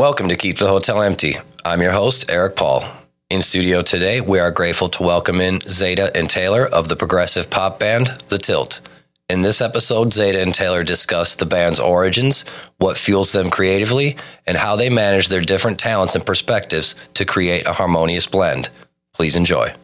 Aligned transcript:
Welcome 0.00 0.30
to 0.30 0.36
Keep 0.36 0.56
the 0.56 0.68
Hotel 0.68 1.02
Empty. 1.02 1.34
I'm 1.62 1.82
your 1.82 1.92
host, 1.92 2.30
Eric 2.30 2.56
Paul. 2.56 2.84
In 3.28 3.42
studio 3.42 3.82
today, 3.82 4.22
we 4.22 4.38
are 4.38 4.50
grateful 4.50 4.88
to 4.88 5.02
welcome 5.02 5.42
in 5.42 5.60
Zeta 5.68 6.10
and 6.16 6.26
Taylor 6.26 6.64
of 6.64 6.88
the 6.88 6.96
progressive 6.96 7.50
pop 7.50 7.78
band 7.78 8.06
The 8.30 8.38
Tilt. 8.38 8.80
In 9.28 9.42
this 9.42 9.60
episode, 9.60 10.10
Zeta 10.10 10.40
and 10.40 10.54
Taylor 10.54 10.82
discuss 10.82 11.34
the 11.34 11.44
band's 11.44 11.78
origins, 11.78 12.48
what 12.78 12.96
fuels 12.96 13.32
them 13.32 13.50
creatively, 13.50 14.16
and 14.46 14.56
how 14.56 14.74
they 14.74 14.88
manage 14.88 15.28
their 15.28 15.42
different 15.42 15.78
talents 15.78 16.14
and 16.14 16.24
perspectives 16.24 16.94
to 17.12 17.26
create 17.26 17.66
a 17.66 17.74
harmonious 17.74 18.26
blend. 18.26 18.70
Please 19.12 19.36
enjoy. 19.36 19.74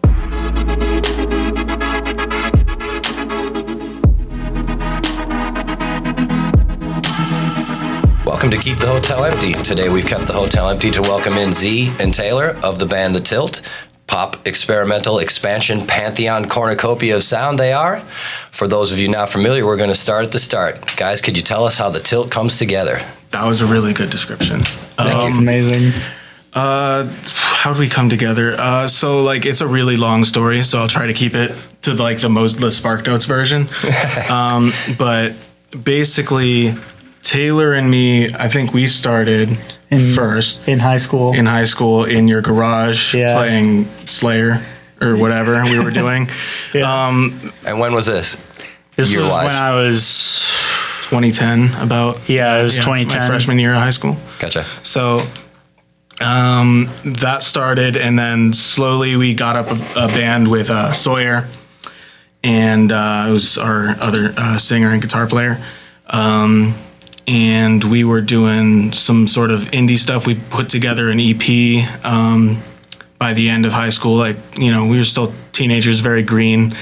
Welcome 8.47 8.61
to 8.61 8.71
Keep 8.71 8.79
the 8.79 8.87
Hotel 8.87 9.25
Empty. 9.25 9.55
Today 9.55 9.89
we've 9.89 10.07
kept 10.07 10.29
the 10.29 10.33
hotel 10.33 10.69
empty 10.69 10.93
to 10.93 11.03
welcome 11.03 11.37
in 11.37 11.53
Z 11.53 11.93
and 11.99 12.15
Taylor 12.15 12.57
of 12.63 12.79
the 12.79 12.87
band 12.87 13.17
The 13.17 13.21
Tilt. 13.21 13.61
Pop 14.07 14.47
experimental 14.47 15.19
expansion 15.19 15.85
pantheon 15.85 16.49
cornucopia 16.49 17.17
of 17.17 17.25
sound 17.25 17.59
they 17.59 17.73
are. 17.73 18.03
For 18.53 18.69
those 18.69 18.93
of 18.93 19.01
you 19.01 19.09
not 19.09 19.31
familiar, 19.31 19.67
we're 19.67 19.77
going 19.77 19.89
to 19.89 19.97
start 19.97 20.27
at 20.27 20.31
the 20.31 20.39
start. 20.39 20.97
Guys, 20.97 21.21
could 21.21 21.37
you 21.37 21.43
tell 21.43 21.65
us 21.65 21.77
how 21.77 21.91
The 21.91 21.99
Tilt 21.99 22.31
comes 22.31 22.57
together? 22.57 23.01
That 23.33 23.45
was 23.47 23.63
a 23.63 23.67
really 23.67 23.93
good 23.93 24.11
description. 24.11 24.61
That's 24.97 25.37
amazing. 25.37 26.01
Uh, 26.53 27.13
how 27.33 27.73
did 27.73 27.81
we 27.81 27.89
come 27.89 28.09
together? 28.09 28.55
Uh, 28.57 28.87
so 28.87 29.25
like 29.25 29.45
it's 29.45 29.61
a 29.61 29.67
really 29.67 29.97
long 29.97 30.23
story, 30.23 30.63
so 30.63 30.79
I'll 30.79 30.87
try 30.87 31.09
to 31.09 31.15
keep 31.15 31.35
it 31.35 31.53
to 31.83 31.95
like 31.95 32.21
the 32.21 32.31
most 32.31 32.61
the 32.61 32.71
Spark 32.71 33.07
Notes 33.07 33.25
version. 33.25 33.67
um, 34.31 34.73
but 34.97 35.35
basically, 35.83 36.77
Taylor 37.31 37.73
and 37.75 37.91
me, 37.91 38.27
I 38.27 38.49
think 38.49 38.73
we 38.73 38.87
started 38.87 39.51
In- 39.91 40.15
first 40.15 40.69
In 40.69 40.79
high 40.79 40.99
school. 40.99 41.33
in 41.35 41.47
high 41.47 41.65
school 41.67 42.05
in 42.05 42.29
your 42.29 42.41
garage 42.41 43.15
Yeah. 43.15 43.35
playing 43.37 43.89
Slayer 44.07 44.63
or 45.01 45.17
whatever 45.17 45.61
we 45.65 45.79
were 45.81 45.91
doing. 46.03 46.29
Yeah. 46.73 46.87
Um, 47.09 47.53
And 47.65 47.81
when 47.81 47.93
was 47.95 48.07
this? 48.07 48.37
this 48.95 49.07
was 49.09 49.13
year-wise. 49.13 49.47
when 49.47 49.57
I 49.57 49.75
was 49.75 50.01
2010, 51.11 51.75
about 51.83 52.19
yeah, 52.29 52.61
it 52.61 52.63
was 52.63 52.77
yeah, 52.77 52.83
2010. 52.85 53.21
my 53.21 53.27
freshman 53.27 53.59
year 53.59 53.73
of 53.73 53.79
high 53.79 53.91
school. 53.91 54.17
Gotcha. 54.39 54.65
So 54.85 55.27
um, 56.21 56.89
that 57.05 57.43
started, 57.43 57.97
and 57.97 58.17
then 58.19 58.53
slowly 58.53 59.17
we 59.17 59.35
got 59.35 59.57
up 59.57 59.67
a, 59.71 60.05
a 60.05 60.09
band 60.09 60.49
with 60.49 60.71
uh, 60.71 60.93
Sawyer, 60.93 61.47
and 62.45 62.91
uh, 62.93 63.27
it 63.29 63.31
was 63.33 63.59
our 63.59 63.97
other 64.01 64.33
uh, 64.37 64.59
singer 64.59 64.91
and 64.93 65.03
guitar 65.03 65.27
player. 65.27 65.59
Um, 66.09 66.75
and 67.27 67.83
we 67.83 68.05
were 68.05 68.21
doing 68.21 68.93
some 68.93 69.27
sort 69.27 69.51
of 69.51 69.63
indie 69.73 69.99
stuff. 69.99 70.27
We 70.27 70.37
put 70.37 70.69
together 70.69 71.11
an 71.11 71.19
EP 71.21 72.05
um, 72.05 72.63
by 73.19 73.33
the 73.33 73.49
end 73.49 73.67
of 73.67 73.73
high 73.73 73.91
school. 73.91 74.17
Like, 74.17 74.37
you 74.57 74.71
know, 74.71 74.87
we 74.87 74.99
were 74.99 75.05
still 75.05 75.33
teenagers, 75.53 76.01
very 76.01 76.23
green. 76.23 76.73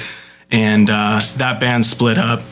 And 0.51 0.91
uh, 0.91 1.20
that 1.36 1.61
band 1.61 1.86
split 1.86 2.19
up. 2.19 2.42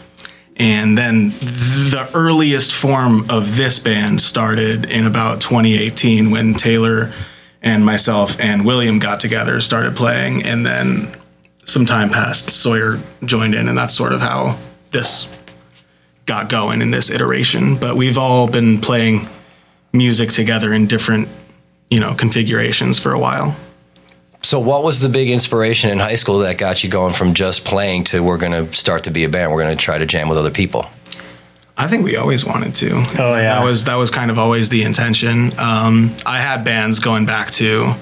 And 0.57 0.97
then 0.97 1.31
the 1.31 2.09
earliest 2.15 2.73
form 2.73 3.31
of 3.31 3.57
this 3.57 3.79
band 3.79 4.21
started 4.21 4.85
in 4.85 5.07
about 5.07 5.41
2018 5.41 6.31
when 6.31 6.55
Taylor 6.55 7.13
and 7.63 7.85
myself 7.85 8.39
and 8.41 8.65
William 8.65 8.99
got 8.99 9.21
together, 9.21 9.61
started 9.61 9.97
playing, 9.97 10.45
and 10.45 10.65
then 10.67 11.09
some 11.65 11.87
time 11.87 12.11
passed. 12.11 12.51
Sawyer 12.51 12.99
joined 13.25 13.55
in, 13.55 13.69
and 13.69 13.79
that's 13.79 13.95
sort 13.95 14.13
of 14.13 14.21
how 14.21 14.59
this 14.91 15.25
got 16.33 16.49
going 16.49 16.81
in 16.81 16.91
this 16.91 17.11
iteration. 17.11 17.77
But 17.77 17.95
we've 17.95 18.17
all 18.17 18.49
been 18.49 18.81
playing 18.81 19.29
music 19.93 20.31
together 20.31 20.73
in 20.73 20.87
different, 20.87 21.29
you 21.91 22.01
know, 22.01 22.15
configurations 22.15 22.99
for 22.99 23.13
a 23.13 23.19
while. 23.19 23.55
So, 24.41 24.59
what 24.59 24.83
was 24.83 25.01
the 25.01 25.11
big 25.11 25.29
inspiration 25.29 25.91
in 25.91 25.99
high 25.99 26.15
school 26.15 26.39
that 26.39 26.57
got 26.57 26.83
you 26.83 26.89
going 26.89 27.13
from 27.13 27.35
just 27.35 27.67
playing 27.67 28.05
to 28.05 28.23
we're 28.23 28.39
going 28.39 28.53
to 28.53 28.75
start 28.75 29.05
to 29.05 29.11
be 29.11 29.25
a 29.25 29.29
band? 29.29 29.53
We're 29.53 29.63
going 29.63 29.77
to 29.77 29.85
try 29.85 29.99
to 29.99 30.07
jam 30.07 30.31
with 30.31 30.39
other 30.39 30.51
people. 30.51 30.87
I 31.77 31.87
think 31.87 32.03
we 32.03 32.17
always 32.17 32.45
wanted 32.47 32.75
to. 32.77 32.91
Oh, 33.19 33.35
yeah. 33.35 33.55
that 33.55 33.63
was 33.63 33.85
that 33.85 33.97
was 33.97 34.11
kind 34.11 34.31
of 34.31 34.39
always 34.39 34.71
the 34.71 34.83
intention. 34.85 35.53
Um, 35.59 36.17
I 36.25 36.39
had 36.39 36.65
bands 36.65 36.99
going 36.99 37.27
back 37.27 37.51
to 37.63 37.93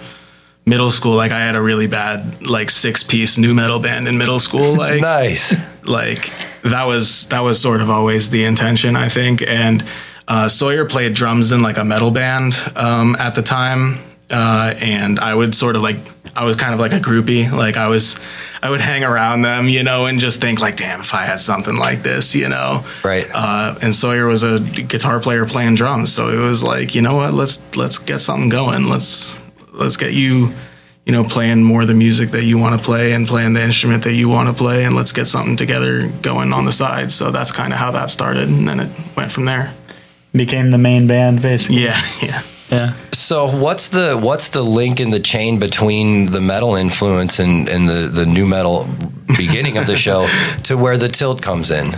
middle 0.67 0.93
school. 0.93 1.17
Like 1.17 1.33
I 1.33 1.41
had 1.41 1.57
a 1.57 1.63
really 1.63 1.89
bad 1.89 2.47
like 2.47 2.71
six 2.71 3.03
piece 3.03 3.39
nu 3.39 3.55
metal 3.55 3.81
band 3.81 4.07
in 4.07 4.17
middle 4.19 4.41
school. 4.41 4.77
Like 4.77 5.01
Nice. 5.19 5.55
Like 5.85 6.31
that 6.63 6.85
was 6.85 7.27
that 7.29 7.41
was 7.41 7.61
sort 7.61 7.81
of 7.81 7.91
always 7.91 8.31
the 8.31 8.45
intention, 8.45 8.97
I 8.97 9.09
think. 9.09 9.43
And 9.43 9.85
uh, 10.29 10.49
Sawyer 10.49 10.85
played 10.85 11.15
drums 11.15 11.53
in 11.53 11.61
like 11.63 11.77
a 11.77 11.85
metal 11.85 12.11
band 12.11 12.55
um, 12.77 13.17
at 13.17 13.35
the 13.35 13.43
time, 13.43 13.99
uh, 14.31 14.75
and 14.81 15.19
I 15.19 15.35
would 15.35 15.55
sort 15.55 15.77
of 15.77 15.83
like 15.83 15.99
I 16.35 16.45
was 16.45 16.57
kind 16.57 16.73
of 16.73 16.81
like 16.81 16.93
a 16.93 17.01
groupie. 17.01 17.51
Like 17.51 17.77
I 17.77 17.89
was, 17.89 18.19
I 18.63 18.71
would 18.71 18.81
hang 18.81 19.03
around 19.03 19.43
them, 19.43 19.69
you 19.69 19.83
know, 19.83 20.07
and 20.07 20.19
just 20.19 20.41
think 20.41 20.61
like, 20.61 20.77
damn, 20.77 21.01
if 21.01 21.13
I 21.13 21.25
had 21.25 21.41
something 21.41 21.77
like 21.77 22.03
this, 22.03 22.35
you 22.35 22.49
know. 22.49 22.85
Right. 23.05 23.29
Uh, 23.33 23.77
and 23.83 23.95
Sawyer 23.95 24.27
was 24.27 24.43
a 24.43 24.61
guitar 24.61 25.21
player 25.21 25.47
playing 25.47 25.75
drums, 25.75 26.13
so 26.13 26.29
it 26.29 26.39
was 26.39 26.63
like, 26.63 26.95
you 26.95 27.03
know 27.03 27.17
what, 27.17 27.35
let's 27.35 27.77
let's 27.77 27.99
get 27.99 28.21
something 28.21 28.49
going. 28.49 28.89
Let's 28.89 29.37
let's 29.73 29.97
get 29.97 30.13
you, 30.13 30.51
you 31.11 31.17
know, 31.17 31.25
playing 31.25 31.65
more 31.65 31.85
the 31.85 31.93
music 31.93 32.31
that 32.31 32.45
you 32.45 32.57
want 32.57 32.79
to 32.79 32.85
play 32.85 33.11
and 33.11 33.27
playing 33.27 33.53
the 33.53 33.61
instrument 33.61 34.05
that 34.05 34.13
you 34.13 34.29
want 34.29 34.49
to 34.49 34.55
play, 34.55 34.85
and 34.85 34.95
let's 34.95 35.11
get 35.11 35.27
something 35.27 35.57
together 35.57 36.07
going 36.23 36.53
on 36.53 36.67
the 36.67 36.73
side. 36.73 37.11
So 37.11 37.33
that's 37.33 37.51
kind 37.51 37.73
of 37.73 37.81
how 37.81 37.91
that 37.91 38.11
started, 38.11 38.49
and 38.49 38.69
then 38.69 38.79
it 38.79 38.91
went 39.17 39.33
from 39.33 39.45
there. 39.45 39.73
Became 40.33 40.71
the 40.71 40.79
main 40.79 41.09
band, 41.09 41.43
basically. 41.43 41.83
Yeah, 41.83 42.01
yeah. 42.23 42.43
Yeah. 42.71 42.95
So, 43.11 43.51
what's 43.51 43.89
the 43.89 44.17
what's 44.17 44.51
the 44.51 44.63
link 44.63 45.01
in 45.01 45.11
the 45.11 45.19
chain 45.19 45.59
between 45.59 46.27
the 46.27 46.41
metal 46.41 46.77
influence 46.77 47.41
and, 47.41 47.69
and 47.69 47.89
the, 47.89 48.07
the 48.07 48.25
nu 48.25 48.47
metal 48.47 48.89
beginning 49.37 49.79
of 49.79 49.89
the 49.89 49.97
show 50.07 50.29
to 50.63 50.77
where 50.77 50.97
the 50.97 51.09
tilt 51.09 51.43
comes 51.43 51.73
in? 51.73 51.93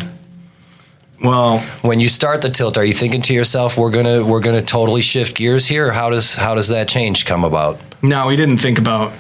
Well, 1.23 1.59
When 1.83 2.01
you 2.01 2.09
start 2.09 2.41
the 2.41 2.49
tilt, 2.49 2.79
are 2.79 2.85
you 2.85 2.95
thinking 2.95 3.21
to 3.21 3.35
yourself, 3.35 3.77
"We're 3.77 3.91
gonna 3.91 4.25
we're 4.25 4.41
gonna 4.41 4.63
totally 4.63 5.03
shift 5.03 5.37
gears 5.37 5.67
here"? 5.67 5.89
Or 5.89 5.93
how 5.93 6.09
does 6.09 6.35
how 6.37 6.55
does 6.55 6.69
that 6.69 6.89
change 6.89 7.27
come 7.27 7.45
about? 7.45 7.79
No, 8.03 8.27
we 8.27 8.37
didn't 8.37 8.59
think 8.59 8.79
about 8.79 9.13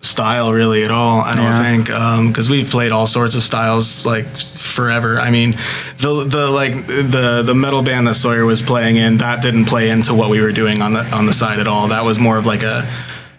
style 0.00 0.52
really 0.52 0.84
at 0.84 0.90
all. 0.92 1.20
I 1.22 1.34
don't 1.34 1.44
Yeah. 1.44 1.62
think 1.62 1.86
because 2.28 2.48
we've 2.48 2.68
played 2.70 2.92
all 2.92 3.06
sorts 3.06 3.34
of 3.34 3.42
styles 3.42 4.06
like 4.06 4.36
forever. 4.36 5.18
I 5.20 5.30
mean, 5.30 5.56
the 5.98 6.24
the 6.24 6.48
like 6.48 6.86
the 6.86 7.42
the 7.44 7.54
metal 7.54 7.82
band 7.82 8.06
that 8.06 8.14
Sawyer 8.14 8.44
was 8.46 8.62
playing 8.62 8.96
in 8.96 9.18
that 9.18 9.42
didn't 9.42 9.64
play 9.66 9.90
into 9.90 10.14
what 10.14 10.30
we 10.30 10.40
were 10.40 10.52
doing 10.52 10.82
on 10.82 10.92
the 10.92 11.04
on 11.14 11.26
the 11.26 11.34
side 11.34 11.58
at 11.58 11.66
all. 11.66 11.88
That 11.88 12.04
was 12.04 12.18
more 12.18 12.38
of 12.38 12.46
like 12.46 12.62
a 12.62 12.86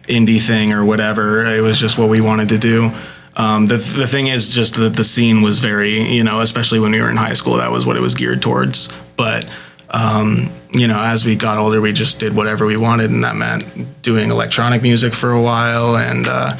indie 0.07 0.41
thing 0.41 0.74
or 0.74 0.84
whatever. 0.84 1.46
It 1.46 1.62
was 1.62 1.80
just 1.80 1.97
what 1.97 2.09
we 2.09 2.19
wanted 2.19 2.50
to 2.50 2.57
do. 2.57 2.91
Um, 3.38 3.68
the 3.68 3.78
the 3.78 4.07
thing 4.07 4.28
is 4.28 4.53
just 4.53 4.75
that 4.75 4.96
the 4.97 5.03
scene 5.06 5.41
was 5.41 5.59
very 5.59 6.01
you 6.13 6.25
know 6.25 6.41
especially 6.41 6.80
when 6.81 6.91
we 6.91 7.01
were 7.01 7.09
in 7.09 7.16
high 7.16 7.34
school 7.36 7.56
that 7.57 7.72
was 7.72 7.86
what 7.86 7.96
it 7.96 8.01
was 8.01 8.16
geared 8.16 8.41
towards. 8.41 8.90
But 9.16 9.47
um, 9.91 10.50
you 10.72 10.88
know, 10.88 11.00
as 11.00 11.25
we 11.25 11.35
got 11.35 11.57
older, 11.57 11.81
we 11.81 11.91
just 11.94 12.19
did 12.19 12.35
whatever 12.35 12.66
we 12.66 12.78
wanted, 12.78 13.09
and 13.09 13.24
that 13.24 13.35
meant 13.35 14.02
doing 14.02 14.30
electronic 14.30 14.81
music 14.81 15.13
for 15.13 15.31
a 15.31 15.41
while. 15.41 15.97
And 15.97 16.28
uh, 16.28 16.57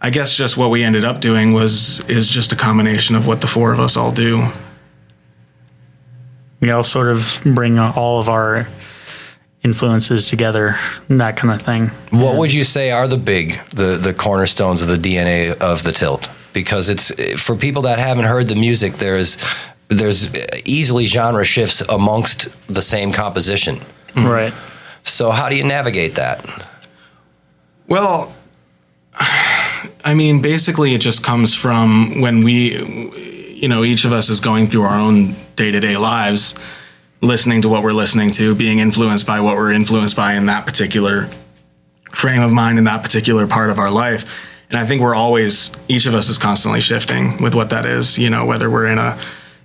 I 0.00 0.10
guess 0.10 0.36
just 0.36 0.56
what 0.56 0.70
we 0.70 0.82
ended 0.82 1.04
up 1.04 1.20
doing 1.20 1.52
was 1.52 2.08
is 2.08 2.26
just 2.26 2.52
a 2.52 2.56
combination 2.56 3.14
of 3.14 3.26
what 3.26 3.40
the 3.40 3.46
four 3.46 3.72
of 3.72 3.80
us 3.80 3.96
all 3.96 4.12
do. 4.12 4.48
We 6.60 6.70
all 6.70 6.82
sort 6.82 7.08
of 7.08 7.40
bring 7.44 7.78
all 7.78 8.18
of 8.18 8.28
our 8.28 8.68
influences 9.62 10.26
together, 10.26 10.76
that 11.08 11.36
kind 11.36 11.54
of 11.54 11.62
thing. 11.62 11.88
What 12.10 12.36
would 12.36 12.52
you 12.52 12.64
say 12.64 12.90
are 12.90 13.06
the 13.06 13.16
big 13.16 13.60
the 13.70 13.96
the 13.96 14.12
cornerstones 14.12 14.82
of 14.82 14.88
the 14.88 14.96
DNA 14.96 15.56
of 15.58 15.84
the 15.84 15.92
tilt? 15.92 16.30
Because 16.52 16.88
it's 16.88 17.12
for 17.40 17.54
people 17.54 17.82
that 17.82 18.00
haven't 18.00 18.24
heard 18.24 18.48
the 18.48 18.56
music, 18.56 18.94
there's 18.94 19.38
there's 19.90 20.32
easily 20.64 21.06
genre 21.06 21.44
shifts 21.44 21.82
amongst 21.82 22.48
the 22.72 22.80
same 22.80 23.12
composition. 23.12 23.80
Hmm. 24.14 24.26
Right. 24.26 24.54
So 25.02 25.30
how 25.30 25.48
do 25.48 25.56
you 25.56 25.64
navigate 25.64 26.14
that? 26.14 26.46
Well, 27.88 28.32
I 30.04 30.14
mean, 30.14 30.40
basically, 30.40 30.94
it 30.94 31.00
just 31.00 31.24
comes 31.24 31.54
from 31.54 32.20
when 32.20 32.44
we, 32.44 32.78
you 33.52 33.68
know, 33.68 33.82
each 33.82 34.04
of 34.04 34.12
us 34.12 34.30
is 34.30 34.40
going 34.40 34.68
through 34.68 34.82
our 34.82 34.98
own 34.98 35.34
day 35.56 35.72
to 35.72 35.80
day 35.80 35.96
lives, 35.96 36.54
listening 37.20 37.62
to 37.62 37.68
what 37.68 37.82
we're 37.82 37.92
listening 37.92 38.30
to, 38.32 38.54
being 38.54 38.78
influenced 38.78 39.26
by 39.26 39.40
what 39.40 39.56
we're 39.56 39.72
influenced 39.72 40.16
by 40.16 40.34
in 40.34 40.46
that 40.46 40.66
particular 40.66 41.28
frame 42.12 42.42
of 42.42 42.52
mind 42.52 42.78
in 42.78 42.84
that 42.84 43.02
particular 43.02 43.46
part 43.46 43.70
of 43.70 43.78
our 43.78 43.90
life. 43.90 44.24
And 44.70 44.78
I 44.78 44.86
think 44.86 45.00
we're 45.02 45.14
always, 45.14 45.72
each 45.88 46.06
of 46.06 46.14
us 46.14 46.28
is 46.28 46.38
constantly 46.38 46.80
shifting 46.80 47.42
with 47.42 47.54
what 47.54 47.70
that 47.70 47.84
is, 47.84 48.18
you 48.18 48.30
know, 48.30 48.46
whether 48.46 48.70
we're 48.70 48.86
in 48.86 48.98
a, 48.98 49.18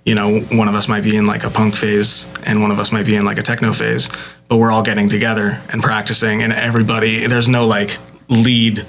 you 0.06 0.14
know, 0.14 0.38
one 0.52 0.68
of 0.68 0.74
us 0.74 0.88
might 0.88 1.02
be 1.02 1.16
in 1.16 1.26
like 1.26 1.44
a 1.44 1.50
punk 1.50 1.76
phase 1.76 2.32
and 2.44 2.62
one 2.62 2.70
of 2.70 2.78
us 2.78 2.92
might 2.92 3.04
be 3.04 3.16
in 3.16 3.24
like 3.24 3.38
a 3.38 3.42
techno 3.42 3.72
phase, 3.72 4.08
but 4.48 4.56
we're 4.56 4.70
all 4.70 4.84
getting 4.84 5.08
together 5.08 5.60
and 5.70 5.82
practicing 5.82 6.42
and 6.42 6.52
everybody, 6.52 7.26
there's 7.26 7.48
no 7.48 7.66
like 7.66 7.98
lead 8.28 8.86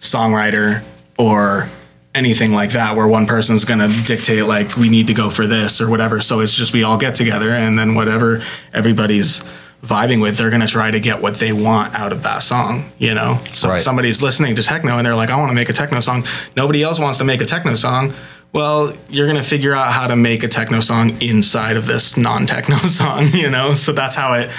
songwriter 0.00 0.82
or 1.16 1.68
anything 2.14 2.52
like 2.52 2.70
that 2.72 2.96
where 2.96 3.06
one 3.06 3.26
person's 3.26 3.64
going 3.64 3.78
to 3.78 4.02
dictate 4.04 4.44
like 4.44 4.76
we 4.76 4.88
need 4.88 5.06
to 5.06 5.14
go 5.14 5.30
for 5.30 5.46
this 5.46 5.80
or 5.80 5.88
whatever 5.88 6.20
so 6.20 6.40
it's 6.40 6.54
just 6.54 6.72
we 6.72 6.82
all 6.82 6.98
get 6.98 7.14
together 7.14 7.50
and 7.50 7.78
then 7.78 7.94
whatever 7.94 8.42
everybody's 8.72 9.44
vibing 9.82 10.20
with, 10.20 10.36
they're 10.36 10.50
going 10.50 10.60
to 10.60 10.66
try 10.66 10.90
to 10.90 10.98
get 10.98 11.22
what 11.22 11.34
they 11.34 11.52
want 11.52 11.96
out 11.98 12.12
of 12.12 12.22
that 12.24 12.40
song, 12.40 12.90
you 12.98 13.14
know? 13.14 13.38
So 13.52 13.68
Right. 13.68 13.80
somebody's 13.80 14.20
listening 14.20 14.56
to 14.56 14.62
techno 14.62 14.98
and 14.98 15.06
they're 15.06 15.14
like, 15.14 15.30
I 15.30 15.36
want 15.36 15.50
to 15.50 15.54
make 15.54 15.68
a 15.68 15.72
techno 15.72 16.00
song. 16.00 16.24
Nobody 16.56 16.82
else 16.82 16.98
wants 16.98 17.18
to 17.18 17.24
make 17.24 17.40
a 17.40 17.44
techno 17.44 17.76
song. 17.76 18.12
Well, 18.52 18.94
you're 19.10 19.26
going 19.26 19.36
to 19.42 19.48
figure 19.48 19.74
out 19.74 19.92
how 19.92 20.06
to 20.06 20.16
make 20.16 20.42
a 20.42 20.48
techno 20.48 20.80
song 20.80 21.20
inside 21.20 21.76
of 21.76 21.86
this 21.86 22.16
non 22.16 22.46
techno 22.46 22.76
song, 22.88 23.28
you 23.32 23.50
know? 23.50 23.74
So 23.74 23.92
that's 23.92 24.14
how 24.16 24.32
it, 24.34 24.50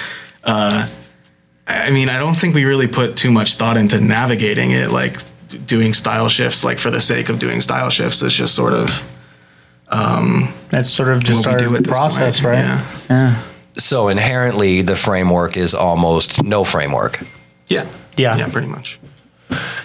uh, 0.44 0.88
I 1.66 1.90
mean, 1.90 2.08
I 2.08 2.18
don't 2.18 2.34
think 2.34 2.54
we 2.54 2.64
really 2.64 2.86
put 2.88 3.16
too 3.16 3.30
much 3.30 3.54
thought 3.56 3.76
into 3.76 4.00
navigating 4.00 4.70
it, 4.70 4.90
like 4.90 5.16
doing 5.66 5.92
style 5.92 6.28
shifts, 6.28 6.62
like 6.64 6.78
for 6.78 6.90
the 6.90 7.00
sake 7.00 7.28
of 7.28 7.38
doing 7.40 7.60
style 7.60 7.90
shifts. 7.90 8.22
It's 8.22 8.34
just 8.34 8.54
sort 8.54 8.72
of 8.72 9.02
That's 10.70 10.88
sort 10.88 11.08
of 11.08 11.24
just 11.24 11.46
our 11.46 11.58
do 11.58 11.74
at 11.74 11.82
this 11.82 11.92
process, 11.92 12.40
point. 12.40 12.54
right? 12.54 12.58
Yeah. 12.64 12.86
Yeah. 13.10 13.42
So 13.76 14.08
inherently, 14.08 14.82
the 14.82 14.94
framework 14.96 15.56
is 15.56 15.74
almost 15.74 16.42
no 16.44 16.62
framework. 16.64 17.20
Yeah. 17.66 17.86
Yeah. 18.16 18.36
Yeah, 18.36 18.48
pretty 18.50 18.68
much. 18.68 18.99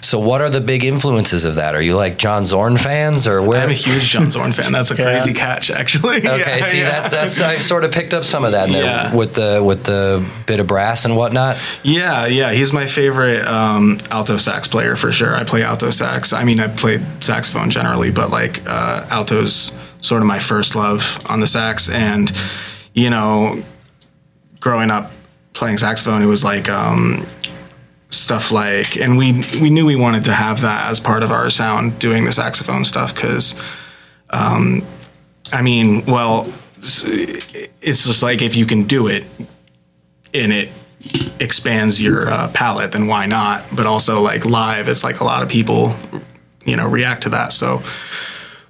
So, 0.00 0.18
what 0.18 0.40
are 0.40 0.50
the 0.50 0.60
big 0.60 0.84
influences 0.84 1.44
of 1.44 1.56
that? 1.56 1.74
Are 1.74 1.80
you 1.82 1.96
like 1.96 2.16
John 2.18 2.44
Zorn 2.44 2.76
fans, 2.76 3.26
or 3.26 3.42
where? 3.42 3.62
I'm 3.62 3.70
a 3.70 3.74
huge 3.74 4.08
John 4.08 4.30
Zorn 4.30 4.52
fan. 4.52 4.72
That's 4.72 4.90
a 4.90 4.94
Yeah. 4.98 5.12
crazy 5.12 5.32
catch, 5.34 5.70
actually. 5.70 6.18
Okay, 6.18 6.58
Yeah, 6.58 6.64
see 6.64 6.78
yeah. 6.80 6.90
that 7.02 7.10
that's 7.10 7.40
I 7.40 7.56
sort 7.58 7.84
of 7.84 7.92
picked 7.92 8.14
up 8.14 8.24
some 8.24 8.44
of 8.44 8.52
that 8.52 8.68
in 8.68 8.72
there 8.74 8.84
Yeah. 8.84 9.14
with 9.14 9.34
the 9.34 9.62
with 9.64 9.84
the 9.84 10.24
bit 10.46 10.60
of 10.60 10.66
brass 10.66 11.04
and 11.04 11.16
whatnot. 11.16 11.56
Yeah, 11.82 12.26
yeah, 12.26 12.52
he's 12.52 12.72
my 12.72 12.86
favorite 12.86 13.46
um, 13.46 13.98
alto 14.10 14.36
sax 14.36 14.68
player 14.68 14.96
for 14.96 15.10
sure. 15.12 15.34
I 15.34 15.44
play 15.44 15.62
alto 15.62 15.90
sax. 15.90 16.32
I 16.32 16.44
mean, 16.44 16.60
I 16.60 16.68
played 16.68 17.02
saxophone 17.24 17.70
generally, 17.70 18.10
but 18.10 18.30
like 18.30 18.62
uh, 18.66 19.06
alto's 19.10 19.72
sort 20.00 20.20
of 20.22 20.26
my 20.28 20.38
first 20.38 20.76
love 20.76 21.18
on 21.26 21.40
the 21.40 21.46
sax. 21.46 21.88
And 21.90 22.30
you 22.94 23.10
know, 23.10 23.62
growing 24.60 24.90
up 24.90 25.10
playing 25.52 25.78
saxophone, 25.78 26.22
it 26.22 26.26
was 26.26 26.44
like 26.44 26.68
um, 26.68 27.26
stuff 28.16 28.50
like, 28.50 28.96
and 28.96 29.16
we 29.16 29.44
we 29.60 29.70
knew 29.70 29.86
we 29.86 29.96
wanted 29.96 30.24
to 30.24 30.32
have 30.32 30.62
that 30.62 30.90
as 30.90 31.00
part 31.00 31.22
of 31.22 31.30
our 31.30 31.50
sound, 31.50 31.98
doing 31.98 32.24
the 32.24 32.32
saxophone 32.32 32.84
stuff 32.84 33.14
because. 33.14 33.54
Um 34.30 34.82
I 35.52 35.62
mean, 35.62 36.04
well, 36.06 36.52
it's 36.78 38.04
just 38.04 38.22
like 38.22 38.42
if 38.42 38.56
you 38.56 38.66
can 38.66 38.84
do 38.84 39.06
it 39.06 39.24
and 40.34 40.52
it 40.52 40.70
expands 41.40 42.02
your 42.02 42.28
uh, 42.28 42.50
palette, 42.52 42.92
then 42.92 43.06
why 43.06 43.26
not? 43.26 43.64
But 43.72 43.86
also, 43.86 44.20
like 44.20 44.44
live, 44.44 44.88
it's 44.88 45.04
like 45.04 45.20
a 45.20 45.24
lot 45.24 45.42
of 45.42 45.48
people, 45.48 45.94
you 46.64 46.76
know, 46.76 46.88
react 46.88 47.22
to 47.24 47.28
that. 47.30 47.52
So, 47.52 47.82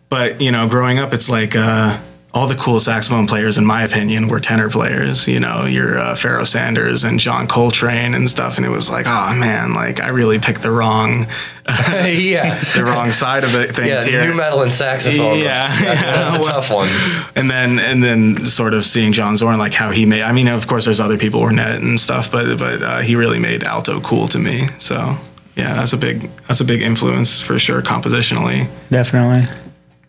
but 0.09 0.41
you 0.41 0.53
know, 0.53 0.69
growing 0.69 0.99
up, 0.99 1.13
it's 1.13 1.29
like 1.29 1.57
uh, 1.57 1.99
all 2.35 2.47
the 2.47 2.55
cool 2.55 2.79
saxophone 2.81 3.27
players, 3.27 3.57
in 3.57 3.65
my 3.65 3.83
opinion, 3.83 4.29
were 4.29 4.41
tenor 4.41 4.69
players. 4.69 5.27
You 5.27 5.41
know, 5.41 5.65
your 5.65 5.99
uh, 5.99 6.15
Pharoah 6.15 6.45
Sanders 6.45 7.03
and 7.03 7.19
John 7.19 7.49
Coltrane 7.49 8.15
and 8.15 8.29
stuff. 8.29 8.59
And 8.59 8.67
it 8.67 8.69
was 8.69 8.91
like, 8.91 9.07
oh 9.07 9.35
man, 9.35 9.73
like 9.73 10.01
I 10.01 10.09
really 10.09 10.39
picked 10.39 10.63
the 10.63 10.71
wrong, 10.71 11.27
yeah, 11.67 12.63
the 12.75 12.85
wrong 12.85 13.11
side 13.13 13.43
of 13.43 13.53
the 13.53 13.67
things 13.69 13.89
yeah, 13.89 14.05
here. 14.05 14.27
nu 14.27 14.35
metal 14.35 14.63
and 14.63 14.73
saxophone. 14.73 15.39
Yeah, 15.39 15.69
that's, 15.69 15.83
yeah, 15.83 15.95
that's 15.95 16.35
a 16.35 16.39
well- 16.41 16.49
tough 16.49 16.71
one. 16.71 16.89
and 17.35 17.51
then 17.51 17.79
and 17.79 18.05
then 18.05 18.45
sort 18.45 18.75
of 18.75 18.85
seeing 18.85 19.13
John 19.13 19.37
Zorn 19.37 19.59
like 19.59 19.73
how 19.73 19.91
he 19.91 20.05
made. 20.05 20.23
I 20.23 20.33
mean, 20.33 20.49
of 20.49 20.67
course, 20.67 20.85
there's 20.85 21.01
other 21.01 21.17
people 21.17 21.41
Ornette 21.41 21.77
and 21.77 21.99
stuff, 21.99 22.31
but 22.31 22.59
but 22.59 22.83
uh, 22.83 22.99
he 23.01 23.17
really 23.17 23.39
made 23.39 23.65
alto 23.65 24.01
cool 24.01 24.27
to 24.29 24.39
me. 24.39 24.69
So 24.79 25.17
yeah, 25.55 25.73
that's 25.75 25.95
a 25.95 25.97
big 25.97 26.29
that's 26.49 26.61
a 26.61 26.65
big 26.65 26.83
influence 26.83 27.41
for 27.41 27.59
sure 27.59 27.81
compositionally. 27.81 28.69
Definitely. 28.91 29.49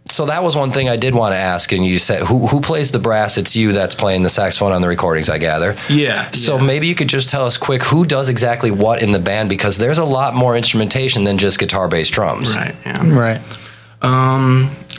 So 0.10 0.26
that 0.28 0.44
was 0.44 0.56
one 0.56 0.72
thing 0.72 0.90
I 0.90 0.96
did 0.96 1.14
want 1.14 1.34
to 1.34 1.38
ask, 1.38 1.72
and 1.72 1.86
you 1.86 2.00
said 2.00 2.24
who 2.24 2.48
who 2.48 2.62
plays 2.62 2.92
the 2.92 3.00
brass? 3.00 3.38
It's 3.38 3.56
you 3.56 3.72
that's 3.72 3.96
playing 3.96 4.24
the 4.24 4.30
saxophone 4.30 4.72
on 4.72 4.82
the 4.82 4.88
recordings, 4.88 5.30
I 5.30 5.38
gather. 5.38 5.76
Yeah. 5.90 6.32
So 6.32 6.58
yeah. 6.58 6.64
maybe 6.66 6.88
you 6.88 6.96
could 6.96 7.10
just 7.10 7.30
tell 7.30 7.46
us 7.46 7.58
quick 7.58 7.84
who 7.84 8.06
does 8.06 8.30
exactly 8.30 8.72
what 8.72 9.02
in 9.02 9.12
the 9.12 9.20
band 9.20 9.50
because 9.50 9.78
there's 9.78 9.98
a 9.98 10.06
lot 10.06 10.34
more 10.34 10.56
instrumentation 10.56 11.24
than 11.24 11.38
just 11.38 11.60
guitar, 11.60 11.88
bass, 11.88 12.10
drums. 12.10 12.56
right. 12.56 12.76
Yeah. 12.86 13.10
Right. 13.10 13.42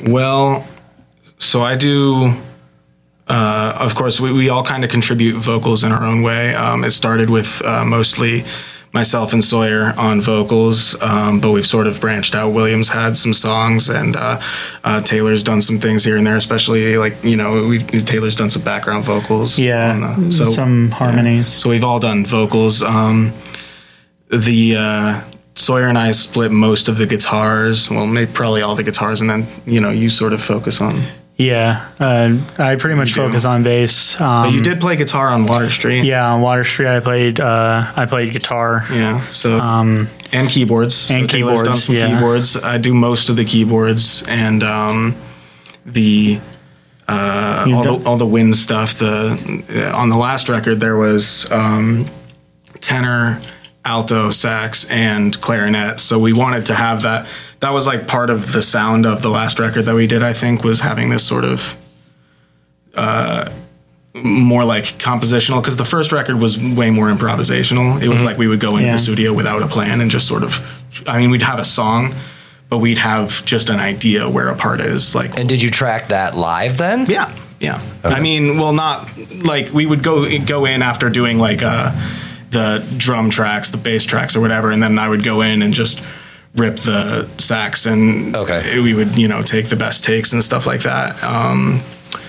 Well, 0.07 0.67
so 1.39 1.63
I 1.63 1.77
do. 1.77 2.35
Uh, 3.27 3.77
of 3.79 3.95
course, 3.95 4.19
we, 4.19 4.33
we 4.33 4.49
all 4.49 4.65
kind 4.65 4.85
of 4.85 4.91
contribute 4.91 5.37
vocals 5.37 5.85
in 5.85 5.93
our 5.93 6.03
own 6.03 6.23
way. 6.23 6.55
Um, 6.55 6.83
it 6.83 6.93
started 6.93 7.29
with 7.29 7.61
uh, 7.63 7.85
mostly 7.85 8.45
myself 8.93 9.33
and 9.33 9.43
Sawyer 9.45 9.93
on 9.99 10.21
vocals, 10.21 11.01
um, 11.03 11.41
but 11.41 11.51
we've 11.53 11.67
sort 11.67 11.87
of 11.87 12.01
branched 12.01 12.35
out. 12.35 12.53
Williams 12.53 12.89
had 12.89 13.17
some 13.17 13.33
songs, 13.35 13.89
and 13.89 14.17
uh, 14.17 14.41
uh, 14.85 15.01
Taylor's 15.03 15.43
done 15.43 15.61
some 15.61 15.79
things 15.79 16.05
here 16.05 16.17
and 16.17 16.27
there. 16.27 16.37
Especially 16.37 16.97
like 16.97 17.23
you 17.23 17.37
know, 17.37 17.67
we've 17.67 17.87
Taylor's 18.07 18.37
done 18.37 18.51
some 18.51 18.63
background 18.63 19.05
vocals. 19.05 19.59
Yeah. 19.59 19.93
on 19.93 20.25
the- 20.25 20.33
so 20.33 20.51
some 20.51 20.91
harmonies. 20.91 21.49
so 21.49 21.69
we've 21.71 21.85
all 21.85 22.01
done 22.01 22.25
vocals. 22.27 22.83
Um, 22.83 23.33
the 24.31 24.77
uh, 24.77 25.21
Sawyer 25.55 25.87
and 25.89 25.99
I 25.99 26.13
split 26.13 26.53
most 26.53 26.89
of 26.89 26.99
the 26.99 27.07
guitars. 27.07 27.91
Well, 27.91 28.07
maybe 28.07 28.31
probably 28.33 28.63
all 28.63 28.75
the 28.75 28.85
guitars, 28.85 29.21
and 29.21 29.29
then 29.29 29.47
you 29.67 29.81
know 29.81 29.91
you 29.91 30.09
sort 30.11 30.33
of 30.33 30.43
focus 30.43 30.81
on. 30.81 31.03
Yeah. 31.39 31.89
Uh, 32.01 32.37
I 32.59 32.75
pretty 32.77 32.97
much 32.97 33.15
do. 33.15 33.21
focus 33.23 33.45
on 33.45 33.63
bass. 33.63 34.21
Um, 34.21 34.47
But 34.49 34.55
you 34.55 34.61
did 34.61 34.81
play 34.81 34.97
guitar 34.97 35.29
on 35.29 35.47
Water 35.47 35.71
Street. 35.71 36.03
Yeah, 36.05 36.33
on 36.33 36.41
Water 36.41 36.65
Street, 36.65 36.89
I 36.89 36.99
played. 37.01 37.39
Uh, 37.41 37.85
I 37.97 38.07
played 38.07 38.33
guitar. 38.33 38.85
Yeah. 38.93 39.25
So 39.31 39.61
and 40.33 40.49
keyboards 40.49 41.11
Um, 41.11 41.17
and 41.21 41.31
so 41.31 41.37
Taylor's 41.37 41.63
done 41.63 41.77
some 41.77 41.95
yeah. 41.95 42.09
keyboards. 42.17 42.57
I 42.57 42.79
do 42.79 42.93
most 42.93 43.29
of 43.29 43.37
the 43.37 43.45
keyboards 43.45 44.25
and 44.27 44.63
um, 44.65 45.15
the 45.87 46.41
uh, 47.09 47.67
all 47.73 47.83
done- 47.85 48.03
the 48.03 48.09
all 48.09 48.17
the 48.19 48.27
wind 48.27 48.57
stuff. 48.57 48.95
The 48.99 49.93
on 49.95 50.09
the 50.11 50.17
last 50.17 50.49
record 50.49 50.81
there 50.81 50.97
was 50.97 51.51
um, 51.53 52.07
tenor, 52.81 53.41
alto, 53.85 54.31
sax, 54.33 54.91
and 54.91 55.41
clarinet. 55.41 56.01
So 56.01 56.19
we 56.19 56.33
wanted 56.33 56.67
to 56.67 56.75
have 56.75 57.03
that. 57.03 57.27
That 57.61 57.71
was 57.73 57.87
like 57.87 58.07
part 58.07 58.31
of 58.31 58.53
the 58.53 58.63
sound 58.63 59.05
of 59.07 59.21
the 59.23 59.31
last 59.31 59.59
record 59.59 59.83
that 59.87 59.95
we 59.95 60.07
did. 60.07 60.23
I 60.23 60.33
think 60.33 60.63
was 60.63 60.81
having 60.81 61.11
this 61.11 61.25
sort 61.27 61.45
of 61.45 61.77
more 64.15 64.65
like 64.65 64.85
compositional 64.99 65.61
because 65.63 65.77
the 65.77 65.85
first 65.85 66.11
record 66.13 66.41
was 66.41 66.59
way 66.59 66.91
more 66.91 67.07
improvisational. 67.09 68.01
It 68.03 68.09
was 68.09 68.23
like 68.23 68.37
we 68.39 68.49
would 68.49 68.59
go 68.61 68.73
into 68.77 68.87
Yeah. 68.87 68.93
the 68.93 68.99
studio 68.99 69.33
without 69.33 69.63
a 69.63 69.69
plan 69.69 70.01
and 70.01 70.11
just 70.11 70.27
sort 70.27 70.43
of, 70.43 70.61
I 71.07 71.19
mean, 71.19 71.31
we'd 71.31 71.43
have 71.43 71.59
a 71.61 71.65
song, 71.65 72.15
but 72.69 72.79
we'd 72.79 72.99
have 72.99 73.45
just 73.45 73.69
an 73.69 73.79
idea 73.79 74.29
where 74.29 74.49
a 74.49 74.57
part 74.57 74.81
is. 74.81 75.15
Like, 75.15 75.39
And 75.39 75.49
did 75.49 75.63
you 75.63 75.71
track 75.71 76.09
that 76.09 76.37
live 76.37 76.79
then? 76.79 77.07
yeah, 77.07 77.31
yeah. 77.61 77.81
I 78.03 78.19
mean, 78.21 78.59
well, 78.59 78.73
not 78.73 79.09
like 79.45 79.73
we 79.73 79.87
would 79.87 80.03
go 80.03 80.29
go 80.41 80.65
in 80.65 80.83
after 80.83 81.11
doing 81.11 81.39
like 81.39 81.63
uh, 81.63 81.93
the 82.51 82.85
drum 82.97 83.31
tracks, 83.31 83.71
the 83.71 83.79
bass 83.79 84.05
tracks, 84.05 84.35
or 84.35 84.41
whatever, 84.41 84.71
and 84.73 84.83
then 84.83 84.99
I 84.99 85.09
would 85.09 85.23
go 85.23 85.43
in 85.43 85.63
and 85.63 85.73
just 85.73 86.01
rip 86.59 86.77
the 86.77 87.29
sax 87.39 87.87
and 87.87 88.35
Okay. 88.37 88.81
we 88.81 88.93
would 88.95 89.19
you 89.19 89.29
know 89.29 89.43
take 89.43 89.69
the 89.69 89.77
best 89.77 90.05
takes 90.05 90.33
and 90.33 90.43
stuff 90.43 90.67
like 90.67 90.83
that. 90.83 91.23
Um, 91.23 91.81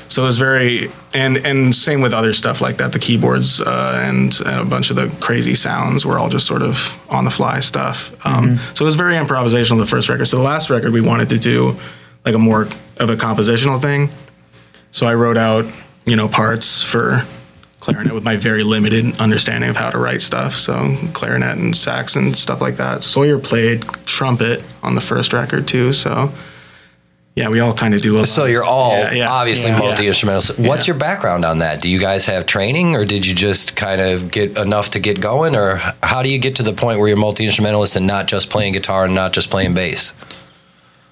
so 0.07 0.23
it 0.23 0.25
was 0.25 0.37
very 0.37 0.89
and 1.13 1.37
and 1.37 1.73
same 1.73 2.01
with 2.01 2.13
other 2.13 2.33
stuff 2.33 2.61
like 2.61 2.77
that. 2.77 2.91
The 2.93 2.99
keyboards 2.99 3.61
uh, 3.61 4.01
and 4.03 4.39
a 4.45 4.65
bunch 4.65 4.89
of 4.89 4.95
the 4.95 5.07
crazy 5.19 5.53
sounds 5.55 6.05
were 6.05 6.17
all 6.19 6.29
just 6.29 6.45
sort 6.47 6.61
of 6.61 6.97
on 7.09 7.25
the 7.25 7.31
fly 7.31 7.59
stuff. 7.59 8.11
Um, 8.25 8.59
So 8.73 8.85
it 8.85 8.87
was 8.87 8.95
very 8.95 9.15
improvisational. 9.15 9.77
The 9.79 9.85
first 9.85 10.09
record. 10.09 10.25
So 10.25 10.37
the 10.37 10.43
last 10.43 10.69
record 10.69 10.93
we 10.93 11.01
wanted 11.01 11.29
to 11.29 11.37
do 11.39 11.75
like 12.25 12.35
a 12.35 12.39
more 12.39 12.67
of 12.97 13.09
a 13.09 13.15
compositional 13.15 13.79
thing. 13.81 14.09
So 14.91 15.05
I 15.07 15.13
wrote 15.13 15.37
out 15.37 15.65
you 16.05 16.15
know 16.15 16.27
parts 16.27 16.81
for 16.81 17.23
clarinet 17.79 18.13
with 18.13 18.23
my 18.23 18.35
very 18.35 18.63
limited 18.63 19.19
understanding 19.19 19.69
of 19.69 19.77
how 19.77 19.89
to 19.89 19.97
write 19.97 20.21
stuff. 20.21 20.53
So 20.53 20.95
clarinet 21.13 21.57
and 21.57 21.75
sax 21.75 22.15
and 22.15 22.35
stuff 22.35 22.61
like 22.61 22.77
that. 22.77 23.03
Sawyer 23.03 23.39
played 23.39 23.83
trumpet 24.05 24.63
on 24.83 24.95
the 24.95 25.01
first 25.01 25.33
record 25.33 25.67
too. 25.67 25.93
So 25.93 26.31
yeah, 27.35 27.47
we 27.47 27.61
all 27.61 27.73
kind 27.73 27.93
of 27.93 28.01
do 28.01 28.17
a 28.17 28.19
lot. 28.19 28.27
So 28.27 28.45
you're 28.45 28.65
all 28.65 28.91
Yeah, 28.91 29.13
yeah, 29.13 29.31
obviously 29.31 29.69
yeah. 29.69 29.79
multi 29.79 30.07
instrumentalists. 30.07 30.59
What's 30.59 30.87
your 30.87 30.97
background 30.97 31.45
on 31.45 31.59
that? 31.59 31.81
Do 31.81 31.87
you 31.87 31.99
guys 31.99 32.25
have 32.25 32.45
training, 32.45 32.95
or 32.95 33.05
did 33.05 33.25
you 33.25 33.33
just 33.33 33.77
kind 33.77 34.01
of 34.01 34.29
get 34.29 34.57
enough 34.57 34.91
to 34.91 34.99
get 34.99 35.21
going, 35.21 35.55
or 35.55 35.79
how 36.03 36.21
do 36.21 36.29
you 36.29 36.37
get 36.37 36.57
to 36.57 36.63
the 36.63 36.73
point 36.73 36.99
where 36.99 37.07
you're 37.07 37.17
multi 37.17 37.45
instrumentalist 37.45 37.95
and 37.95 38.05
not 38.05 38.27
just 38.27 38.49
playing 38.49 38.73
guitar 38.73 39.05
and 39.05 39.15
not 39.15 39.31
just 39.31 39.49
playing 39.49 39.73
bass? 39.73 40.13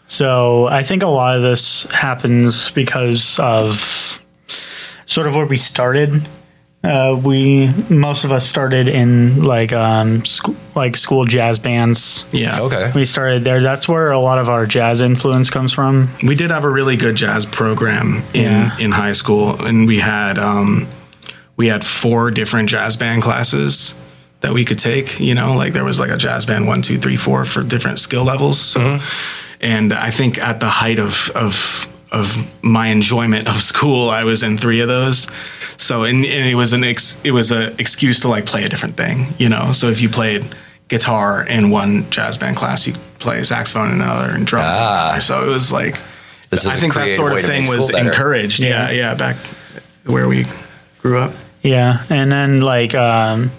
So 0.07 0.67
I 0.67 0.83
think 0.83 1.01
a 1.01 1.07
lot 1.07 1.37
of 1.37 1.43
this 1.43 1.83
happens 1.91 2.71
because 2.71 3.39
of 3.39 4.21
sort 5.05 5.27
of 5.27 5.35
where 5.35 5.45
we 5.45 5.57
started. 5.57 6.27
Uh, 6.87 7.19
we 7.21 7.69
most 7.89 8.23
of 8.23 8.31
us 8.31 8.47
started 8.47 8.87
in 8.87 9.43
like 9.43 9.73
um, 9.73 10.23
sc- 10.23 10.55
like 10.75 10.95
school 10.95 11.25
jazz 11.25 11.59
bands. 11.59 12.23
Yeah. 12.31 12.61
Okay. 12.61 12.91
We 12.95 13.03
started 13.03 13.43
there. 13.43 13.61
That's 13.61 13.89
where 13.89 14.11
a 14.11 14.19
lot 14.19 14.37
of 14.37 14.47
our 14.49 14.65
jazz 14.65 15.01
influence 15.01 15.49
comes 15.49 15.73
from. 15.73 16.07
we 16.25 16.33
did 16.35 16.49
have 16.49 16.63
a 16.63 16.69
really 16.69 16.95
good 16.95 17.15
jazz 17.15 17.45
program 17.45 18.23
in 18.33 18.43
Yeah. 18.45 18.77
in 18.79 18.91
high 18.91 19.11
school, 19.13 19.61
and 19.65 19.85
we 19.85 19.99
had 19.99 20.37
um, 20.39 20.87
we 21.57 21.67
had 21.67 21.83
four 21.85 22.31
different 22.31 22.69
jazz 22.69 22.95
band 22.95 23.21
classes 23.21 23.93
that 24.39 24.53
we 24.53 24.63
could 24.63 24.79
take. 24.79 25.19
You 25.19 25.35
know, 25.35 25.55
like 25.55 25.73
there 25.73 25.83
was 25.83 25.99
like 25.99 26.11
a 26.11 26.17
jazz 26.17 26.45
band 26.45 26.67
one, 26.67 26.81
two, 26.83 26.97
three, 26.97 27.17
four 27.17 27.43
for 27.43 27.63
different 27.63 27.99
skill 27.99 28.23
levels. 28.23 28.61
So, 28.61 28.99
and 29.59 29.91
I 29.91 30.11
think 30.11 30.37
at 30.39 30.61
the 30.61 30.69
height 30.69 30.99
of 30.99 31.29
of 31.35 31.85
of 32.13 32.37
my 32.63 32.87
enjoyment 32.87 33.49
of 33.49 33.61
school, 33.61 34.09
I 34.09 34.23
was 34.23 34.41
in 34.41 34.57
three 34.57 34.79
of 34.79 34.87
those. 34.87 35.27
So 35.77 36.03
and, 36.03 36.25
and 36.25 36.47
it 36.49 36.55
was 36.55 36.73
an 36.73 36.83
ex, 36.83 37.19
it 37.23 37.31
was 37.31 37.51
a 37.51 37.71
excuse 37.79 38.19
to 38.21 38.27
like 38.27 38.45
play 38.45 38.63
a 38.63 38.69
different 38.69 38.97
thing, 38.97 39.27
you 39.37 39.49
know. 39.49 39.71
So 39.73 39.89
if 39.89 40.01
you 40.01 40.09
played 40.09 40.43
guitar 40.87 41.43
in 41.43 41.69
one 41.69 42.09
jazz 42.09 42.37
band 42.37 42.55
class, 42.57 42.87
you 42.87 42.93
play 43.19 43.41
saxophone 43.43 43.89
in 43.91 44.01
another 44.01 44.31
and 44.33 44.45
drums 44.47 44.73
in 44.73 44.81
Ah. 44.81 45.03
another. 45.05 45.21
So 45.21 45.43
it 45.45 45.49
was 45.49 45.71
like 45.71 45.99
This 46.49 46.61
is 46.61 46.67
I 46.67 46.75
a 46.75 46.77
think 46.77 46.93
that 46.95 47.09
sort 47.09 47.33
of 47.33 47.41
thing 47.41 47.67
was 47.67 47.91
better. 47.91 48.07
encouraged. 48.07 48.59
Yeah, 48.59 48.89
yeah, 48.91 49.13
back 49.15 49.35
where 50.05 50.27
we 50.27 50.45
grew 51.01 51.19
up. 51.19 51.33
Yeah, 51.61 52.03
and 52.09 52.31
then 52.31 52.61
like 52.61 52.95
um, 52.95 53.51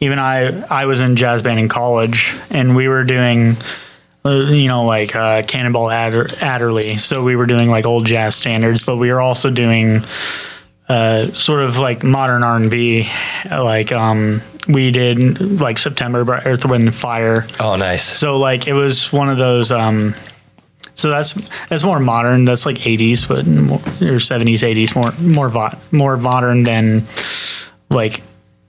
even 0.00 0.18
I 0.18 0.62
I 0.68 0.86
was 0.86 1.00
in 1.00 1.16
jazz 1.16 1.42
band 1.42 1.60
in 1.60 1.68
college, 1.68 2.34
and 2.50 2.74
we 2.74 2.88
were 2.88 3.04
doing 3.04 3.56
uh, 4.24 4.30
you 4.48 4.66
know 4.68 4.84
like 4.84 5.14
uh, 5.14 5.42
Cannonball 5.42 5.90
Adder- 5.90 6.28
Adderley. 6.40 6.96
So 6.98 7.22
we 7.22 7.36
were 7.36 7.46
doing 7.46 7.70
like 7.70 7.86
old 7.86 8.04
jazz 8.06 8.34
standards, 8.34 8.84
but 8.84 8.96
we 8.96 9.10
were 9.12 9.20
also 9.20 9.48
doing 9.50 10.02
uh, 10.92 11.32
sort 11.32 11.62
of 11.62 11.78
like 11.78 12.02
modern 12.04 12.42
R 12.42 12.56
and 12.56 12.70
B. 12.70 13.08
Like 13.50 13.92
um, 13.92 14.42
we 14.68 14.90
did 14.90 15.60
like 15.60 15.78
September 15.78 16.24
by 16.24 16.42
Earth, 16.44 16.66
Wind, 16.66 16.84
and 16.84 16.94
Fire. 16.94 17.46
Oh, 17.58 17.76
nice. 17.76 18.04
So 18.18 18.38
like 18.38 18.66
it 18.66 18.74
was 18.74 19.12
one 19.12 19.28
of 19.28 19.38
those. 19.38 19.72
Um, 19.72 20.14
so 20.94 21.10
that's 21.10 21.32
that's 21.68 21.82
more 21.82 21.98
modern. 21.98 22.44
That's 22.44 22.66
like 22.66 22.76
'80s, 22.76 23.26
but 23.26 23.46
more, 23.46 23.78
or 23.78 24.18
'70s, 24.18 24.62
'80s, 24.62 24.94
more 24.94 25.12
more 25.20 25.48
vo- 25.48 25.78
more 25.90 26.16
modern 26.16 26.62
than 26.64 27.06
like 27.88 28.22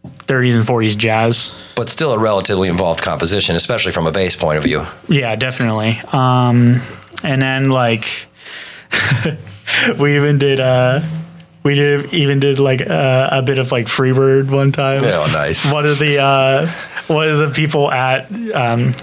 30s 0.03 0.56
and 0.56 0.65
40s 0.65 0.98
jazz. 0.98 1.53
But 1.75 1.89
still 1.89 2.13
a 2.13 2.20
relatively 2.20 2.70
involved 2.70 3.01
composition, 3.01 3.56
especially 3.56 3.92
from 3.92 4.08
a 4.08 4.12
bass 4.12 4.36
point 4.36 4.58
of 4.58 4.63
view. 4.63 4.86
Yeah, 5.08 5.36
definitely. 5.36 6.01
Um, 6.12 6.82
and 7.24 7.42
then 7.42 7.70
like 7.70 8.27
we 10.00 10.15
even 10.15 10.39
did 10.39 10.60
uh 10.60 11.01
we 11.63 11.75
did 11.75 12.13
even 12.13 12.39
did 12.39 12.60
like 12.60 12.82
uh, 12.82 13.29
a 13.32 13.41
bit 13.41 13.58
of 13.58 13.72
like 13.72 13.88
Freebird 13.88 14.50
one 14.50 14.72
time. 14.72 15.03
Oh, 15.03 15.25
nice. 15.32 15.72
One 15.72 15.86
of 15.86 15.98
the 15.98 16.20
uh, 16.20 16.67
one 17.08 17.29
of 17.29 17.39
the 17.39 17.50
people 17.50 17.91
at 17.91 18.32
um, 18.53 18.93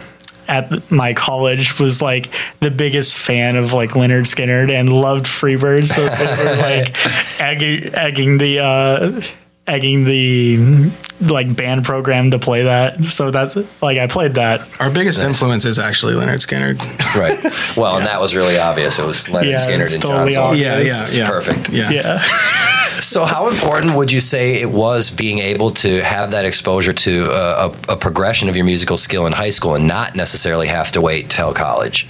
at 0.50 0.90
my 0.90 1.14
college 1.14 1.78
was 1.78 2.02
like 2.02 2.30
the 2.58 2.70
biggest 2.70 3.16
fan 3.16 3.56
of 3.56 3.72
like 3.72 3.90
Lynyrd 3.90 4.26
Skynyrd 4.26 4.70
and 4.70 4.92
loved 4.92 5.26
Freebird, 5.26 5.86
so 5.86 6.04
they 6.04 6.44
were 6.44 6.56
like 6.56 7.40
egging, 7.40 7.94
egging 7.94 8.38
the 8.38 8.58
uh, 8.58 9.22
egging 9.70 10.04
the 10.04 10.90
like 11.20 11.54
band 11.54 11.84
program 11.84 12.30
to 12.32 12.38
play 12.38 12.64
that. 12.64 13.04
So 13.04 13.30
that's 13.30 13.56
like 13.82 13.98
I 13.98 14.06
played 14.06 14.34
that. 14.34 14.66
Our 14.80 14.90
biggest 14.90 15.22
influence 15.22 15.64
is 15.64 15.78
actually 15.78 16.14
Lynyrd 16.14 16.44
Skynyrd. 16.46 16.78
Right. 17.14 17.42
Well, 17.76 17.96
and 17.96 18.06
that 18.06 18.20
was 18.20 18.34
really 18.34 18.58
obvious. 18.58 18.98
It 18.98 19.06
was 19.06 19.28
Leonard 19.28 19.50
Yeah, 19.50 19.56
Skinner 19.56 19.84
and 19.84 20.02
totally 20.02 20.32
John 20.32 20.56
Yeah, 20.56 20.78
yeah, 20.78 21.06
yeah. 21.12 21.28
Perfect. 21.28 21.70
Yeah. 21.70 21.90
Yeah. 21.90 22.22
So, 23.00 23.24
how 23.24 23.48
important 23.48 23.96
would 23.96 24.12
you 24.12 24.20
say 24.20 24.60
it 24.60 24.70
was 24.70 25.08
being 25.10 25.38
able 25.38 25.70
to 25.70 26.02
have 26.02 26.32
that 26.32 26.44
exposure 26.44 26.92
to 26.92 27.30
a, 27.30 27.68
a, 27.68 27.74
a 27.94 27.96
progression 27.96 28.50
of 28.50 28.56
your 28.56 28.66
musical 28.66 28.98
skill 28.98 29.26
in 29.26 29.32
high 29.32 29.48
school 29.48 29.74
and 29.74 29.88
not 29.88 30.14
necessarily 30.14 30.66
have 30.66 30.92
to 30.92 31.00
wait 31.00 31.30
till 31.30 31.54
college, 31.54 32.06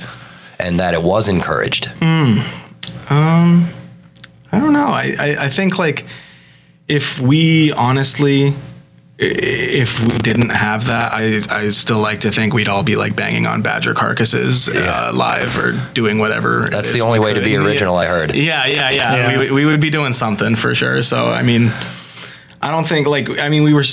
and 0.58 0.80
that 0.80 0.92
it 0.94 1.02
was 1.02 1.28
encouraged? 1.28 1.88
Um, 2.00 2.42
I 3.08 4.58
don't 4.58 4.72
know. 4.72 4.86
I, 4.86 5.14
I, 5.18 5.36
I 5.44 5.48
think 5.48 5.78
like 5.78 6.06
if 6.90 7.20
we 7.20 7.72
honestly, 7.72 8.52
if 9.18 10.00
we 10.00 10.18
didn't 10.18 10.48
have 10.50 10.86
that, 10.86 11.12
I 11.14 11.40
I 11.50 11.68
still 11.70 12.00
like 12.00 12.20
to 12.20 12.30
think 12.32 12.52
we'd 12.52 12.68
all 12.68 12.82
be 12.82 12.96
like 12.96 13.14
banging 13.14 13.46
on 13.46 13.62
badger 13.62 13.94
carcasses 13.94 14.68
uh, 14.68 15.12
live 15.14 15.56
or 15.58 15.72
doing 15.94 16.18
whatever. 16.18 16.66
That's 16.70 16.92
the 16.92 17.02
only 17.02 17.18
we 17.20 17.26
way 17.26 17.34
to 17.34 17.40
could. 17.40 17.44
be 17.44 17.52
Yeah. 17.52 17.64
original. 17.64 17.96
I 17.96 18.06
heard. 18.06 18.34
Yeah, 18.34 18.66
yeah, 18.66 18.90
yeah. 18.90 19.30
Yeah. 19.30 19.38
We, 19.38 19.50
we 19.52 19.64
would 19.66 19.80
be 19.80 19.90
doing 19.90 20.12
something 20.12 20.56
for 20.56 20.74
sure. 20.74 21.02
So 21.02 21.26
I 21.28 21.42
mean, 21.42 21.70
I 22.60 22.70
don't 22.70 22.86
think 22.88 23.06
like 23.06 23.38
I 23.38 23.48
mean 23.50 23.62
we 23.62 23.72
were 23.74 23.84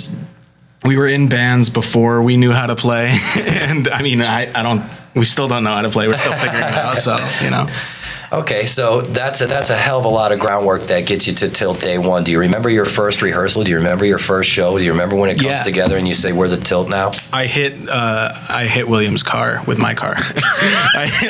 we 0.83 0.97
were 0.97 1.07
in 1.07 1.27
bands 1.29 1.69
before 1.69 2.21
we 2.23 2.37
knew 2.37 2.51
how 2.53 2.65
to 2.67 2.75
play, 2.75 3.09
and 3.37 3.87
I 3.89 4.01
mean 4.01 4.21
I 4.21 4.47
I 4.59 4.63
don't 4.63 4.83
we 5.13 5.25
still 5.25 5.47
don't 5.47 5.63
know 5.63 5.73
how 5.73 5.81
to 5.83 5.89
play. 5.89 6.07
We're 6.07 6.17
still 6.17 6.33
figuring 6.33 6.65
it 6.65 6.73
out. 6.75 6.97
So 6.97 7.17
you 7.43 7.51
know. 7.51 7.67
Okay, 8.29 8.65
so 8.65 8.99
that's 8.99 9.39
a, 9.39 9.47
that's 9.47 9.69
a 9.69 9.75
hell 9.77 9.99
of 9.99 10.03
a 10.05 10.09
lot 10.09 10.33
of 10.33 10.39
groundwork 10.39 10.81
that 10.83 11.05
gets 11.05 11.27
you 11.27 11.33
to 11.35 11.47
Tilt 11.49 11.79
Day 11.79 11.97
One. 11.97 12.25
Do 12.25 12.31
you 12.31 12.39
remember 12.39 12.69
your 12.69 12.83
first 12.83 13.21
rehearsal? 13.21 13.63
Do 13.63 13.71
you 13.71 13.77
remember 13.77 14.03
your 14.03 14.17
first 14.17 14.49
show? 14.49 14.77
Do 14.77 14.83
you 14.83 14.91
remember 14.91 15.15
when 15.15 15.29
it 15.29 15.35
comes 15.35 15.45
Yeah. 15.45 15.63
together 15.63 15.95
and 15.97 16.05
you 16.05 16.13
say 16.13 16.33
we're 16.33 16.49
the 16.49 16.57
Tilt 16.57 16.89
now? 16.89 17.11
I 17.31 17.45
hit 17.45 17.87
uh, 17.89 18.33
I 18.49 18.65
hit 18.65 18.89
William's 18.89 19.23
car 19.23 19.61
with 19.65 19.77
my 19.77 19.93
car 19.93 20.15
I, 20.17 21.29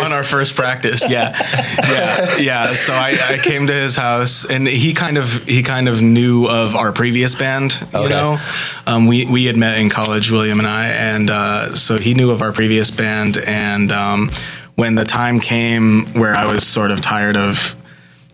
on, 0.00 0.06
on 0.06 0.12
our 0.14 0.24
first 0.24 0.56
practice. 0.56 1.06
Yeah, 1.08 1.36
yeah, 1.82 2.36
yeah. 2.38 2.72
So 2.72 2.94
I, 2.94 3.14
I 3.28 3.36
came 3.42 3.66
to 3.66 3.74
his 3.74 3.94
house, 3.96 4.46
and 4.46 4.66
he 4.66 4.94
kind 4.94 5.18
of 5.18 5.30
he 5.44 5.62
kind 5.62 5.86
of 5.86 6.00
knew 6.00 6.46
of 6.46 6.74
our 6.74 6.92
previous 6.92 7.34
band. 7.34 7.78
You 7.92 7.98
Okay. 7.98 8.08
know, 8.08 8.38
um, 8.86 9.06
we 9.06 9.26
we 9.26 9.44
had 9.44 9.58
met 9.58 9.76
in 9.78 9.90
college, 9.90 10.30
William 10.30 10.58
and 10.60 10.68
I, 10.68 10.86
and 10.86 11.28
uh, 11.28 11.74
so 11.74 11.98
he 11.98 12.14
knew 12.14 12.30
of 12.30 12.40
our 12.40 12.52
previous 12.52 12.90
band. 12.90 13.36
And 13.36 13.92
um, 13.92 14.30
when 14.78 14.94
the 14.94 15.04
time 15.04 15.40
came 15.40 16.06
where 16.12 16.36
I 16.36 16.46
was 16.52 16.64
sort 16.64 16.92
of 16.92 17.00
tired 17.00 17.36
of 17.36 17.74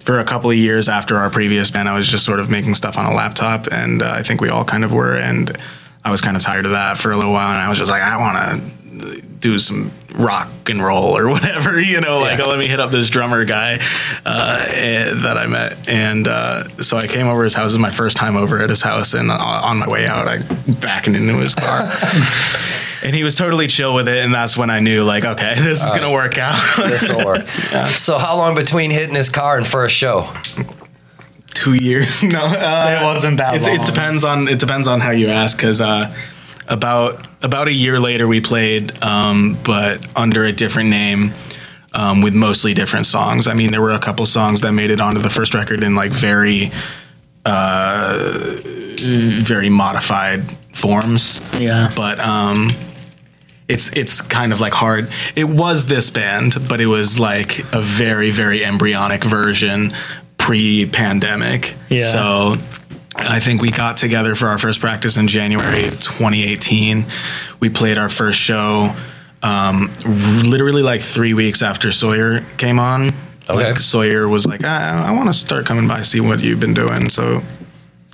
for 0.00 0.18
a 0.18 0.24
couple 0.24 0.50
of 0.50 0.56
years 0.58 0.90
after 0.90 1.16
our 1.16 1.30
previous 1.30 1.70
band, 1.70 1.88
I 1.88 1.96
was 1.96 2.06
just 2.06 2.26
sort 2.26 2.38
of 2.38 2.50
making 2.50 2.74
stuff 2.74 2.98
on 2.98 3.06
a 3.10 3.14
laptop, 3.14 3.66
and 3.72 4.02
uh, 4.02 4.10
I 4.10 4.22
think 4.22 4.42
we 4.42 4.50
all 4.50 4.62
kind 4.62 4.84
of 4.84 4.92
were. 4.92 5.16
And 5.16 5.56
I 6.04 6.10
was 6.10 6.20
kind 6.20 6.36
of 6.36 6.42
tired 6.42 6.66
of 6.66 6.72
that 6.72 6.98
for 6.98 7.12
a 7.12 7.16
little 7.16 7.32
while, 7.32 7.50
and 7.50 7.58
I 7.58 7.70
was 7.70 7.78
just 7.78 7.90
like, 7.90 8.02
I 8.02 8.18
want 8.18 8.60
to 9.00 9.22
do 9.44 9.58
some 9.58 9.92
rock 10.14 10.48
and 10.70 10.82
roll 10.82 11.16
or 11.18 11.28
whatever, 11.28 11.78
you 11.92 12.00
know, 12.00 12.18
like 12.18 12.38
Yeah. 12.38 12.46
let 12.46 12.58
me 12.58 12.66
hit 12.66 12.80
up 12.80 12.90
this 12.90 13.10
drummer 13.10 13.44
guy 13.44 13.78
uh, 14.24 14.64
eh, 14.68 15.12
that 15.12 15.36
I 15.36 15.46
met, 15.46 15.86
and 15.86 16.26
uh, 16.26 16.68
so 16.82 16.96
I 16.96 17.06
came 17.06 17.26
over 17.26 17.42
to 17.42 17.44
his 17.44 17.54
house. 17.54 17.72
It 17.72 17.74
was 17.74 17.78
my 17.78 17.90
first 17.90 18.16
time 18.16 18.36
over 18.36 18.62
at 18.62 18.70
his 18.70 18.80
house, 18.80 19.12
and 19.12 19.30
uh, 19.30 19.34
on 19.36 19.78
my 19.80 19.88
way 19.88 20.06
out, 20.06 20.26
I 20.26 20.38
backed 20.80 21.08
into 21.08 21.38
his 21.38 21.54
car. 21.54 21.88
And 23.04 23.14
he 23.14 23.22
was 23.22 23.36
totally 23.36 23.66
chill 23.66 23.92
with 23.94 24.08
it, 24.08 24.24
and 24.24 24.32
that's 24.34 24.56
when 24.56 24.70
I 24.70 24.80
knew, 24.80 25.04
like, 25.04 25.26
okay, 25.26 25.54
this 25.58 25.84
is 25.84 25.90
gonna 25.90 26.10
work 26.10 26.38
out. 26.38 26.58
This 26.78 27.06
will 27.06 27.22
work. 27.22 27.46
So, 27.88 28.16
how 28.16 28.38
long 28.38 28.54
between 28.54 28.90
hitting 28.90 29.14
his 29.14 29.28
car 29.28 29.58
and 29.58 29.66
first 29.66 29.94
show? 29.94 30.26
two 31.50 31.74
years. 31.74 32.22
no, 32.22 32.40
uh, 32.46 32.98
It 32.98 33.04
wasn't 33.04 33.36
that 33.36 33.56
it, 33.56 33.62
long. 33.62 33.74
it 33.74 33.82
depends 33.82 34.24
on 34.24 34.48
it 34.48 34.58
depends 34.58 34.88
on 34.88 35.00
how 35.00 35.10
you 35.10 35.28
ask. 35.28 35.54
Because 35.58 35.82
uh, 35.82 36.16
about 36.68 37.26
about 37.42 37.68
a 37.68 37.72
year 37.72 37.98
later, 38.00 38.26
we 38.26 38.40
played, 38.40 39.02
um, 39.02 39.58
but 39.64 40.06
under 40.16 40.44
a 40.44 40.52
different 40.52 40.90
name. 40.90 41.32
Um, 41.96 42.22
with 42.22 42.34
mostly 42.34 42.74
different 42.74 43.06
songs. 43.06 43.46
I 43.46 43.54
mean, 43.54 43.70
there 43.70 43.80
were 43.80 43.92
a 43.92 44.00
couple 44.00 44.26
songs 44.26 44.62
that 44.62 44.72
made 44.72 44.90
it 44.90 45.00
onto 45.00 45.20
the 45.20 45.30
first 45.30 45.54
record 45.54 45.80
in 45.84 45.94
like 45.94 46.10
very, 46.10 46.72
uh, 47.44 48.58
very 48.98 49.68
modified 49.68 50.42
forms. 50.72 51.40
Yeah. 51.56 51.92
But 51.94 52.18
um, 52.18 52.70
it's 53.68 53.96
it's 53.96 54.20
kind 54.20 54.52
of 54.52 54.60
like 54.60 54.72
hard. 54.72 55.08
It 55.36 55.44
was 55.44 55.86
this 55.86 56.10
band, 56.10 56.68
but 56.68 56.80
it 56.80 56.86
was 56.86 57.18
like 57.18 57.60
a 57.72 57.80
very 57.80 58.30
very 58.30 58.64
embryonic 58.64 59.22
version 59.22 59.92
pre-pandemic. 60.36 61.74
Yeah. 61.88 62.08
So 62.08 62.56
I 63.16 63.40
think 63.40 63.62
we 63.62 63.70
got 63.70 63.96
together 63.96 64.34
for 64.34 64.46
our 64.46 64.58
first 64.58 64.80
practice 64.80 65.16
in 65.16 65.28
January 65.28 65.84
2018. 65.84 67.06
We 67.60 67.70
played 67.70 67.96
our 67.96 68.08
first 68.08 68.38
show 68.38 68.94
um, 69.42 69.92
literally 70.04 70.82
like 70.82 71.00
three 71.00 71.34
weeks 71.34 71.62
after 71.62 71.92
Sawyer 71.92 72.40
came 72.56 72.78
on. 72.78 73.10
Okay. 73.48 73.72
Like 73.72 73.76
Sawyer 73.76 74.26
was 74.26 74.46
like, 74.46 74.62
ah, 74.64 75.06
I 75.06 75.12
want 75.12 75.28
to 75.28 75.34
start 75.34 75.66
coming 75.66 75.86
by, 75.86 76.02
see 76.02 76.20
what 76.20 76.40
you've 76.40 76.60
been 76.60 76.74
doing. 76.74 77.10
So 77.10 77.42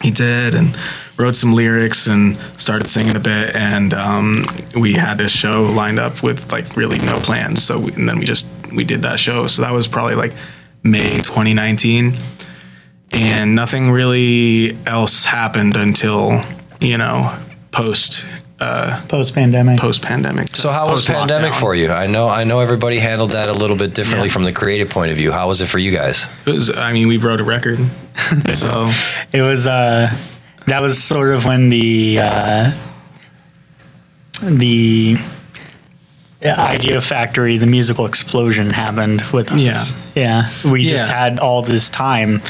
he 0.03 0.11
did 0.11 0.55
and 0.55 0.77
wrote 1.17 1.37
some 1.37 1.53
lyrics 1.53 2.07
and 2.07 2.37
started 2.57 2.89
singing 2.89 3.17
a 3.17 3.21
bit 3.21 3.55
and 3.55 3.93
um, 3.93 4.47
we 4.75 4.95
had 4.95 5.19
this 5.19 5.33
show 5.33 5.63
lined 5.63 5.99
up 5.99 6.23
with 6.23 6.51
like 6.51 6.77
really 6.77 6.99
no 7.01 7.21
plans 7.21 7.63
so 7.63 7.79
we, 7.79 7.93
and 7.93 8.09
then 8.09 8.19
we 8.19 8.25
just 8.25 8.49
we 8.73 8.83
did 8.83 9.03
that 9.03 9.19
show 9.19 9.47
so 9.47 9.61
that 9.61 9.73
was 9.73 9.87
probably 9.87 10.15
like 10.15 10.33
may 10.83 11.17
2019 11.19 12.15
and 13.13 13.55
nothing 13.55 13.91
really 13.91 14.77
else 14.87 15.25
happened 15.25 15.77
until 15.77 16.43
you 16.81 16.97
know 16.99 17.37
post 17.73 18.25
uh, 18.63 19.01
Post 19.09 19.35
pandemic. 19.35 19.81
post 19.81 20.03
pandemic 20.03 20.55
So, 20.55 20.71
how 20.71 20.91
was 20.91 21.07
pandemic 21.07 21.55
for 21.55 21.75
you? 21.75 21.91
I 21.91 22.07
know, 22.07 22.29
I 22.29 22.45
know 22.45 22.61
everybody 22.61 22.99
handled 22.99 23.31
that 23.31 23.49
a 23.49 23.55
little 23.55 23.75
bit 23.77 23.95
differently 23.95 24.29
Yeah. 24.29 24.35
from 24.35 24.45
the 24.45 24.53
creative 24.53 24.91
point 24.91 25.11
of 25.11 25.17
view. 25.17 25.33
How 25.33 25.49
was 25.49 25.63
it 25.63 25.67
for 25.67 25.79
you 25.79 25.91
guys? 25.91 26.29
it 26.45 26.51
was, 26.51 26.69
i 26.77 26.93
mean 26.93 27.09
we 27.09 27.17
wrote 27.17 27.41
a 27.41 27.45
record 27.45 27.79
so 28.55 28.91
It 29.33 29.41
was 29.41 29.67
uh 29.67 30.11
that 30.67 30.83
was 30.83 31.03
sort 31.03 31.33
of 31.35 31.47
when 31.47 31.71
the 31.71 32.19
uh 32.23 32.73
the 34.43 35.17
idea 36.43 37.01
factory, 37.01 37.59
the 37.59 37.67
musical 37.67 38.07
explosion 38.07 38.71
happened 38.71 39.23
with 39.33 39.53
us. 39.53 39.99
Yeah. 40.15 40.49
We 40.65 40.85
just 40.85 41.09
had 41.11 41.39
all 41.39 41.63
this 41.63 41.91
time. 41.91 42.41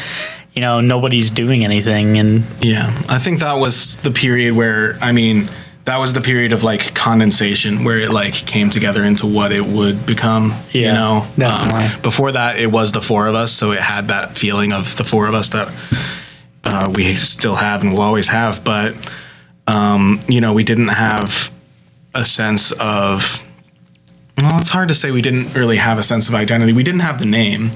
You 0.54 0.60
know, 0.62 0.80
nobody's 0.80 1.30
doing 1.30 1.64
anything 1.64 2.18
and 2.18 2.44
Yeah, 2.60 2.96
I 3.08 3.18
think 3.18 3.38
that 3.40 3.54
was 3.54 4.02
the 4.02 4.10
period 4.10 4.54
where 4.54 4.98
I 5.00 5.12
mean 5.12 5.48
that 5.84 5.98
was 5.98 6.12
the 6.12 6.20
period 6.20 6.52
of 6.52 6.62
like 6.62 6.94
condensation 6.94 7.84
where 7.84 7.98
it 7.98 8.10
like 8.10 8.34
came 8.34 8.70
together 8.70 9.02
into 9.04 9.26
what 9.26 9.52
it 9.52 9.64
would 9.64 10.06
become. 10.06 10.54
you 10.72 10.82
know, 10.82 11.26
definitely. 11.38 11.86
Um, 11.86 12.02
before 12.02 12.32
that, 12.32 12.58
it 12.58 12.66
was 12.70 12.92
the 12.92 13.00
four 13.00 13.26
of 13.26 13.34
us, 13.34 13.52
so 13.52 13.72
it 13.72 13.80
had 13.80 14.08
that 14.08 14.36
feeling 14.36 14.72
of 14.72 14.96
the 14.96 15.04
four 15.04 15.26
of 15.26 15.34
us 15.34 15.50
that 15.50 15.72
uh, 16.64 16.92
we 16.94 17.14
still 17.14 17.56
have 17.56 17.82
and 17.82 17.92
will 17.92 18.02
always 18.02 18.28
have. 18.28 18.62
But 18.62 18.94
um, 19.66 20.20
you 20.28 20.40
know, 20.40 20.52
we 20.52 20.64
didn't 20.64 20.88
have 20.88 21.52
a 22.14 22.24
sense 22.24 22.72
of. 22.72 23.44
Well, 24.36 24.58
it's 24.58 24.70
hard 24.70 24.88
to 24.88 24.94
say 24.94 25.10
we 25.10 25.22
didn't 25.22 25.54
really 25.54 25.76
have 25.76 25.98
a 25.98 26.02
sense 26.02 26.28
of 26.28 26.34
identity. 26.34 26.72
We 26.72 26.82
didn't 26.82 27.00
have 27.00 27.18
the 27.20 27.26
name 27.26 27.72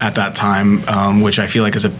at 0.00 0.14
that 0.14 0.34
time, 0.34 0.82
um, 0.88 1.20
which 1.20 1.38
I 1.38 1.46
feel 1.46 1.62
like 1.62 1.76
is 1.76 1.84
a 1.84 1.92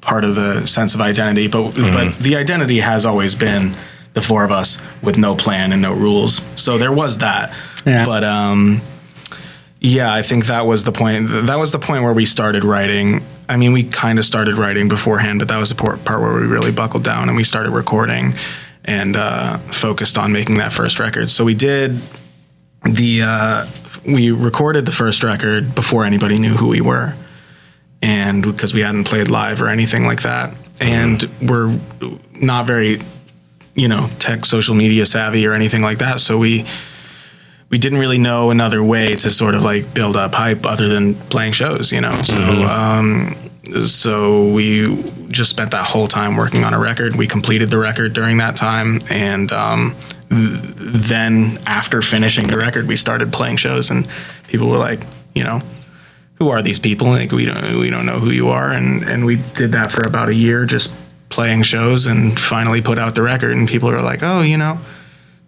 part 0.00 0.24
of 0.24 0.34
the 0.34 0.66
sense 0.66 0.94
of 0.94 1.00
identity. 1.00 1.48
But 1.48 1.74
but 1.74 2.16
the 2.18 2.36
identity 2.36 2.80
has 2.80 3.04
always 3.04 3.34
been 3.34 3.74
the 4.12 4.22
four 4.22 4.44
of 4.44 4.50
us 4.50 4.82
with 5.02 5.16
no 5.18 5.34
plan 5.36 5.72
and 5.72 5.82
no 5.82 5.92
rules. 5.92 6.42
So 6.54 6.78
there 6.78 6.92
was 6.92 7.18
that. 7.18 7.54
Yeah. 7.86 8.04
But 8.04 8.24
um, 8.24 8.82
yeah, 9.80 10.12
I 10.12 10.22
think 10.22 10.46
that 10.46 10.66
was 10.66 10.84
the 10.84 10.92
point. 10.92 11.28
That 11.28 11.58
was 11.58 11.72
the 11.72 11.78
point 11.78 12.02
where 12.02 12.12
we 12.12 12.26
started 12.26 12.64
writing. 12.64 13.22
I 13.48 13.56
mean, 13.56 13.72
we 13.72 13.82
kind 13.82 14.18
of 14.18 14.24
started 14.24 14.56
writing 14.56 14.88
beforehand, 14.88 15.38
but 15.38 15.48
that 15.48 15.58
was 15.58 15.70
the 15.70 15.74
part 15.74 16.04
part 16.04 16.20
where 16.20 16.34
we 16.34 16.46
really 16.46 16.72
buckled 16.72 17.04
down 17.04 17.28
and 17.28 17.36
we 17.36 17.44
started 17.44 17.70
recording 17.70 18.34
and 18.84 19.16
uh, 19.16 19.58
focused 19.58 20.18
on 20.18 20.32
making 20.32 20.58
that 20.58 20.72
first 20.72 20.98
record. 20.98 21.28
So 21.28 21.44
we 21.44 21.54
did 21.54 22.00
the 22.84 23.22
uh, 23.24 23.66
we 24.06 24.30
recorded 24.30 24.86
the 24.86 24.92
first 24.92 25.22
record 25.22 25.74
before 25.74 26.04
anybody 26.04 26.38
knew 26.38 26.54
who 26.54 26.68
we 26.68 26.80
were, 26.80 27.14
and 28.02 28.42
because 28.42 28.74
we 28.74 28.80
hadn't 28.80 29.04
played 29.04 29.28
live 29.28 29.60
or 29.60 29.68
anything 29.68 30.04
like 30.04 30.22
that, 30.22 30.54
and 30.80 31.28
we're 31.42 31.78
not 32.34 32.66
very, 32.66 33.00
you 33.74 33.88
know, 33.88 34.08
tech 34.18 34.44
social 34.44 34.74
media 34.74 35.06
savvy 35.06 35.46
or 35.46 35.52
anything 35.52 35.82
like 35.82 35.98
that. 35.98 36.20
So 36.20 36.38
we 36.38 36.66
we 37.68 37.78
didn't 37.78 37.98
really 37.98 38.18
know 38.18 38.50
another 38.50 38.82
way 38.82 39.14
to 39.14 39.30
sort 39.30 39.54
of 39.54 39.62
like 39.62 39.94
build 39.94 40.16
up 40.16 40.34
hype 40.34 40.66
other 40.66 40.88
than 40.88 41.14
playing 41.14 41.52
shows, 41.52 41.92
you 41.92 42.00
know. 42.00 42.20
So 42.22 42.42
um, 42.42 43.36
so 43.84 44.48
we 44.48 45.02
just 45.28 45.50
spent 45.50 45.70
that 45.70 45.86
whole 45.86 46.08
time 46.08 46.36
working 46.36 46.64
on 46.64 46.74
a 46.74 46.78
record. 46.78 47.16
We 47.16 47.26
completed 47.26 47.70
the 47.70 47.78
record 47.78 48.12
during 48.12 48.38
that 48.38 48.56
time, 48.56 49.00
and 49.08 49.52
um, 49.52 49.94
then 50.30 51.58
after 51.66 52.02
finishing 52.02 52.48
the 52.48 52.56
record, 52.56 52.88
we 52.88 52.96
started 52.96 53.32
playing 53.32 53.56
shows, 53.56 53.90
and 53.90 54.08
people 54.48 54.68
were 54.68 54.78
like, 54.78 55.00
you 55.34 55.44
know. 55.44 55.60
Who 56.40 56.48
are 56.48 56.62
these 56.62 56.78
people? 56.78 57.08
Like 57.08 57.32
we 57.32 57.44
don't 57.44 57.78
we 57.78 57.90
don't 57.90 58.06
know 58.06 58.18
who 58.18 58.30
you 58.30 58.48
are, 58.48 58.70
and 58.72 59.02
and 59.02 59.24
we 59.26 59.36
did 59.36 59.72
that 59.72 59.92
for 59.92 60.06
about 60.06 60.28
a 60.30 60.34
year, 60.34 60.64
just 60.64 60.90
playing 61.28 61.62
shows, 61.62 62.06
and 62.06 62.38
finally 62.40 62.80
put 62.82 62.98
out 62.98 63.14
the 63.14 63.22
record. 63.22 63.54
And 63.56 63.68
people 63.68 63.90
are 63.90 64.00
like, 64.02 64.22
oh, 64.22 64.40
you 64.40 64.56
know, 64.56 64.78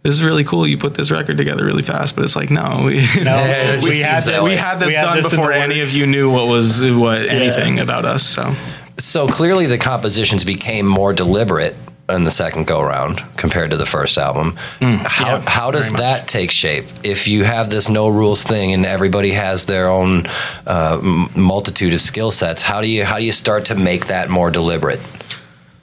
this 0.02 0.12
is 0.12 0.22
really 0.22 0.44
cool. 0.44 0.66
You 0.66 0.76
put 0.76 0.92
this 0.94 1.10
record 1.10 1.38
together 1.38 1.64
really 1.64 1.82
fast, 1.82 2.14
but 2.14 2.24
it's 2.24 2.36
like 2.36 2.50
no, 2.50 2.82
we, 2.84 2.96
No, 3.24 3.78
we 3.82 3.88
we 3.88 3.98
had 4.00 4.22
that- 4.22 4.30
that 4.32 4.42
we 4.42 4.54
had 4.54 4.80
this 4.80 4.88
We 4.88 4.94
had 4.94 5.02
done 5.02 5.16
this 5.16 5.30
before 5.30 5.48
the 5.48 5.56
any 5.56 5.80
of 5.80 5.90
you 5.92 6.06
knew 6.06 6.30
what 6.30 6.46
was 6.46 6.82
what 6.82 7.22
anything 7.26 7.80
about 7.80 8.04
us. 8.04 8.22
So 8.22 8.54
So 8.98 9.26
clearly, 9.28 9.64
the 9.66 9.78
compositions 9.78 10.44
became 10.44 10.86
more 10.86 11.14
deliberate 11.14 11.74
in 12.08 12.24
the 12.24 12.30
second 12.30 12.66
go 12.66 12.82
round 12.82 13.22
compared 13.36 13.70
to 13.70 13.76
the 13.76 13.86
first 13.86 14.18
album. 14.18 14.56
how 14.80 15.36
yeah, 15.36 15.44
how 15.46 15.70
does 15.70 15.92
that 15.92 16.28
take 16.28 16.50
shape? 16.50 16.84
If 17.02 17.28
you 17.28 17.44
have 17.44 17.70
this 17.70 17.88
no 17.88 18.08
rules 18.08 18.42
thing 18.42 18.72
and 18.72 18.84
everybody 18.84 19.32
has 19.32 19.66
their 19.66 19.88
own 19.88 20.26
uh, 20.66 20.98
multitude 21.36 21.94
of 21.94 22.00
skill 22.00 22.30
sets, 22.30 22.62
how 22.62 22.80
do 22.80 22.88
you 22.88 23.04
how 23.04 23.18
do 23.18 23.24
you 23.24 23.32
start 23.32 23.66
to 23.66 23.74
make 23.74 24.06
that 24.06 24.28
more 24.28 24.50
deliberate? 24.50 25.00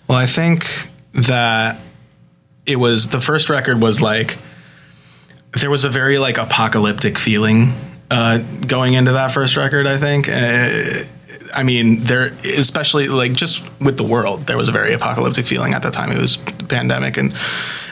Well, 0.08 0.18
I 0.18 0.26
think 0.26 0.90
that 1.14 1.80
it 2.66 2.78
was 2.78 3.08
the 3.10 3.22
first 3.22 3.50
record 3.50 3.82
was 3.82 4.02
like 4.02 4.38
there 5.60 5.70
was 5.70 5.84
a 5.84 5.90
very 5.90 6.18
like 6.18 6.38
apocalyptic 6.38 7.18
feeling 7.18 7.74
uh, 8.12 8.40
going 8.68 8.94
into 8.94 9.14
that 9.14 9.32
first 9.32 9.56
record. 9.58 9.88
I 9.88 9.98
think. 9.98 10.28
Uh, 10.30 11.04
I 11.54 11.64
mean, 11.64 12.04
there, 12.04 12.28
especially 12.44 13.08
like 13.08 13.34
just 13.34 13.64
with 13.80 13.98
the 13.98 14.04
world, 14.04 14.46
there 14.48 14.58
was 14.58 14.70
a 14.70 14.72
very 14.72 14.94
apocalyptic 14.94 15.46
feeling 15.48 15.74
at 15.74 15.82
that 15.84 15.94
time. 15.94 16.12
It 16.12 16.20
was 16.20 16.38
pandemic 16.38 17.18
and 17.18 17.34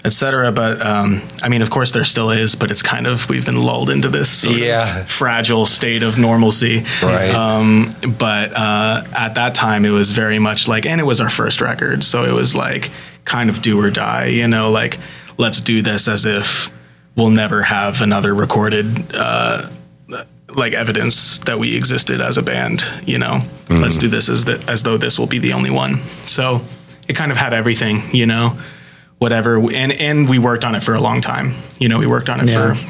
et 0.05 0.13
cetera. 0.13 0.51
But 0.51 0.79
um, 0.85 1.21
I 1.41 1.49
mean, 1.49 1.61
of 1.61 1.69
course, 1.69 1.91
there 1.91 2.05
still 2.05 2.29
is, 2.29 2.55
but 2.55 2.69
it's 2.71 2.81
kind 2.83 3.07
of 3.07 3.27
we've 3.29 3.45
been 3.45 3.61
lulled 3.61 3.89
into 3.89 4.09
this 4.09 4.29
sort 4.29 4.57
Yeah. 4.57 5.01
of 5.01 5.09
fragile 5.09 5.65
state 5.65 6.03
of 6.03 6.17
normalcy. 6.17 6.83
Right. 7.01 7.31
Um, 7.33 7.91
but 8.17 8.53
uh, 8.53 9.03
at 9.17 9.35
that 9.35 9.55
time, 9.55 9.85
it 9.85 9.89
was 9.91 10.11
very 10.11 10.39
much 10.39 10.67
like, 10.67 10.85
and 10.85 11.01
it 11.01 11.05
was 11.05 11.19
our 11.19 11.29
first 11.29 11.59
record, 11.61 12.03
so 12.03 12.23
it 12.25 12.33
was 12.33 12.53
like 12.55 12.91
kind 13.25 13.49
of 13.49 13.61
do 13.61 13.79
or 13.79 13.89
die. 13.89 14.27
You 14.27 14.47
know, 14.47 14.69
like 14.69 14.97
let's 15.37 15.61
do 15.61 15.81
this 15.81 16.07
as 16.07 16.25
if 16.25 16.69
we'll 17.15 17.31
never 17.31 17.63
have 17.63 18.01
another 18.01 18.35
recorded. 18.35 18.85
Uh, 19.13 19.69
like 20.57 20.73
evidence 20.73 21.37
that 21.39 21.59
we 21.59 21.77
existed 21.77 22.19
as 22.19 22.37
a 22.37 22.41
band, 22.43 22.83
you 23.05 23.19
know. 23.19 23.39
Let's 23.69 23.97
do 23.99 24.07
this 24.09 24.27
as 24.27 24.43
the, 24.45 24.63
as 24.67 24.81
though 24.83 24.97
this 24.97 25.19
will 25.19 25.27
be 25.27 25.37
the 25.39 25.53
only 25.53 25.69
one. 25.69 25.97
So 26.23 26.61
it 27.07 27.15
kind 27.15 27.31
of 27.31 27.37
had 27.37 27.53
everything, 27.53 28.01
you 28.11 28.25
know, 28.25 28.57
whatever. 29.19 29.57
And 29.71 29.91
and 29.93 30.27
we 30.27 30.39
worked 30.39 30.63
on 30.65 30.73
it 30.73 30.83
for 30.83 30.95
a 30.95 30.99
long 30.99 31.21
time. 31.21 31.53
You 31.79 31.89
know, 31.89 31.99
we 31.99 32.07
worked 32.07 32.27
on 32.29 32.39
it 32.41 32.47
Yeah. 32.49 32.73
for 32.73 32.89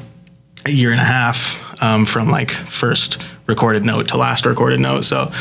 a 0.65 0.71
year 0.71 0.91
and 0.91 1.01
a 1.01 1.03
half 1.03 1.81
um, 1.83 2.05
from 2.05 2.29
like 2.29 2.51
first 2.51 3.21
recorded 3.47 3.83
note 3.83 4.07
to 4.09 4.17
last 4.17 4.45
recorded 4.45 4.79
note. 4.79 5.01
So, 5.03 5.31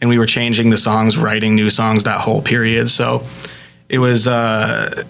and 0.00 0.08
we 0.08 0.18
were 0.18 0.26
changing 0.26 0.70
the 0.70 0.76
songs, 0.78 1.18
writing 1.18 1.56
new 1.56 1.70
songs 1.70 2.04
that 2.04 2.20
whole 2.20 2.40
period. 2.40 2.88
So 2.88 3.26
it 3.88 3.98
was 3.98 4.28
uh, 4.28 5.02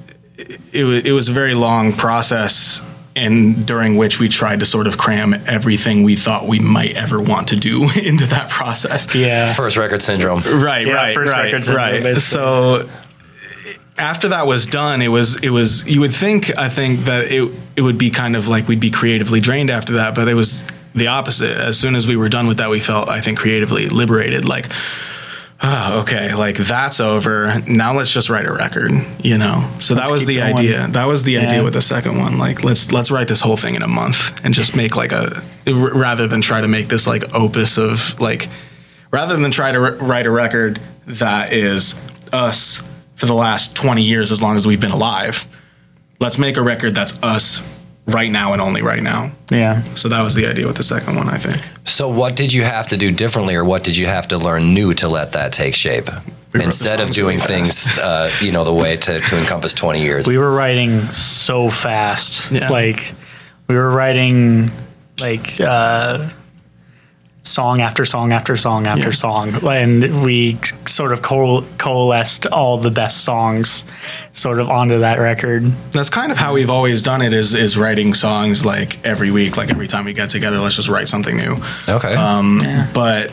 it, 0.72 0.85
wa- 0.85 1.03
it 1.05 1.12
was 1.12 1.29
a 1.29 1.33
very 1.33 1.55
long 1.55 1.92
process. 1.92 2.81
And 3.16 3.64
during 3.64 3.96
which 3.96 4.18
we 4.18 4.29
tried 4.29 4.61
to 4.61 4.66
sort 4.66 4.88
of 4.88 4.98
cram 4.98 5.35
everything 5.46 6.03
we 6.03 6.16
thought 6.16 6.48
we 6.48 6.59
might 6.59 6.96
ever 6.96 7.20
want 7.22 7.48
to 7.48 7.57
do 7.57 7.88
into 8.03 8.27
that 8.27 8.50
process. 8.50 9.14
Yeah. 9.14 9.53
First 9.55 9.77
record 9.77 10.03
syndrome. 10.03 10.40
Right, 10.42 10.87
Yeah, 10.87 10.94
right, 10.94 11.14
first 11.14 11.31
right, 11.31 11.44
records 11.44 11.68
in 11.68 11.77
right. 11.77 12.03
basically. 12.03 12.20
So 12.20 12.88
after 13.96 14.29
that 14.29 14.46
was 14.46 14.66
done, 14.66 15.00
it 15.03 15.09
was 15.09 15.37
it 15.42 15.50
was 15.50 15.87
you 15.87 16.00
would 16.00 16.12
think 16.12 16.57
I 16.59 16.68
think 16.68 17.00
that 17.00 17.31
it 17.31 17.50
it 17.77 17.83
would 17.83 17.98
be 17.98 18.11
kind 18.11 18.35
of 18.35 18.48
like 18.48 18.66
we'd 18.66 18.81
be 18.81 18.90
creatively 18.90 19.40
drained 19.40 19.70
after 19.70 19.94
that, 19.94 20.14
but 20.14 20.27
it 20.29 20.35
was 20.35 20.64
the 20.94 21.09
opposite. 21.09 21.57
As 21.57 21.79
soon 21.79 21.94
as 21.94 22.07
we 22.07 22.16
were 22.16 22.29
done 22.29 22.46
with 22.46 22.59
that, 22.59 22.70
we 22.70 22.81
felt 22.81 23.09
I 23.09 23.20
think 23.20 23.38
creatively 23.38 23.88
liberated. 23.88 24.44
Like, 24.44 24.66
ah, 25.66 26.00
okay, 26.03 26.35
like 26.35 26.57
that's 26.57 27.00
over. 27.00 27.55
Now 27.66 27.94
let's 27.96 28.12
just 28.12 28.29
write 28.29 28.44
a 28.44 28.53
record, 28.53 28.92
you 29.22 29.38
know. 29.38 29.68
So 29.79 29.94
that 29.94 30.03
Let's 30.03 30.12
was 30.12 30.27
the 30.27 30.37
going. 30.37 30.55
idea. 30.55 30.88
That 30.88 31.07
was 31.07 31.22
the 31.24 31.33
Yeah. 31.33 31.46
idea 31.46 31.62
with 31.64 31.72
the 31.72 31.81
second 31.81 32.18
one. 32.18 32.37
Like 32.38 32.62
let's 32.62 32.92
let's 32.92 33.11
write 33.11 33.29
this 33.29 33.40
whole 33.40 33.57
thing 33.57 33.74
in 33.74 33.83
a 33.83 33.88
month 33.88 34.38
and 34.44 34.53
just 34.53 34.77
make 34.77 34.94
like 34.96 35.12
a 35.12 35.42
rather 35.66 36.27
than 36.29 36.42
try 36.42 36.61
to 36.61 36.68
make 36.68 36.88
this 36.88 37.07
like 37.07 37.35
opus 37.35 37.79
of 37.79 38.18
like 38.20 38.48
rather 39.11 39.37
than 39.37 39.50
try 39.50 39.72
to 39.72 39.79
r- 39.83 39.94
write 39.94 40.27
a 40.27 40.31
record 40.31 40.81
that 41.07 41.53
is 41.53 41.94
us 42.33 42.83
for 43.16 43.27
the 43.27 43.35
last 43.35 43.74
20 43.77 44.03
years 44.03 44.31
as 44.31 44.42
long 44.42 44.57
as 44.57 44.66
we've 44.66 44.81
been 44.81 44.90
alive 44.90 45.46
let's 46.20 46.37
make 46.38 46.57
a 46.57 46.62
record 46.62 46.94
that's 46.94 47.16
us 47.22 47.62
right 48.07 48.31
now 48.31 48.53
and 48.53 48.61
only 48.61 48.83
right 48.83 49.03
now 49.03 49.31
Yeah. 49.51 49.83
so 49.95 50.09
that 50.09 50.23
was 50.23 50.35
the 50.35 50.47
idea 50.47 50.67
with 50.67 50.77
the 50.77 50.83
second 50.85 51.17
one 51.17 51.29
i 51.29 51.38
think 51.38 51.59
So, 51.85 52.09
what 52.09 52.35
did 52.37 52.53
you 52.53 52.64
have 52.64 52.87
to 52.88 52.97
do 52.97 53.11
differently, 53.12 53.55
or 53.55 53.64
what 53.64 53.85
did 53.85 53.97
you 53.97 54.07
have 54.07 54.27
to 54.29 54.38
learn 54.38 54.75
new 54.75 54.95
to 54.95 55.09
let 55.09 55.33
that 55.33 55.53
take 55.53 55.75
shape? 55.75 56.07
the 56.53 56.62
Instead 56.62 57.01
of 57.01 57.11
doing 57.11 57.37
really 57.38 57.47
things, 57.49 57.99
uh, 57.99 58.31
you 58.40 58.51
know, 58.53 58.64
the 58.64 58.73
way 58.73 58.97
to, 58.97 59.21
to 59.21 59.38
encompass 59.38 59.75
20 59.75 60.01
years. 60.01 60.27
We 60.27 60.38
were 60.38 60.55
writing 60.55 61.11
so 61.12 61.69
fast. 61.69 62.51
Yeah. 62.53 62.69
Like 62.71 63.12
we 63.69 63.75
were 63.75 63.90
writing 63.90 64.71
like 65.21 65.61
uh 65.61 66.31
song 67.55 67.81
after 67.81 68.05
song 68.05 68.33
after 68.33 68.57
song 68.57 68.87
after 68.87 69.11
Yeah. 69.11 69.25
song 69.25 69.47
and 69.67 70.23
we 70.25 70.59
sort 70.87 71.12
of 71.12 71.23
coal- 71.23 71.64
coalesced 71.79 72.47
all 72.49 72.77
the 72.79 72.90
best 72.90 73.19
songs 73.25 73.85
sort 74.33 74.59
of 74.59 74.69
onto 74.69 74.99
that 75.01 75.19
record. 75.19 75.71
that's 75.93 76.11
kind 76.11 76.31
of 76.33 76.38
how 76.38 76.53
we've 76.53 76.71
always 76.71 77.03
done 77.03 77.23
it 77.23 77.33
is 77.33 77.55
is 77.55 77.77
writing 77.77 78.12
songs 78.14 78.64
like 78.64 78.90
every 79.05 79.31
week 79.31 79.57
like 79.57 79.71
every 79.71 79.87
time 79.87 80.05
we 80.05 80.12
get 80.12 80.29
together 80.31 80.59
let's 80.59 80.77
just 80.77 80.88
write 80.88 81.09
something 81.09 81.37
new 81.37 81.55
okay. 81.88 82.14
Um, 82.14 82.61
But 82.93 83.33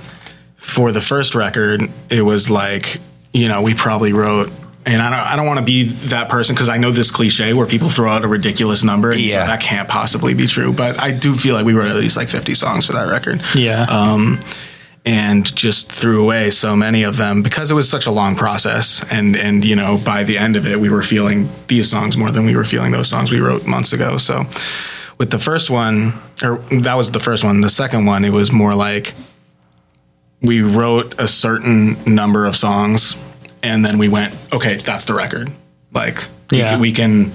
for 0.58 0.92
the 0.92 1.02
first 1.02 1.36
record, 1.36 1.82
it 2.10 2.22
was 2.22 2.50
like, 2.50 3.00
you 3.34 3.48
know, 3.48 3.62
we 3.64 3.74
probably 3.74 4.14
wrote, 4.14 4.52
and 4.86 5.02
I 5.02 5.10
don't, 5.10 5.20
I 5.34 5.36
don't 5.36 5.46
want 5.46 5.60
to 5.60 5.66
be 5.66 5.84
that 6.10 6.30
person 6.30 6.56
because 6.56 6.70
I 6.70 6.78
know 6.78 6.92
this 6.92 7.12
cliche 7.12 7.54
where 7.54 7.68
people 7.68 7.90
throw 7.90 8.10
out 8.12 8.24
a 8.26 8.28
ridiculous 8.28 8.84
number. 8.84 9.12
And 9.12 9.20
you 9.20 9.32
know, 9.34 9.40
Yeah. 9.40 9.46
that 9.48 9.62
can't 9.62 9.88
possibly 9.88 10.34
be 10.34 10.48
true. 10.48 10.74
But 10.74 11.00
I 11.00 11.12
do 11.12 11.36
feel 11.36 11.54
like 11.56 11.66
we 11.66 11.74
wrote 11.74 11.90
at 11.92 11.98
least 11.98 12.18
like 12.18 12.30
50 12.30 12.56
songs 12.56 12.88
for 12.88 12.94
that 12.94 13.08
record. 13.10 13.42
Yeah. 13.56 13.84
Um, 13.84 14.40
and 15.06 15.56
just 15.56 15.92
threw 15.92 16.22
away 16.24 16.52
so 16.52 16.76
many 16.76 17.02
of 17.04 17.18
them 17.18 17.42
because 17.42 17.72
it 17.72 17.74
was 17.74 17.90
such 17.90 18.06
a 18.06 18.12
long 18.12 18.36
process. 18.36 19.04
And, 19.12 19.36
and, 19.36 19.66
you 19.66 19.76
know, 19.76 19.98
by 19.98 20.24
the 20.24 20.38
end 20.38 20.56
of 20.56 20.68
it, 20.68 20.80
we 20.80 20.90
were 20.90 21.02
feeling 21.02 21.50
these 21.68 21.90
songs 21.90 22.18
more 22.18 22.30
than 22.32 22.46
we 22.46 22.56
were 22.56 22.66
feeling 22.66 22.92
those 22.92 23.08
songs 23.08 23.32
we 23.32 23.40
wrote 23.40 23.66
months 23.66 23.94
ago. 23.94 24.18
So 24.20 24.46
with 25.18 25.32
the 25.32 25.40
first 25.40 25.70
one, 25.72 26.14
or 26.44 26.58
that 26.72 26.96
was 26.96 27.12
the 27.12 27.20
first 27.20 27.44
one. 27.44 27.62
The 27.62 27.70
second 27.70 28.06
one, 28.06 28.24
it 28.26 28.30
was 28.32 28.52
more 28.52 28.76
like 28.76 29.14
we 30.42 30.62
wrote 30.62 31.14
a 31.20 31.28
certain 31.28 31.98
number 32.06 32.46
of 32.46 32.56
songs 32.56 33.16
and 33.64 33.84
then 33.86 33.98
we 33.98 34.08
went, 34.10 34.36
okay, 34.54 34.76
that's 34.78 35.06
the 35.06 35.14
record. 35.14 35.50
Like 35.94 36.26
we 36.52 36.60
Yeah. 36.60 36.72
can- 36.72 36.80
we 36.80 36.92
can 36.92 37.32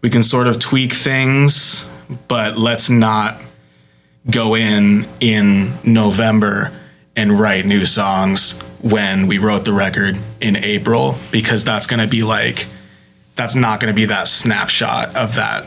we 0.00 0.10
can 0.10 0.22
sort 0.22 0.46
of 0.46 0.58
tweak 0.60 0.92
things, 0.92 1.84
but 2.28 2.56
let's 2.56 2.88
not 2.88 3.40
go 4.30 4.54
in 4.54 5.06
in 5.20 5.72
November 5.82 6.70
and 7.16 7.38
write 7.40 7.64
new 7.66 7.84
songs 7.84 8.54
when 8.80 9.26
we 9.26 9.38
wrote 9.38 9.64
the 9.64 9.72
record 9.72 10.16
in 10.40 10.54
April 10.56 11.18
because 11.32 11.64
that's 11.64 11.86
going 11.88 11.98
to 11.98 12.06
be 12.06 12.22
like 12.22 12.66
that's 13.34 13.54
not 13.56 13.80
going 13.80 13.92
to 13.92 13.96
be 13.96 14.04
that 14.04 14.28
snapshot 14.28 15.16
of 15.16 15.34
that 15.34 15.64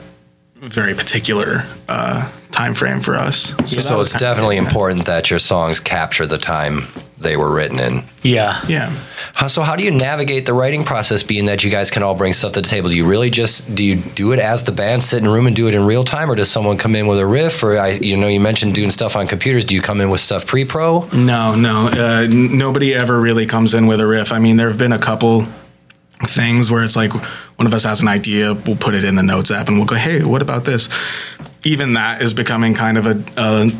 very 0.62 0.94
particular 0.94 1.64
uh, 1.90 2.32
time 2.52 2.76
frame 2.76 3.02
for 3.02 3.16
us. 3.16 3.56
So 3.66 4.02
it's 4.02 4.14
definitely 4.14 4.58
important 4.58 5.06
that 5.06 5.30
your 5.30 5.40
songs 5.40 5.80
capture 5.80 6.26
the 6.28 6.38
time 6.38 6.88
they 7.18 7.38
were 7.38 7.52
written 7.52 7.80
in. 7.80 8.04
Yeah. 8.24 8.60
Yeah. 8.68 8.96
How, 9.34 9.48
so 9.48 9.62
how 9.62 9.76
do 9.76 9.84
you 9.84 9.92
navigate 9.92 10.46
the 10.46 10.54
writing 10.54 10.84
process 10.84 11.24
being 11.24 11.46
that 11.46 11.64
you 11.64 11.70
guys 11.72 11.90
can 11.92 12.04
all 12.04 12.16
bring 12.16 12.34
stuff 12.34 12.54
to 12.54 12.62
the 12.62 12.68
table? 12.68 12.90
Do 12.90 12.96
you 12.96 13.06
really 13.08 13.30
just 13.30 13.74
do 13.76 13.84
you 13.84 13.96
do 13.96 14.32
it 14.34 14.40
as 14.40 14.64
the 14.64 14.72
band 14.72 15.04
sit 15.04 15.20
in 15.20 15.28
a 15.28 15.32
room 15.32 15.48
and 15.48 15.56
do 15.56 15.68
it 15.68 15.74
in 15.74 15.86
real 15.86 16.04
time 16.04 16.30
or 16.32 16.36
does 16.36 16.50
someone 16.50 16.78
come 16.78 16.96
in 16.96 17.08
with 17.08 17.20
a 17.20 17.26
riff 17.26 17.64
or 17.64 17.78
I 17.78 17.90
you 17.92 18.18
know 18.18 18.28
you 18.28 18.40
mentioned 18.40 18.76
doing 18.76 18.92
stuff 18.92 19.16
on 19.16 19.28
computers, 19.28 19.66
do 19.66 19.76
you 19.76 19.82
come 19.82 20.02
in 20.02 20.10
with 20.10 20.20
stuff 20.20 20.46
pre-pro? 20.46 21.08
No, 21.14 21.56
no. 21.56 21.88
Uh, 21.88 22.24
n- 22.24 22.58
nobody 22.58 22.94
ever 22.94 23.20
really 23.20 23.46
comes 23.46 23.74
in 23.74 23.86
with 23.88 24.00
a 24.00 24.08
riff. 24.08 24.32
I 24.32 24.40
mean, 24.40 24.58
there 24.58 24.68
have 24.68 24.78
been 24.80 24.94
a 24.94 25.00
couple 25.00 25.46
things 26.28 26.70
where 26.70 26.84
it's 26.84 26.96
like 26.96 27.14
one 27.14 27.68
of 27.68 27.74
us 27.74 27.84
has 27.84 28.02
an 28.02 28.08
idea, 28.08 28.54
we'll 28.54 28.76
put 28.76 28.96
it 28.96 29.04
in 29.04 29.16
the 29.16 29.24
notes 29.24 29.52
app 29.52 29.68
and 29.68 29.78
we'll 29.78 29.86
go, 29.86 29.96
hey, 29.96 30.24
what 30.24 30.42
about 30.42 30.66
this? 30.66 30.90
Even 31.64 31.94
that 31.94 32.22
is 32.22 32.34
becoming 32.34 32.74
kind 32.74 32.98
of 32.98 33.06
a, 33.06 33.24
a, 33.38 33.72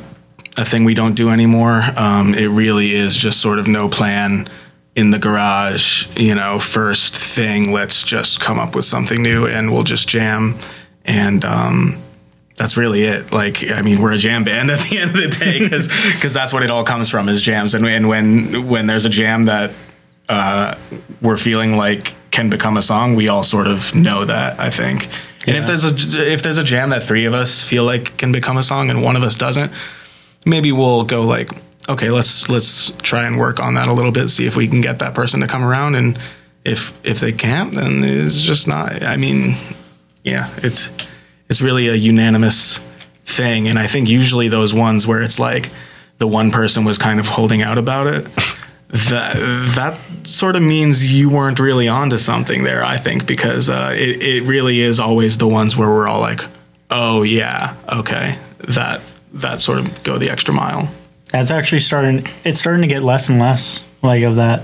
a 0.58 0.66
thing 0.66 0.84
we 0.84 0.94
don't 0.94 1.16
do 1.16 1.30
anymore. 1.30 1.82
Um, 1.96 2.34
it 2.34 2.48
really 2.48 2.94
is 2.94 3.16
just 3.16 3.42
sort 3.42 3.60
of 3.60 3.68
no 3.68 3.90
plan 3.90 4.48
in 4.96 5.12
the 5.12 5.20
garage, 5.20 6.08
you 6.20 6.36
know, 6.36 6.60
first 6.60 7.16
thing, 7.16 7.72
let's 7.72 8.04
just 8.04 8.42
come 8.42 8.60
up 8.60 8.76
with 8.76 8.86
something 8.86 9.24
new 9.24 9.48
and 9.48 9.72
we'll 9.72 9.84
just 9.84 10.08
jam. 10.08 10.60
And, 11.06 11.46
um, 11.46 12.02
that's 12.58 12.78
really 12.78 13.04
it. 13.04 13.32
Like, 13.32 13.72
I 13.72 13.82
mean, 13.82 14.02
we're 14.02 14.12
a 14.12 14.18
jam 14.20 14.44
band 14.44 14.70
at 14.72 14.88
the 14.88 15.00
end 15.00 15.12
of 15.12 15.18
the 15.18 15.30
day 15.30 15.60
because 15.60 15.88
because 15.88 16.34
that's 16.36 16.54
what 16.54 16.62
it 16.62 16.70
all 16.70 16.84
comes 16.84 17.10
from 17.10 17.28
is 17.28 17.42
jams. 17.42 17.74
And, 17.74 17.86
and 17.88 18.08
when 18.08 18.68
when 18.68 18.86
there's 18.86 19.06
a 19.06 19.10
jam 19.10 19.46
that 19.46 19.74
uh, 20.30 20.76
we're 21.22 21.38
feeling 21.38 21.76
like 21.76 22.14
can 22.32 22.50
become 22.50 22.78
a 22.78 22.82
song, 22.82 23.16
we 23.16 23.28
all 23.28 23.44
sort 23.44 23.68
of 23.68 23.94
know 23.94 24.26
that. 24.26 24.60
I 24.60 24.70
think. 24.70 25.10
And 25.48 25.58
if 25.58 25.66
there's 25.66 25.84
a 25.84 26.32
if 26.32 26.44
there's 26.44 26.58
a 26.58 26.64
jam 26.64 26.90
that 26.92 27.04
three 27.04 27.26
of 27.26 27.34
us 27.34 27.68
feel 27.68 27.84
like 27.84 28.18
can 28.18 28.32
become 28.32 28.58
a 28.58 28.64
song 28.64 28.90
and 28.90 29.04
one 29.04 29.16
of 29.16 29.24
us 29.24 29.38
doesn't, 29.38 29.72
maybe 30.46 30.72
we'll 30.72 31.04
go 31.04 31.24
like, 31.24 31.50
okay, 31.90 32.10
let's 32.10 32.48
let's 32.50 32.92
try 33.02 33.26
and 33.26 33.40
work 33.40 33.60
on 33.60 33.74
that 33.76 33.88
a 33.88 33.94
little 33.94 34.12
bit, 34.12 34.30
see 34.30 34.46
if 34.46 34.56
we 34.56 34.68
can 34.68 34.82
get 34.82 35.00
that 35.00 35.14
person 35.14 35.42
to 35.42 35.48
come 35.48 35.64
around. 35.64 35.96
And 35.96 36.20
if 36.64 36.94
if 37.04 37.20
they 37.20 37.32
can't, 37.32 37.74
then 37.74 38.04
it's 38.04 38.42
just 38.42 38.68
not. 38.68 39.04
I 39.04 39.18
mean, 39.18 39.56
yeah, 40.24 40.50
it's 40.58 40.92
it's 41.50 41.62
really 41.62 41.88
a 41.88 41.96
unanimous 41.96 42.78
thing. 43.26 43.68
And 43.68 43.80
I 43.80 43.88
think 43.88 44.10
usually 44.10 44.48
those 44.48 44.74
ones 44.74 45.08
where 45.08 45.22
it's 45.22 45.40
like 45.40 45.70
the 46.20 46.28
one 46.28 46.52
person 46.52 46.86
was 46.86 46.98
kind 46.98 47.20
of 47.20 47.28
holding 47.28 47.62
out 47.62 47.78
about 47.78 48.08
it, 48.08 48.26
that 48.90 49.36
that 49.76 50.00
sort 50.32 50.56
of 50.56 50.64
means 50.64 51.12
you 51.12 51.30
weren't 51.30 51.60
really 51.60 51.88
onto 51.88 52.18
something 52.18 52.64
there. 52.64 52.84
I 52.84 52.98
think 52.98 53.26
because 53.26 53.70
uh, 53.70 53.94
it 53.96 54.22
it 54.22 54.44
really 54.44 54.82
is 54.82 55.00
always 55.00 55.38
the 55.38 55.48
ones 55.48 55.76
where 55.76 55.90
we're 55.90 56.08
all 56.08 56.22
like, 56.22 56.42
oh 56.90 57.24
yeah, 57.24 57.76
okay, 57.90 58.38
that 58.60 59.02
that 59.34 59.60
sort 59.60 59.80
of 59.80 60.04
go 60.04 60.18
the 60.18 60.30
extra 60.30 60.54
mile. 60.54 60.90
That's 61.32 61.52
actually 61.52 61.80
starting. 61.80 62.28
It's 62.44 62.60
starting 62.60 62.82
to 62.82 62.88
get 62.88 63.04
less 63.04 63.30
and 63.30 63.40
less 63.40 63.84
like 64.02 64.24
of 64.24 64.38
that. 64.38 64.62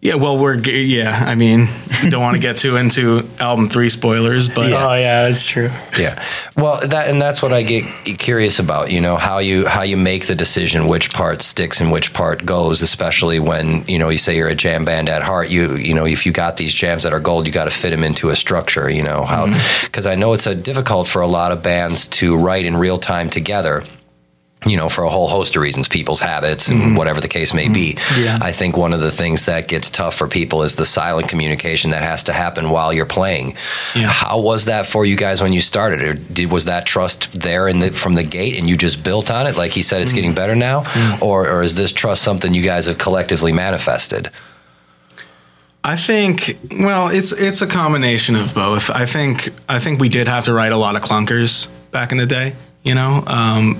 Yeah, 0.00 0.14
well, 0.14 0.38
we're 0.38 0.54
yeah. 0.54 1.24
I 1.26 1.34
mean, 1.34 1.66
don't 2.08 2.22
want 2.22 2.36
to 2.36 2.40
get 2.40 2.58
too 2.58 2.76
into 2.76 3.28
album 3.40 3.68
three 3.68 3.88
spoilers, 3.88 4.48
but 4.48 4.72
Oh 4.72 4.94
yeah, 4.94 5.24
that's 5.24 5.44
true. 5.44 5.70
Yeah. 5.98 6.24
Well, 6.56 6.86
that 6.86 7.10
and 7.10 7.20
that's 7.20 7.42
what 7.42 7.52
I 7.52 7.62
get 7.62 7.84
curious 8.18 8.60
about. 8.60 8.92
You 8.92 9.00
know 9.00 9.16
how 9.16 9.38
you 9.38 9.66
how 9.66 9.82
you 9.82 9.96
make 9.96 10.28
the 10.28 10.36
decision 10.36 10.86
which 10.86 11.12
part 11.12 11.42
sticks 11.42 11.80
and 11.80 11.90
which 11.90 12.12
part 12.12 12.46
goes, 12.46 12.80
especially 12.80 13.40
when 13.40 13.84
you 13.88 13.98
know 13.98 14.08
you 14.08 14.18
say 14.18 14.36
you're 14.36 14.48
a 14.48 14.54
jam 14.54 14.84
band 14.84 15.08
at 15.08 15.22
heart. 15.22 15.50
You 15.50 15.74
you 15.74 15.94
know 15.94 16.06
if 16.06 16.24
you 16.24 16.30
got 16.30 16.58
these 16.58 16.72
jams 16.72 17.02
that 17.02 17.12
are 17.12 17.20
gold, 17.20 17.46
you 17.46 17.52
got 17.52 17.64
to 17.64 17.70
fit 17.70 17.90
them 17.90 18.04
into 18.04 18.30
a 18.30 18.36
structure. 18.36 18.88
You 18.88 19.02
know 19.02 19.24
how 19.24 19.46
mm-hmm. 19.46 19.86
because 19.86 20.06
I 20.06 20.14
know 20.14 20.32
it's 20.32 20.46
a 20.46 20.54
difficult 20.54 21.08
for 21.08 21.22
a 21.22 21.28
lot 21.28 21.50
of 21.50 21.60
bands 21.60 22.06
to 22.08 22.36
write 22.36 22.66
in 22.66 22.76
real 22.76 22.98
time 22.98 23.30
together. 23.30 23.82
You 24.66 24.76
know, 24.76 24.88
for 24.88 25.04
a 25.04 25.08
whole 25.08 25.28
host 25.28 25.54
of 25.54 25.62
reasons, 25.62 25.86
people's 25.86 26.18
habits 26.18 26.68
and 26.68 26.80
mm-hmm. 26.80 26.96
whatever 26.96 27.20
the 27.20 27.28
case 27.28 27.54
may 27.54 27.68
be. 27.68 27.94
Mm-hmm. 27.94 28.24
Yeah. 28.24 28.38
I 28.42 28.50
think 28.50 28.76
one 28.76 28.92
of 28.92 28.98
the 28.98 29.12
things 29.12 29.46
that 29.46 29.68
gets 29.68 29.88
tough 29.88 30.16
for 30.16 30.26
people 30.26 30.64
is 30.64 30.74
the 30.74 30.84
silent 30.84 31.28
communication 31.28 31.92
that 31.92 32.02
has 32.02 32.24
to 32.24 32.32
happen 32.32 32.70
while 32.70 32.92
you're 32.92 33.06
playing. 33.06 33.54
Yeah. 33.94 34.08
How 34.08 34.40
was 34.40 34.64
that 34.64 34.84
for 34.84 35.06
you 35.06 35.16
guys 35.16 35.40
when 35.40 35.52
you 35.52 35.60
started? 35.60 36.02
Or 36.02 36.14
did 36.14 36.50
was 36.50 36.64
that 36.64 36.86
trust 36.86 37.40
there 37.40 37.68
in 37.68 37.78
the, 37.78 37.92
from 37.92 38.14
the 38.14 38.24
gate 38.24 38.58
and 38.58 38.68
you 38.68 38.76
just 38.76 39.04
built 39.04 39.30
on 39.30 39.46
it? 39.46 39.56
Like 39.56 39.70
he 39.70 39.82
said, 39.82 40.02
it's 40.02 40.12
mm. 40.12 40.16
getting 40.16 40.34
better 40.34 40.56
now, 40.56 40.82
mm. 40.82 41.22
or 41.22 41.48
or 41.48 41.62
is 41.62 41.76
this 41.76 41.92
trust 41.92 42.22
something 42.22 42.52
you 42.52 42.62
guys 42.62 42.86
have 42.86 42.98
collectively 42.98 43.52
manifested? 43.52 44.30
I 45.84 45.96
think 45.96 46.58
well, 46.70 47.08
it's 47.08 47.32
it's 47.32 47.62
a 47.62 47.66
combination 47.66 48.34
of 48.36 48.54
both. 48.54 48.90
I 48.90 49.06
think 49.06 49.50
I 49.68 49.78
think 49.78 50.00
we 50.00 50.08
did 50.08 50.28
have 50.28 50.44
to 50.44 50.52
write 50.52 50.72
a 50.72 50.76
lot 50.76 50.96
of 50.96 51.02
clunkers 51.02 51.68
back 51.90 52.12
in 52.12 52.18
the 52.18 52.26
day, 52.26 52.54
you 52.88 52.94
know, 52.94 53.22
um, 53.26 53.78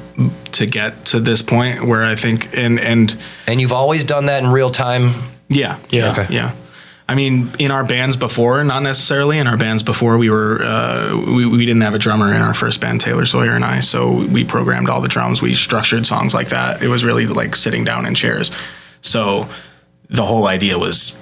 to 0.53 0.67
get 0.67 1.07
to 1.07 1.21
this 1.21 1.43
point 1.43 1.83
where 1.85 2.05
I 2.05 2.15
think 2.15 2.57
and 2.57 2.79
and 2.79 3.17
And 3.47 3.61
you've 3.61 3.73
always 3.73 4.05
done 4.05 4.27
that 4.27 4.43
in 4.45 4.51
real 4.51 4.71
time. 4.71 5.15
yeah, 5.49 5.79
Yeah. 5.91 6.13
Okay. 6.13 6.27
yeah. 6.31 6.51
I 7.11 7.15
mean, 7.15 7.51
in 7.59 7.71
our 7.71 7.85
bands 7.85 8.17
before, 8.17 8.63
not 8.65 8.83
necessarily 8.83 9.39
in 9.39 9.47
our 9.47 9.57
bands 9.57 9.83
before, 9.83 10.19
we 10.19 10.29
were 10.29 10.63
uh, 10.63 11.17
we, 11.17 11.47
we 11.47 11.65
didn't 11.65 11.81
have 11.83 11.95
a 11.95 11.99
drummer 11.99 12.35
in 12.35 12.43
our 12.43 12.53
first 12.55 12.81
band, 12.83 13.01
Taylor 13.01 13.25
Sawyer 13.25 13.53
and 13.57 13.65
I. 13.65 13.81
So 13.81 14.13
we 14.13 14.45
programmed 14.45 14.91
all 14.91 15.01
the 15.01 15.09
drums. 15.09 15.41
We 15.41 15.55
structured 15.55 16.05
songs 16.05 16.35
like 16.35 16.51
that. 16.51 16.83
It 16.83 16.89
was 16.89 17.05
really 17.07 17.27
like 17.27 17.57
sitting 17.57 17.85
down 17.85 18.05
in 18.05 18.15
chairs. 18.15 18.51
So 19.01 19.49
the 20.11 20.25
whole 20.27 20.47
idea 20.47 20.79
was 20.79 21.17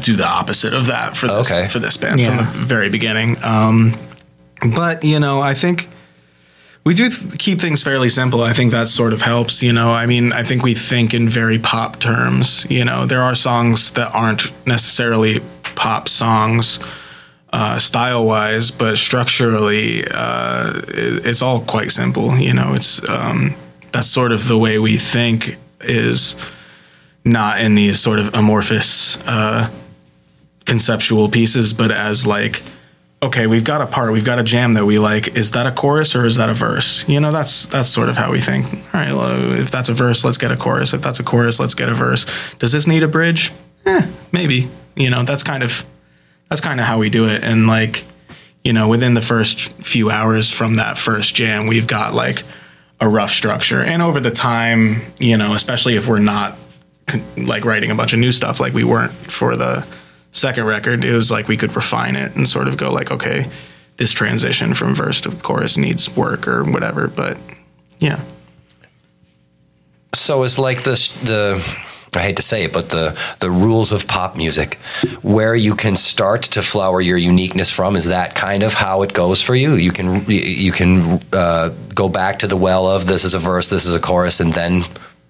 do 0.00 0.14
the 0.16 0.26
opposite 0.26 0.74
of 0.74 0.86
that 0.86 1.16
for 1.16 1.26
this 1.26 1.50
Okay. 1.52 1.68
for 1.68 1.80
this 1.80 1.96
band 1.96 2.20
Yeah. 2.20 2.26
from 2.28 2.36
the 2.60 2.66
very 2.66 2.88
beginning. 2.88 3.36
Um, 3.42 3.94
but 4.76 5.02
you 5.02 5.18
know, 5.18 5.40
I 5.40 5.54
think 5.54 5.88
we 6.84 6.94
do 6.94 7.08
th- 7.08 7.38
keep 7.38 7.60
things 7.60 7.82
fairly 7.82 8.08
simple. 8.08 8.42
I 8.42 8.52
think 8.52 8.72
that 8.72 8.88
sort 8.88 9.12
of 9.12 9.22
helps. 9.22 9.62
You 9.62 9.72
know, 9.72 9.92
I 9.92 10.06
mean, 10.06 10.32
I 10.32 10.42
think 10.42 10.62
we 10.62 10.74
think 10.74 11.14
in 11.14 11.28
very 11.28 11.58
pop 11.58 11.98
terms. 12.00 12.66
You 12.70 12.84
know, 12.84 13.06
there 13.06 13.22
are 13.22 13.34
songs 13.34 13.92
that 13.92 14.12
aren't 14.14 14.52
necessarily 14.66 15.40
pop 15.76 16.08
songs 16.08 16.80
uh, 17.52 17.78
style 17.78 18.24
wise, 18.24 18.70
but 18.70 18.96
structurally, 18.96 20.04
uh, 20.10 20.72
it, 20.88 21.26
it's 21.26 21.42
all 21.42 21.60
quite 21.60 21.90
simple. 21.90 22.36
You 22.36 22.54
know, 22.54 22.74
it's 22.74 23.06
um, 23.08 23.54
that's 23.92 24.08
sort 24.08 24.32
of 24.32 24.48
the 24.48 24.58
way 24.58 24.78
we 24.78 24.96
think 24.96 25.56
is 25.82 26.34
not 27.24 27.60
in 27.60 27.74
these 27.74 28.00
sort 28.00 28.18
of 28.18 28.34
amorphous 28.34 29.22
uh, 29.26 29.70
conceptual 30.64 31.28
pieces, 31.28 31.72
but 31.72 31.90
as 31.90 32.26
like, 32.26 32.62
okay, 33.22 33.46
we've 33.46 33.64
got 33.64 33.80
a 33.80 33.86
part, 33.86 34.12
we've 34.12 34.24
got 34.24 34.38
a 34.38 34.42
jam 34.42 34.74
that 34.74 34.84
we 34.84 34.98
like. 34.98 35.36
Is 35.36 35.52
that 35.52 35.66
a 35.66 35.72
chorus 35.72 36.16
or 36.16 36.24
is 36.24 36.36
that 36.36 36.48
a 36.48 36.54
verse? 36.54 37.08
You 37.08 37.20
know, 37.20 37.30
that's 37.30 37.66
that's 37.66 37.88
sort 37.88 38.08
of 38.08 38.16
how 38.16 38.32
we 38.32 38.40
think. 38.40 38.66
All 38.72 39.00
right, 39.00 39.12
well, 39.12 39.52
if 39.58 39.70
that's 39.70 39.88
a 39.88 39.94
verse, 39.94 40.24
let's 40.24 40.38
get 40.38 40.50
a 40.50 40.56
chorus. 40.56 40.92
If 40.92 41.02
that's 41.02 41.20
a 41.20 41.24
chorus, 41.24 41.60
let's 41.60 41.74
get 41.74 41.88
a 41.88 41.94
verse. 41.94 42.26
Does 42.58 42.72
this 42.72 42.86
need 42.86 43.02
a 43.02 43.08
bridge? 43.08 43.52
Eh, 43.86 44.06
maybe. 44.32 44.68
You 44.96 45.10
know, 45.10 45.22
that's 45.22 45.42
kind 45.42 45.62
of 45.62 45.84
that's 46.48 46.60
kind 46.60 46.80
of 46.80 46.86
how 46.86 46.98
we 46.98 47.10
do 47.10 47.28
it. 47.28 47.44
And 47.44 47.66
like, 47.66 48.04
you 48.64 48.72
know, 48.72 48.88
within 48.88 49.14
the 49.14 49.22
first 49.22 49.72
few 49.84 50.10
hours 50.10 50.52
from 50.52 50.74
that 50.74 50.98
first 50.98 51.34
jam, 51.34 51.66
we've 51.66 51.86
got 51.86 52.14
like 52.14 52.42
a 53.00 53.08
rough 53.08 53.30
structure. 53.30 53.82
And 53.82 54.02
over 54.02 54.20
the 54.20 54.30
time, 54.30 55.00
you 55.18 55.36
know, 55.36 55.54
especially 55.54 55.96
if 55.96 56.08
we're 56.08 56.18
not 56.18 56.56
like 57.36 57.64
writing 57.64 57.90
a 57.90 57.94
bunch 57.94 58.12
of 58.12 58.18
new 58.18 58.32
stuff 58.32 58.60
like 58.60 58.74
we 58.74 58.84
weren't 58.84 59.12
for 59.12 59.56
the 59.56 59.86
second 60.32 60.64
record, 60.64 61.04
it 61.04 61.14
was 61.14 61.30
like 61.30 61.48
we 61.48 61.56
could 61.56 61.74
refine 61.76 62.16
it 62.16 62.34
and 62.34 62.48
sort 62.48 62.68
of 62.68 62.76
go 62.76 62.92
like, 62.92 63.10
okay, 63.10 63.48
this 63.98 64.12
transition 64.12 64.74
from 64.74 64.94
verse 64.94 65.20
to 65.20 65.30
chorus 65.30 65.76
needs 65.76 66.14
work 66.16 66.48
or 66.48 66.64
whatever. 66.64 67.08
But 67.08 67.38
yeah. 67.98 68.20
So 70.14 70.42
it's 70.42 70.58
like 70.58 70.82
this 70.82 71.08
the 71.22 71.62
I 72.14 72.20
hate 72.20 72.36
to 72.36 72.42
say 72.42 72.64
it, 72.64 72.72
but 72.74 72.90
the 72.90 73.18
the 73.40 73.50
rules 73.50 73.90
of 73.90 74.06
pop 74.06 74.36
music, 74.36 74.74
where 75.22 75.54
you 75.54 75.74
can 75.74 75.96
start 75.96 76.42
to 76.42 76.62
flower 76.62 77.00
your 77.00 77.16
uniqueness 77.16 77.70
from, 77.70 77.96
is 77.96 78.06
that 78.06 78.34
kind 78.34 78.62
of 78.62 78.74
how 78.74 79.02
it 79.02 79.14
goes 79.14 79.40
for 79.40 79.54
you? 79.54 79.76
You 79.76 79.92
can 79.92 80.24
you 80.28 80.72
can 80.72 81.22
uh, 81.32 81.70
go 81.94 82.10
back 82.10 82.40
to 82.40 82.46
the 82.46 82.56
well 82.56 82.86
of 82.86 83.06
this 83.06 83.24
is 83.24 83.32
a 83.32 83.38
verse, 83.38 83.70
this 83.70 83.86
is 83.86 83.94
a 83.94 84.00
chorus, 84.00 84.40
and 84.40 84.52
then 84.52 84.84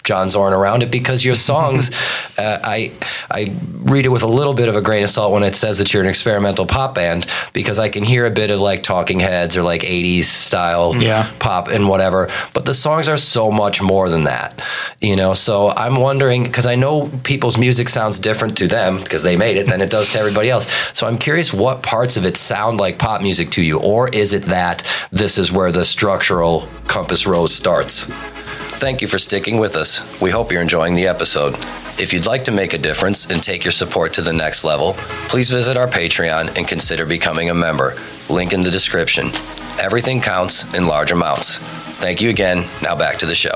John 0.05 0.29
Zorn 0.29 0.53
around 0.53 0.83
it 0.83 0.91
because 0.91 1.25
your 1.25 1.35
songs, 1.35 1.91
uh, 2.39 2.59
I 2.65 2.93
I 3.31 3.55
read 3.73 4.05
it 4.07 4.11
with 4.11 4.23
a 4.23 4.27
little 4.29 4.55
bit 4.55 4.69
of 4.69 4.77
a 4.77 4.83
grain 4.83 5.03
of 5.03 5.11
salt 5.11 5.33
when 5.33 5.43
it 5.43 5.55
says 5.55 5.79
that 5.79 5.93
you're 5.93 6.03
an 6.03 6.09
experimental 6.09 6.67
pop 6.67 6.95
band 6.95 7.27
because 7.53 7.79
I 7.79 7.89
can 7.89 8.03
hear 8.05 8.27
a 8.27 8.31
bit 8.31 8.51
of 8.51 8.61
like 8.61 8.83
Talking 8.83 9.21
Heads 9.21 9.57
or 9.57 9.63
like 9.63 9.83
'80s 9.83 10.25
style 10.25 10.95
Yeah. 10.97 11.31
pop 11.39 11.69
and 11.69 11.89
whatever, 11.89 12.29
but 12.53 12.65
the 12.65 12.75
songs 12.75 13.09
are 13.09 13.17
so 13.17 13.51
much 13.51 13.81
more 13.83 14.09
than 14.09 14.25
that, 14.25 14.61
you 15.01 15.15
know. 15.17 15.35
So 15.35 15.71
I'm 15.71 15.97
wondering 15.97 16.43
because 16.45 16.67
I 16.67 16.75
know 16.75 17.11
people's 17.25 17.57
music 17.59 17.89
sounds 17.89 18.19
different 18.19 18.59
to 18.59 18.67
them 18.67 18.99
because 18.99 19.23
they 19.23 19.37
made 19.37 19.57
it 19.57 19.67
than 19.69 19.81
it 19.81 19.91
does 19.91 20.11
to 20.11 20.19
everybody 20.19 20.51
else. 20.51 20.67
So 20.93 21.07
I'm 21.07 21.19
curious 21.19 21.53
what 21.53 21.83
parts 21.83 22.17
of 22.17 22.25
it 22.27 22.37
sound 22.37 22.79
like 22.79 22.99
pop 22.99 23.23
music 23.23 23.51
to 23.53 23.63
you, 23.63 23.79
or 23.79 24.09
is 24.09 24.33
it 24.33 24.45
that 24.47 24.83
this 25.13 25.39
is 25.39 25.53
where 25.53 25.71
the 25.73 25.85
structural 25.85 26.69
compass 26.87 27.27
rose 27.27 27.55
starts? 27.55 28.11
Thank 28.83 29.01
you 29.01 29.07
for 29.07 29.17
sticking 29.17 29.61
with 29.61 29.77
us. 29.77 30.21
We 30.21 30.31
hope 30.31 30.51
you're 30.51 30.61
enjoying 30.61 30.97
the 30.97 31.07
episode. 31.07 31.55
If 32.01 32.13
you'd 32.13 32.27
like 32.27 32.43
to 32.47 32.51
make 32.51 32.75
a 32.75 32.79
difference 32.79 33.31
and 33.31 33.41
take 33.41 33.65
your 33.65 33.71
support 33.71 34.13
to 34.15 34.23
the 34.23 34.33
next 34.33 34.65
level, 34.65 34.95
please 35.29 35.53
visit 35.53 35.77
our 35.77 35.87
Patreon 35.87 36.57
and 36.57 36.67
consider 36.67 37.07
becoming 37.07 37.49
a 37.49 37.55
member. 37.55 37.95
Link 38.29 38.53
in 38.53 38.63
the 38.63 38.73
description. 38.73 39.27
Everything 39.79 40.21
counts 40.21 40.75
in 40.75 40.85
large 40.85 41.13
amounts. 41.13 41.59
Thank 41.59 42.21
you 42.21 42.29
again. 42.29 42.67
Now 42.83 42.97
back 42.97 43.19
to 43.19 43.27
the 43.27 43.37
show. 43.37 43.55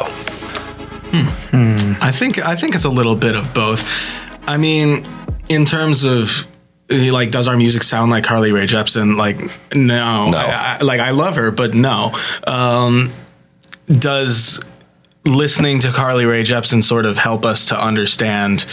I 2.01 2.13
think 2.13 2.39
I 2.39 2.55
think 2.55 2.77
it's 2.77 2.85
a 2.85 2.91
little 2.91 3.17
bit 3.17 3.35
of 3.35 3.53
both. 3.53 3.83
I 4.47 4.59
mean, 4.59 5.09
in 5.49 5.65
terms 5.65 6.05
of 6.05 6.47
like, 6.89 7.33
does 7.33 7.49
our 7.49 7.57
music 7.57 7.83
sound 7.83 8.13
like 8.13 8.23
Carly 8.23 8.53
Rae 8.53 8.67
Jepsen? 8.67 9.17
Like, 9.17 9.41
no. 9.75 10.31
No. 10.31 10.39
I, 10.39 10.77
I, 10.79 10.85
like, 10.85 11.01
I 11.01 11.11
love 11.11 11.35
her, 11.35 11.51
but 11.51 11.75
no. 11.75 12.17
Um, 12.47 13.11
does 13.89 14.61
listening 15.27 15.81
to 15.81 15.93
Carly 15.93 16.25
Rae 16.25 16.43
Jepsen 16.43 16.83
sort 16.83 17.05
of 17.05 17.19
help 17.19 17.45
us 17.45 17.67
to 17.67 17.81
understand 17.81 18.65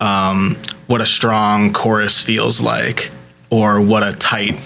um, 0.00 0.56
what 0.86 1.00
a 1.00 1.06
strong 1.06 1.72
chorus 1.72 2.22
feels 2.22 2.60
like, 2.60 3.10
or 3.50 3.80
what 3.80 4.06
a 4.06 4.12
tight, 4.12 4.60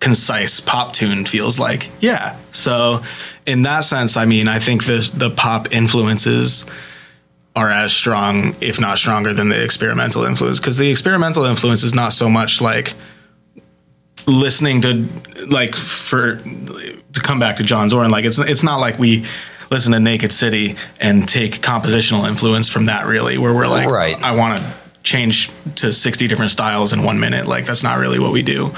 concise 0.00 0.60
pop 0.60 0.92
tune 0.92 1.26
feels 1.26 1.58
like? 1.58 1.90
Yeah. 2.00 2.36
So, 2.52 3.02
in 3.46 3.62
that 3.62 3.80
sense, 3.80 4.16
I 4.16 4.24
mean, 4.24 4.48
I 4.48 4.58
think 4.58 4.84
the 4.84 5.10
the 5.14 5.30
pop 5.30 5.72
influences 5.72 6.64
are 7.54 7.70
as 7.70 7.92
strong, 7.92 8.54
if 8.60 8.80
not 8.80 8.98
stronger, 8.98 9.32
than 9.32 9.48
the 9.48 9.62
experimental 9.62 10.24
influence. 10.24 10.60
Because 10.60 10.78
the 10.78 10.90
experimental 10.90 11.44
influence 11.44 11.82
is 11.82 11.94
not 11.94 12.12
so 12.12 12.30
much 12.30 12.60
like 12.60 12.94
listening 14.26 14.80
to, 14.82 15.06
like, 15.48 15.74
for 15.74 16.36
to 16.36 17.20
come 17.20 17.40
back 17.40 17.56
to 17.56 17.62
John 17.62 17.88
Zorn. 17.88 18.10
Like, 18.10 18.24
it's 18.24 18.38
it's 18.38 18.62
not 18.62 18.78
like 18.78 18.98
we 18.98 19.24
listen 19.70 19.92
to 19.92 20.00
Naked 20.00 20.32
City 20.32 20.76
and 21.00 21.28
take 21.28 21.60
compositional 21.60 22.28
influence 22.28 22.68
from 22.68 22.86
that. 22.86 23.06
Really, 23.06 23.38
where 23.38 23.54
we're 23.54 23.66
like, 23.68 23.88
Right. 23.88 24.20
I 24.22 24.34
want 24.36 24.58
to 24.60 24.72
change 25.02 25.50
to 25.76 25.92
sixty 25.92 26.26
different 26.28 26.50
styles 26.50 26.92
in 26.92 27.02
one 27.02 27.18
minute. 27.20 27.46
Like, 27.46 27.66
that's 27.66 27.82
not 27.82 27.98
really 27.98 28.18
what 28.18 28.32
we 28.32 28.42
do. 28.42 28.74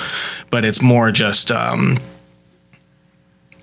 But 0.51 0.65
it's 0.65 0.81
more 0.83 1.11
just. 1.13 1.51
Um, 1.51 1.97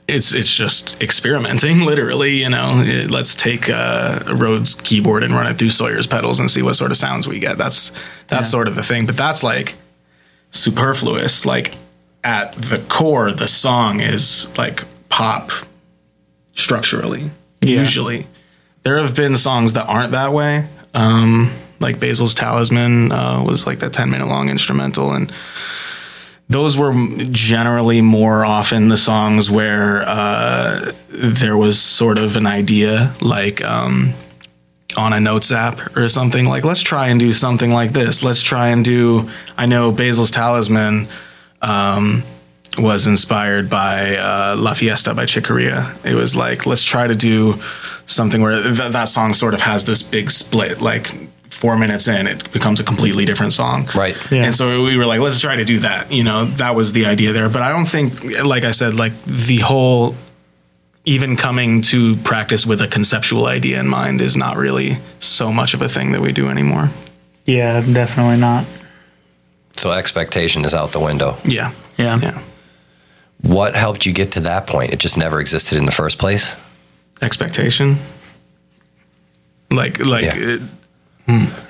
it's 0.07 0.33
it's 0.33 0.53
just 0.55 1.01
experimenting, 1.01 1.81
literally. 1.85 2.41
You 2.41 2.49
know, 2.49 2.81
It- 2.81 3.11
let's 3.11 3.35
take 3.35 3.69
uh, 3.69 4.23
a 4.25 4.35
Rhodes 4.35 4.75
keyboard 4.75 5.23
and 5.23 5.33
run 5.33 5.47
it 5.47 5.57
through 5.57 5.71
Sawyer's 5.71 6.07
pedals 6.07 6.39
and 6.39 6.49
see 6.49 6.61
what 6.61 6.75
sort 6.75 6.91
of 6.91 6.97
sounds 6.97 7.27
we 7.27 7.39
get. 7.39 7.57
That's 7.57 7.91
that's 8.27 8.49
sort 8.49 8.67
of 8.69 8.75
the 8.75 8.83
thing. 8.83 9.05
But 9.05 9.17
that's 9.17 9.43
like 9.43 9.75
superfluous. 10.51 11.45
Like 11.45 11.73
at 12.23 12.53
the 12.53 12.79
core, 12.89 13.31
the 13.33 13.47
song 13.47 13.99
is 13.99 14.47
like 14.57 14.83
pop 15.09 15.51
structurally. 16.57 17.31
Yeah. 17.61 17.79
Usually, 17.79 18.27
there 18.83 18.97
have 18.97 19.15
been 19.15 19.37
songs 19.37 19.73
that 19.73 19.85
aren't 19.85 20.11
that 20.11 20.33
way. 20.33 20.67
Um, 20.93 21.51
like 21.79 21.99
Basil's 21.99 22.35
Talisman 22.35 23.11
uh, 23.11 23.43
was 23.45 23.65
like 23.65 23.79
that 23.79 23.93
ten 23.93 24.09
minute 24.09 24.27
long 24.27 24.49
instrumental 24.49 25.13
and 25.13 25.31
those 26.49 26.77
were 26.77 26.93
generally 27.29 28.01
more 28.01 28.45
often 28.45 28.87
the 28.87 28.97
songs 28.97 29.51
where 29.51 30.03
uh, 30.07 30.93
there 31.09 31.57
was 31.57 31.81
sort 31.81 32.17
of 32.17 32.37
an 32.37 32.47
idea, 32.47 33.13
like 33.21 33.61
um, 33.63 34.13
on 34.95 35.11
a 35.11 35.19
notes 35.19 35.51
app 35.51 35.95
or 35.97 36.07
something. 36.07 36.45
Like, 36.45 36.63
let's 36.63 36.81
try 36.81 37.07
and 37.07 37.19
do 37.19 37.33
something 37.33 37.71
like 37.71 37.91
this. 37.91 38.23
Let's 38.23 38.41
try 38.41 38.69
and 38.69 38.83
do. 38.85 39.29
I 39.57 39.65
know 39.65 39.91
Basil's 39.91 40.31
Talisman 40.31 41.09
um, 41.61 42.23
was 42.77 43.07
inspired 43.07 43.69
by 43.69 44.17
uh, 44.17 44.55
La 44.57 44.73
Fiesta 44.73 45.13
by 45.13 45.25
Chick 45.25 45.45
Corea. 45.45 45.95
It 46.03 46.13
was 46.13 46.35
like, 46.35 46.65
let's 46.65 46.83
try 46.83 47.07
to 47.07 47.15
do 47.15 47.61
something 48.05 48.41
where 48.41 48.61
th- 48.61 48.91
that 48.91 49.09
song 49.09 49.33
sort 49.33 49.53
of 49.53 49.61
has 49.61 49.85
this 49.85 50.01
big 50.03 50.29
split, 50.31 50.81
like. 50.81 51.07
Four 51.49 51.75
minutes 51.75 52.07
in, 52.07 52.27
it 52.27 52.51
becomes 52.51 52.79
a 52.79 52.83
completely 52.83 53.25
different 53.25 53.51
song. 53.51 53.89
Right. 53.95 54.15
Yeah. 54.29 54.43
And 54.43 54.53
so 54.53 54.83
we 54.83 54.95
were 54.95 55.07
like, 55.07 55.21
let's 55.21 55.39
try 55.39 55.55
to 55.55 55.65
do 55.65 55.79
that. 55.79 56.11
You 56.11 56.23
know, 56.23 56.45
that 56.45 56.75
was 56.75 56.93
the 56.93 57.07
idea 57.07 57.33
there. 57.33 57.49
But 57.49 57.63
I 57.63 57.69
don't 57.69 57.87
think, 57.87 58.45
like 58.45 58.63
I 58.63 58.69
said, 58.73 58.93
like 58.93 59.13
the 59.25 59.57
whole 59.57 60.15
even 61.05 61.35
coming 61.35 61.81
to 61.83 62.15
practice 62.17 62.63
with 62.67 62.79
a 62.79 62.87
conceptual 62.87 63.47
idea 63.47 63.79
in 63.79 63.87
mind 63.87 64.21
is 64.21 64.37
not 64.37 64.55
really 64.55 64.99
so 65.17 65.51
much 65.51 65.73
of 65.73 65.81
a 65.81 65.89
thing 65.89 66.11
that 66.11 66.21
we 66.21 66.31
do 66.31 66.47
anymore. 66.47 66.91
Yeah, 67.45 67.81
definitely 67.81 68.37
not. 68.37 68.65
So 69.77 69.91
expectation 69.93 70.63
is 70.63 70.75
out 70.75 70.91
the 70.91 70.99
window. 70.99 71.37
Yeah. 71.43 71.71
Yeah. 71.97 72.19
Yeah. 72.21 72.39
What 73.41 73.75
helped 73.75 74.05
you 74.05 74.13
get 74.13 74.31
to 74.33 74.39
that 74.41 74.67
point? 74.67 74.93
It 74.93 74.99
just 74.99 75.17
never 75.17 75.39
existed 75.39 75.77
in 75.77 75.85
the 75.85 75.91
first 75.91 76.17
place. 76.17 76.55
Expectation. 77.21 77.97
Like, 79.69 79.99
like, 79.99 80.23
Yeah. 80.25 80.33
it, 80.35 80.61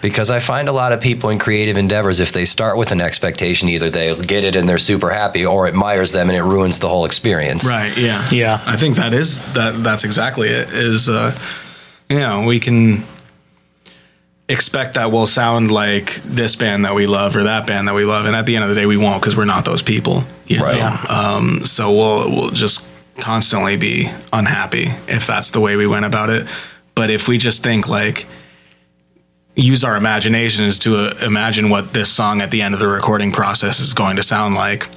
Because 0.02 0.30
I 0.30 0.38
find 0.38 0.70
a 0.70 0.72
lot 0.72 0.92
of 0.94 1.02
people 1.02 1.32
in 1.32 1.40
creative 1.40 1.78
endeavors, 1.78 2.20
if 2.20 2.32
they 2.32 2.46
start 2.46 2.78
with 2.78 2.92
an 2.92 3.02
expectation, 3.02 3.68
either 3.70 3.90
they 3.90 4.14
get 4.16 4.44
it 4.44 4.56
and 4.56 4.70
they're 4.70 4.78
super 4.78 5.10
happy, 5.10 5.44
or 5.48 5.68
it 5.68 5.74
mires 5.74 6.12
them 6.12 6.30
and 6.30 6.38
it 6.38 6.44
ruins 6.44 6.78
the 6.80 6.88
whole 6.88 7.06
experience. 7.06 7.66
right. 7.66 7.98
Yeah. 7.98 8.24
Yeah. 8.32 8.60
I 8.68 8.78
think 8.78 8.98
that 8.98 9.14
is 9.16 9.40
that. 9.54 9.84
That's 9.84 10.04
exactly 10.04 10.50
it. 10.50 10.70
Is 10.72 11.10
uh, 11.10 11.36
you 12.08 12.20
know 12.20 12.46
we 12.46 12.60
can 12.60 13.04
expect 14.50 14.94
that 14.96 15.12
we'll 15.12 15.28
sound 15.28 15.72
like 15.72 16.16
this 16.24 16.56
band 16.56 16.86
that 16.86 16.96
we 16.96 17.06
love 17.08 17.36
or 17.36 17.44
that 17.44 17.68
band 17.68 17.88
that 17.88 17.94
we 17.96 18.06
love, 18.06 18.26
and 18.26 18.36
at 18.36 18.46
the 18.46 18.56
end 18.56 18.64
of 18.64 18.70
the 18.70 18.76
day, 18.76 18.86
we 18.86 18.98
won't 18.98 19.22
because 19.22 19.36
we're 19.36 19.46
not 19.46 19.66
those 19.66 19.82
people. 19.82 20.24
you 20.48 20.62
Right. 20.64 20.74
know? 20.76 20.80
Yeah. 20.80 21.06
Um, 21.10 21.66
so 21.66 21.92
we'll 21.92 22.30
we'll 22.32 22.52
just 22.52 22.88
constantly 23.18 23.78
be 23.78 24.10
unhappy 24.32 24.90
if 25.08 25.26
that's 25.28 25.50
the 25.50 25.60
way 25.60 25.76
we 25.76 25.88
went 25.88 26.06
about 26.06 26.30
it. 26.30 26.48
But 26.96 27.10
if 27.10 27.28
we 27.28 27.38
just 27.38 27.64
think 27.64 27.88
like 27.90 28.26
use 29.56 29.84
our 29.84 29.96
imaginations 29.98 30.80
to 30.80 30.96
uh, 30.98 31.14
imagine 31.26 31.70
what 31.70 31.92
this 31.94 32.12
song 32.12 32.42
at 32.42 32.52
the 32.52 32.62
end 32.62 32.74
of 32.76 32.80
the 32.80 32.88
recording 32.88 33.32
process 33.32 33.80
is 33.80 33.94
going 33.94 34.16
to 34.18 34.24
sound 34.24 34.56
like, 34.56 34.88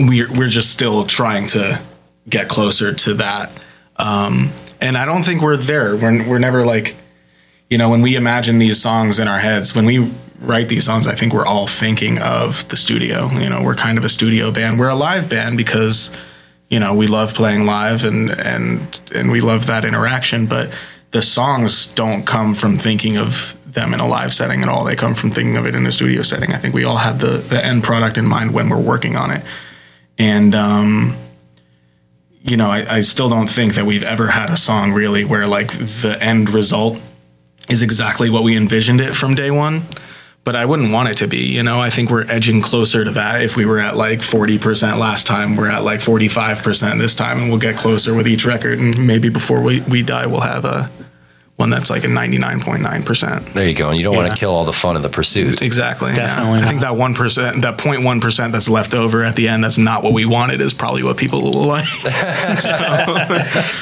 we're 0.00 0.32
we're 0.32 0.48
just 0.48 0.70
still 0.70 1.04
trying 1.04 1.46
to 1.48 1.80
get 2.28 2.48
closer 2.48 2.94
to 2.94 3.14
that. 3.14 3.50
Um, 3.96 4.52
and 4.80 4.96
I 4.96 5.04
don't 5.06 5.24
think 5.24 5.42
we're 5.42 5.56
there. 5.56 5.96
We're 5.96 6.26
we're 6.28 6.38
never 6.38 6.64
like, 6.64 6.94
you 7.68 7.76
know, 7.76 7.90
when 7.90 8.02
we 8.02 8.16
imagine 8.16 8.58
these 8.58 8.80
songs 8.80 9.18
in 9.18 9.28
our 9.28 9.38
heads, 9.38 9.74
when 9.74 9.84
we 9.84 10.10
write 10.40 10.68
these 10.68 10.84
songs, 10.84 11.06
I 11.06 11.14
think 11.14 11.32
we're 11.32 11.46
all 11.46 11.66
thinking 11.66 12.18
of 12.18 12.66
the 12.68 12.76
studio. 12.76 13.28
You 13.28 13.50
know, 13.50 13.62
we're 13.62 13.74
kind 13.74 13.98
of 13.98 14.04
a 14.04 14.08
studio 14.08 14.50
band. 14.50 14.78
We're 14.78 14.88
a 14.88 14.94
live 14.94 15.28
band 15.28 15.56
because, 15.56 16.10
you 16.68 16.80
know, 16.80 16.94
we 16.94 17.06
love 17.06 17.34
playing 17.34 17.66
live 17.66 18.04
and 18.04 18.30
and 18.30 19.00
and 19.14 19.30
we 19.30 19.40
love 19.40 19.66
that 19.66 19.84
interaction. 19.84 20.46
But 20.46 20.72
the 21.10 21.20
songs 21.22 21.88
don't 21.88 22.24
come 22.24 22.54
from 22.54 22.76
thinking 22.76 23.18
of 23.18 23.56
them 23.70 23.92
in 23.92 24.00
a 24.00 24.08
live 24.08 24.32
setting 24.32 24.62
at 24.62 24.68
all. 24.68 24.84
They 24.84 24.96
come 24.96 25.14
from 25.14 25.30
thinking 25.30 25.56
of 25.56 25.66
it 25.66 25.74
in 25.74 25.84
a 25.84 25.92
studio 25.92 26.22
setting. 26.22 26.54
I 26.54 26.58
think 26.58 26.74
we 26.74 26.84
all 26.84 26.96
have 26.96 27.18
the 27.18 27.38
the 27.38 27.62
end 27.62 27.84
product 27.84 28.16
in 28.16 28.26
mind 28.26 28.54
when 28.54 28.70
we're 28.70 28.80
working 28.80 29.16
on 29.16 29.30
it. 29.30 29.44
And 30.16 30.54
um, 30.54 31.16
you 32.40 32.56
know, 32.56 32.70
I, 32.70 32.96
I 32.96 33.00
still 33.02 33.28
don't 33.28 33.50
think 33.50 33.74
that 33.74 33.84
we've 33.84 34.04
ever 34.04 34.28
had 34.28 34.48
a 34.48 34.56
song 34.56 34.92
really 34.92 35.24
where 35.24 35.46
like 35.46 35.72
the 35.72 36.16
end 36.18 36.48
result 36.50 36.98
is 37.68 37.82
exactly 37.82 38.30
what 38.30 38.42
we 38.42 38.56
envisioned 38.56 39.00
it 39.00 39.14
from 39.14 39.34
day 39.34 39.50
one. 39.50 39.82
But 40.44 40.56
I 40.56 40.64
wouldn't 40.64 40.92
want 40.92 41.10
it 41.10 41.18
to 41.18 41.26
be, 41.26 41.46
you 41.46 41.62
know. 41.62 41.78
I 41.78 41.90
think 41.90 42.08
we're 42.08 42.24
edging 42.30 42.62
closer 42.62 43.04
to 43.04 43.10
that. 43.10 43.42
If 43.42 43.54
we 43.54 43.66
were 43.66 43.78
at 43.78 43.96
like 43.96 44.20
40% 44.20 44.98
last 44.98 45.26
time, 45.26 45.56
we're 45.56 45.68
at 45.68 45.82
like 45.82 46.00
45% 46.00 46.98
this 46.98 47.14
time, 47.14 47.38
and 47.38 47.50
we'll 47.50 47.60
get 47.60 47.76
closer 47.76 48.14
with 48.14 48.26
each 48.26 48.46
record. 48.46 48.78
And 48.78 49.06
maybe 49.06 49.28
before 49.28 49.60
we, 49.60 49.82
we 49.82 50.02
die, 50.02 50.26
we'll 50.26 50.40
have 50.40 50.64
a 50.64 50.90
one 51.58 51.70
that's 51.70 51.90
like 51.90 52.04
a 52.04 52.06
99.9%. 52.06 53.52
There 53.52 53.66
you 53.66 53.74
go. 53.74 53.88
And 53.88 53.98
you 53.98 54.04
don't 54.04 54.14
want 54.14 54.30
to 54.30 54.36
kill 54.36 54.52
all 54.52 54.64
the 54.64 54.72
fun 54.72 54.94
of 54.94 55.02
the 55.02 55.08
pursuit. 55.08 55.60
Exactly. 55.60 56.10
yeah. 56.10 56.28
Definitely 56.28 56.60
I 56.60 56.66
think 56.66 56.80
that 56.82 56.92
1%, 56.92 57.62
that 57.62 57.76
0.1% 57.78 58.52
that's 58.52 58.68
left 58.68 58.94
over 58.94 59.24
at 59.24 59.34
the 59.34 59.48
end, 59.48 59.64
that's 59.64 59.76
not 59.76 60.04
what 60.04 60.12
we 60.12 60.24
wanted, 60.24 60.60
is 60.60 60.72
probably 60.72 61.02
what 61.02 61.16
people 61.16 61.42
will 61.42 61.66
like. 61.66 61.88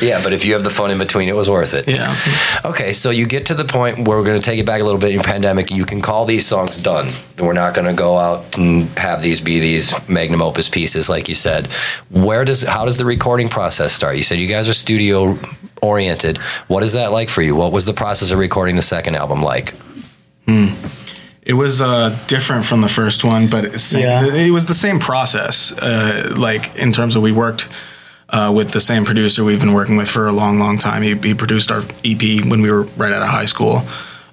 Yeah, 0.01 0.23
but 0.23 0.33
if 0.33 0.45
you 0.47 0.55
have 0.55 0.65
the 0.65 0.71
fun 0.71 0.91
in 0.91 0.99
between, 0.99 1.29
it 1.29 1.37
was 1.37 1.51
worth 1.51 1.75
it. 1.75 1.87
yeah. 1.87 2.17
Okay, 2.65 2.93
so 2.95 3.11
you 3.11 3.27
get 3.27 3.47
to 3.47 3.55
the 3.55 3.65
point 3.65 4.09
where 4.09 4.17
we're 4.17 4.25
going 4.25 4.41
to 4.41 4.45
take 4.45 4.59
it 4.59 4.65
back 4.67 4.81
a 4.81 4.85
little 4.85 4.99
bit 5.01 5.09
in 5.09 5.15
your 5.15 5.25
pandemic. 5.25 5.71
You 5.71 5.85
can 5.85 6.01
call 6.01 6.25
these 6.25 6.47
songs 6.47 6.83
done. 6.83 7.09
We're 7.39 7.53
not 7.53 7.75
going 7.75 7.87
to 7.87 7.93
go 7.93 8.17
out 8.17 8.57
and 8.57 8.89
have 8.99 9.23
these 9.23 9.41
be 9.41 9.59
these 9.61 9.93
magnum 10.09 10.41
opus 10.41 10.69
pieces, 10.71 11.09
like 11.09 11.29
you 11.29 11.35
said. 11.35 11.67
Where 12.11 12.45
does 12.45 12.63
how 12.63 12.85
does 12.87 12.97
the 12.97 13.05
recording 13.05 13.49
process 13.49 13.93
start? 13.93 14.17
You 14.17 14.23
said 14.23 14.41
you 14.41 14.47
guys 14.47 14.69
are 14.69 14.75
studio 14.75 15.39
oriented. 15.83 16.39
What 16.69 16.83
is 16.83 16.95
that 16.95 17.13
like 17.13 17.29
for 17.29 17.43
you? 17.43 17.55
What 17.55 17.73
was 17.73 17.85
the 17.85 17.93
process 17.93 18.31
of 18.33 18.39
recording 18.39 18.77
the 18.77 18.83
second 18.83 19.17
album 19.17 19.43
like? 19.43 19.75
Hmm. 20.47 20.69
It 21.43 21.53
was 21.53 21.81
uh, 21.81 22.19
different 22.27 22.67
from 22.67 22.81
the 22.81 22.89
first 22.89 23.23
one, 23.23 23.49
but 23.49 23.65
it's 23.67 23.93
Yeah. 23.93 24.25
it 24.27 24.51
was 24.51 24.67
the 24.67 24.75
same 24.75 24.99
process. 24.99 25.73
Uh, 25.73 26.35
like 26.37 26.77
in 26.77 26.93
terms 26.93 27.15
of 27.17 27.23
we 27.23 27.33
worked 27.33 27.69
uh, 28.31 28.53
with 28.55 28.71
the 28.71 28.81
same 28.81 29.05
producer 29.05 29.45
we've 29.45 29.61
been 29.61 29.75
working 29.75 29.97
with 29.97 30.09
for 30.09 30.27
a 30.27 30.33
long, 30.33 30.59
long 30.59 30.79
time. 30.79 31.03
He, 31.03 31.15
he 31.15 31.35
produced 31.35 31.71
our 31.71 31.83
EP 32.05 32.45
when 32.47 32.63
we 32.63 32.73
were 32.73 32.83
right 32.97 33.13
out 33.13 33.23
of 33.23 33.29
high 33.29 33.45
school. 33.47 33.83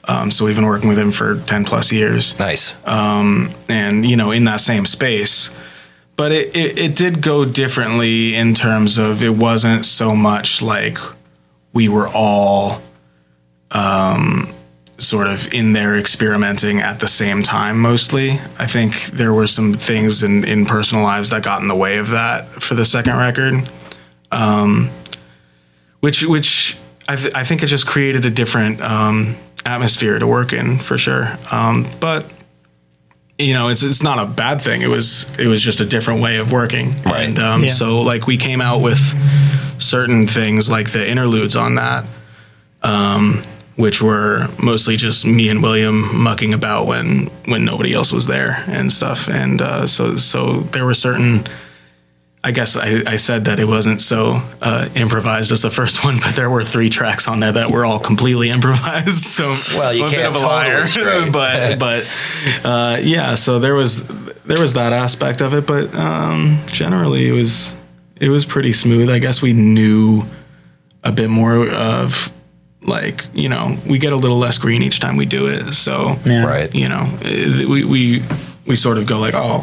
Um, 0.06 0.32
so 0.32 0.46
we've 0.46 0.56
been 0.56 0.66
working 0.66 0.89
with 0.89 1.00
him 1.00 1.12
for 1.12 1.39
ten 1.42 1.63
plus 1.66 1.92
years, 1.92 2.38
Nice. 2.39 2.76
and 2.86 4.06
you 4.06 4.16
know, 4.18 4.32
in 4.32 4.44
that 4.46 4.60
same 4.60 4.86
space. 4.86 5.50
But 6.16 6.32
it, 6.32 6.56
it, 6.56 6.78
it 6.78 6.96
did 6.96 7.22
go 7.22 7.44
differently 7.46 8.36
in 8.36 8.54
terms 8.54 8.98
of 8.98 9.24
it 9.24 9.32
wasn't 9.36 9.86
so 9.86 10.16
much 10.16 10.62
like 10.62 10.98
we 11.72 11.89
were 11.89 12.08
all 12.08 12.82
um, 13.72 14.54
sort 15.00 15.26
of 15.28 15.52
in 15.54 15.74
there 15.74 15.98
experimenting 15.98 16.80
at 16.80 17.00
the 17.00 17.08
same 17.08 17.42
time 17.42 17.80
mostly. 17.80 18.39
I 18.60 18.68
think 18.68 19.06
there 19.08 19.34
were 19.34 19.48
some 19.48 19.74
things 19.74 20.22
in, 20.22 20.44
in 20.44 20.66
personal 20.68 21.04
lives 21.04 21.32
that 21.32 21.44
got 21.44 21.62
in 21.62 21.68
the 21.68 21.76
way 21.76 21.98
of 21.98 22.12
that 22.12 22.46
for 22.62 22.76
the 22.76 22.86
second 22.86 23.18
record. 23.18 23.68
Um, 24.32 24.92
which 26.00 26.24
which 26.26 26.78
I, 27.08 27.16
th- 27.16 27.34
I 27.34 27.44
think 27.44 27.63
it 27.63 27.68
just 27.68 27.88
created 27.88 28.26
a 28.26 28.30
different 28.30 28.82
um, 28.82 29.36
atmosphere 29.65 30.19
to 30.19 30.28
work 30.28 30.54
in 30.54 30.78
for 30.80 30.97
sure. 30.97 31.38
Um, 31.52 31.88
but 31.99 32.26
you 33.38 33.54
know, 33.54 33.69
it's 33.69 33.82
it's 33.82 34.04
not 34.04 34.19
a 34.19 34.26
bad 34.30 34.62
thing. 34.62 34.82
It 34.82 34.88
was 34.89 35.26
it 35.39 35.47
was 35.47 35.62
just 35.62 35.80
a 35.80 35.86
different 35.86 36.21
way 36.21 36.38
of 36.38 36.52
working, 36.52 36.91
Right. 37.04 37.28
and 37.28 37.39
um, 37.39 37.63
Yeah. 37.63 37.71
so 37.71 38.02
like 38.02 38.28
we 38.28 38.38
came 38.38 38.62
out 38.62 38.80
with 38.82 38.99
certain 39.82 40.28
things 40.28 40.69
like 40.69 40.91
the 40.91 41.08
interludes 41.10 41.56
on 41.56 41.76
that, 41.76 42.06
um, 42.84 43.41
which 43.76 44.02
were 44.02 44.47
mostly 44.62 44.95
just 44.95 45.26
me 45.26 45.49
and 45.49 45.63
William 45.63 46.15
mucking 46.21 46.54
about 46.54 46.86
when 46.86 47.28
when 47.45 47.65
nobody 47.65 47.93
else 47.93 48.12
was 48.13 48.28
there 48.28 48.63
and 48.67 48.91
stuff, 48.91 49.28
and 49.28 49.62
uh, 49.62 49.88
so 49.88 50.15
so 50.15 50.60
there 50.71 50.86
were 50.86 50.93
certain. 50.93 51.43
I 52.45 52.51
guess 52.51 52.75
I, 52.75 53.01
I 53.08 53.15
said 53.15 53.45
that 53.45 53.60
it 53.60 53.65
wasn't 53.65 54.01
so 54.01 54.41
uh, 54.62 54.89
improvised 54.95 55.51
as 55.53 55.62
the 55.62 55.69
first 55.69 56.03
one, 56.03 56.17
but 56.19 56.36
there 56.36 56.49
were 56.49 56.62
three 56.63 56.89
tracks 56.89 57.27
on 57.29 57.39
there 57.39 57.53
that 57.53 57.71
were 57.71 57.86
all 57.86 57.99
completely 57.99 58.49
improvised. 58.58 59.23
So 59.25 59.53
Well, 59.79 59.93
you 59.93 60.03
I'm 60.03 60.08
a 60.08 60.12
bit 60.12 60.19
can't 60.19 60.36
of 60.36 60.41
a 60.41 60.45
totally 60.45 61.29
liar, 61.32 61.32
but 61.79 61.79
but 62.63 62.65
uh, 62.65 62.97
yeah. 63.01 63.36
So 63.36 63.60
there 63.60 63.75
was 63.75 64.06
there 64.45 64.60
was 64.60 64.73
that 64.73 64.91
aspect 64.91 65.39
of 65.41 65.53
it, 65.53 65.65
but 65.65 65.93
um, 65.95 66.58
generally 66.67 67.29
it 67.29 67.32
was 67.32 67.75
it 68.17 68.29
was 68.29 68.45
pretty 68.45 68.73
smooth. 68.73 69.10
I 69.10 69.19
guess 69.19 69.41
we 69.41 69.53
knew 69.53 70.23
a 71.03 71.12
bit 71.13 71.29
more 71.29 71.69
of 71.69 72.29
like 72.82 73.25
you 73.34 73.47
know 73.47 73.77
we 73.88 73.97
get 73.99 74.12
a 74.12 74.17
little 74.17 74.38
less 74.38 74.58
green 74.58 74.82
each 74.84 74.99
time 74.99 75.15
we 75.15 75.25
do 75.25 75.47
it. 75.47 75.71
So 75.73 76.17
Yeah. 76.25 76.45
Right. 76.45 76.73
you 76.75 76.89
know 76.89 77.08
we 77.23 77.86
we 77.86 78.21
we 78.65 78.75
sort 78.75 78.97
of 78.97 79.06
go 79.06 79.19
like 79.19 79.34
oh 79.34 79.62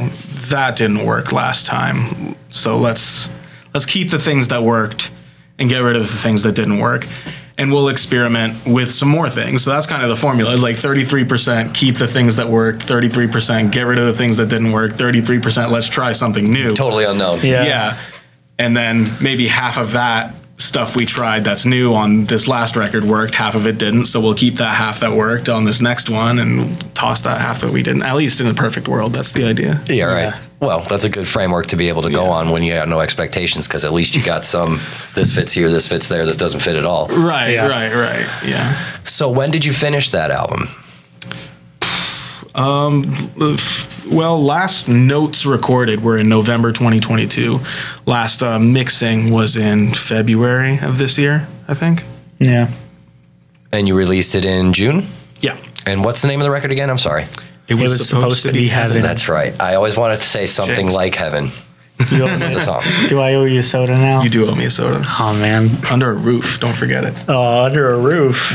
that 0.50 0.76
didn't 0.76 1.04
work 1.04 1.32
last 1.32 1.66
time. 1.66 2.36
So 2.50 2.76
let's 2.76 3.28
let's 3.74 3.86
keep 3.86 4.10
the 4.10 4.18
things 4.18 4.48
that 4.48 4.62
worked 4.62 5.10
and 5.58 5.68
get 5.68 5.80
rid 5.80 5.96
of 5.96 6.02
the 6.02 6.16
things 6.16 6.42
that 6.42 6.54
didn't 6.54 6.78
work. 6.78 7.06
And 7.58 7.70
we'll 7.70 7.88
experiment 7.88 8.64
with 8.64 8.90
some 8.90 9.08
more 9.08 9.28
things. 9.28 9.62
So 9.62 9.70
that's 9.70 9.86
kind 9.86 10.02
of 10.02 10.08
the 10.08 10.16
formula. 10.16 10.54
It's 10.54 10.62
like 10.62 10.76
33% 10.76 11.74
keep 11.74 11.96
the 11.96 12.06
things 12.06 12.36
that 12.36 12.48
worked 12.48 12.86
33% 12.86 13.70
get 13.70 13.82
rid 13.82 13.98
of 13.98 14.06
the 14.06 14.14
things 14.14 14.38
that 14.38 14.48
didn't 14.48 14.72
work. 14.72 14.92
33% 14.92 15.70
let's 15.70 15.86
try 15.86 16.12
something 16.12 16.50
new. 16.50 16.70
Totally 16.70 17.04
unknown. 17.04 17.40
Yeah. 17.42 17.64
yeah. 17.64 18.00
And 18.58 18.74
then 18.74 19.06
maybe 19.20 19.46
half 19.46 19.76
of 19.76 19.92
that 19.92 20.34
stuff 20.60 20.94
we 20.94 21.06
tried 21.06 21.42
that's 21.44 21.64
new 21.64 21.94
on 21.94 22.26
this 22.26 22.46
last 22.46 22.76
record 22.76 23.02
worked, 23.04 23.34
half 23.34 23.54
of 23.54 23.66
it 23.66 23.78
didn't. 23.78 24.04
So 24.04 24.20
we'll 24.20 24.34
keep 24.34 24.56
that 24.56 24.74
half 24.74 25.00
that 25.00 25.12
worked 25.12 25.48
on 25.48 25.64
this 25.64 25.80
next 25.80 26.10
one 26.10 26.38
and 26.38 26.78
toss 26.94 27.22
that 27.22 27.40
half 27.40 27.62
that 27.62 27.72
we 27.72 27.82
didn't. 27.82 28.02
At 28.02 28.16
least 28.16 28.40
in 28.40 28.46
a 28.46 28.54
perfect 28.54 28.86
world, 28.86 29.12
that's 29.14 29.32
the 29.32 29.44
idea. 29.44 29.80
Yeah, 29.88 30.04
right. 30.04 30.22
Yeah. 30.24 30.38
Well, 30.60 30.80
that's 30.80 31.04
a 31.04 31.08
good 31.08 31.26
framework 31.26 31.68
to 31.68 31.76
be 31.76 31.88
able 31.88 32.02
to 32.02 32.10
go 32.10 32.24
Yeah. 32.24 32.30
on 32.32 32.50
when 32.50 32.62
you 32.62 32.72
have 32.74 32.86
no 32.88 33.00
expectations 33.00 33.66
because 33.66 33.84
at 33.86 33.92
least 33.94 34.14
you 34.14 34.22
got 34.22 34.44
some. 34.44 34.78
This 35.14 35.34
fits 35.34 35.52
here, 35.52 35.70
this 35.70 35.88
fits 35.88 36.08
there, 36.08 36.26
this 36.26 36.36
doesn't 36.36 36.60
fit 36.60 36.76
at 36.76 36.84
all. 36.84 37.08
Right, 37.08 37.52
Yeah. 37.54 37.66
right, 37.66 37.94
right. 37.94 38.26
Yeah. 38.44 38.76
So 39.04 39.30
when 39.30 39.50
did 39.50 39.64
you 39.64 39.72
finish 39.72 40.10
that 40.10 40.30
album? 40.30 40.68
Um, 42.54 43.02
Well, 44.06 44.42
last 44.42 44.88
notes 44.88 45.44
recorded 45.46 46.02
were 46.02 46.18
in 46.18 46.28
November 46.28 46.72
2022. 46.72 47.60
Last 48.06 48.42
uh, 48.42 48.58
mixing 48.58 49.30
was 49.30 49.56
in 49.56 49.92
February 49.92 50.78
of 50.78 50.98
this 50.98 51.18
year, 51.18 51.46
I 51.68 51.74
think. 51.74 52.04
Yeah. 52.38 52.70
And 53.72 53.86
you 53.86 53.94
released 53.94 54.34
it 54.34 54.44
in 54.44 54.72
June. 54.72 55.06
Yeah. 55.40 55.56
And 55.86 56.04
what's 56.04 56.22
the 56.22 56.28
name 56.28 56.40
of 56.40 56.44
the 56.44 56.50
record 56.50 56.72
again? 56.72 56.90
I'm 56.90 56.98
sorry. 56.98 57.26
It 57.68 57.74
was 57.74 58.08
supposed 58.08 58.42
to 58.44 58.52
be 58.52 58.68
heaven. 58.68 59.00
That's 59.02 59.28
right. 59.28 59.58
I 59.60 59.76
always 59.76 59.96
wanted 59.96 60.16
to 60.16 60.26
say 60.26 60.46
something 60.46 60.74
Jinx. 60.76 60.94
like 60.94 61.14
heaven. 61.14 61.50
You 62.10 62.24
owe 62.24 62.36
The 62.36 62.58
song. 62.58 62.82
do 63.08 63.20
I 63.20 63.34
owe 63.34 63.44
you 63.44 63.60
a 63.60 63.62
soda 63.62 63.92
now? 63.92 64.22
You 64.22 64.30
do 64.30 64.48
owe 64.50 64.54
me 64.54 64.64
a 64.64 64.70
soda. 64.70 65.04
Oh 65.20 65.34
man. 65.38 65.68
Under 65.90 66.10
a 66.10 66.14
roof, 66.14 66.58
don't 66.58 66.74
forget 66.74 67.04
it. 67.04 67.14
Oh, 67.28 67.64
under 67.64 67.90
a 67.92 67.98
roof. 67.98 68.50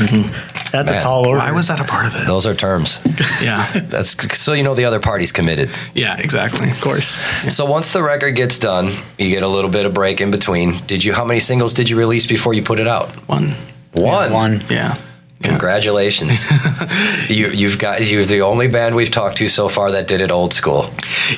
That's 0.76 0.90
Man, 0.90 0.98
a 1.00 1.02
tall 1.02 1.26
order. 1.26 1.38
Why 1.38 1.52
was 1.52 1.68
that 1.68 1.80
a 1.80 1.84
part 1.84 2.06
of 2.06 2.14
it? 2.20 2.26
Those 2.26 2.46
are 2.46 2.54
terms. 2.54 3.00
Yeah. 3.42 3.70
That's 3.84 4.38
so 4.38 4.52
you 4.52 4.62
know 4.62 4.74
the 4.74 4.84
other 4.84 5.00
party's 5.00 5.32
committed. 5.32 5.70
Yeah, 5.94 6.18
exactly. 6.18 6.70
Of 6.70 6.80
course. 6.80 7.16
So 7.56 7.64
once 7.64 7.92
the 7.92 8.02
record 8.02 8.32
gets 8.36 8.58
done, 8.58 8.92
you 9.18 9.30
get 9.30 9.42
a 9.42 9.48
little 9.48 9.70
bit 9.70 9.86
of 9.86 9.94
break 9.94 10.20
in 10.20 10.30
between. 10.30 10.78
Did 10.86 11.04
you? 11.04 11.14
How 11.14 11.24
many 11.24 11.40
singles 11.40 11.72
did 11.72 11.88
you 11.88 11.96
release 11.96 12.26
before 12.26 12.52
you 12.54 12.62
put 12.62 12.78
it 12.78 12.88
out? 12.88 13.08
One. 13.28 13.54
One. 13.92 14.32
One. 14.32 14.62
Yeah. 14.68 14.98
Congratulations. 15.42 16.44
you, 17.28 17.48
you've 17.48 17.78
got 17.78 18.04
you're 18.04 18.24
the 18.24 18.40
only 18.40 18.68
band 18.68 18.96
we've 18.96 19.10
talked 19.10 19.38
to 19.38 19.48
so 19.48 19.68
far 19.68 19.90
that 19.92 20.06
did 20.08 20.20
it 20.20 20.30
old 20.30 20.54
school. 20.54 20.86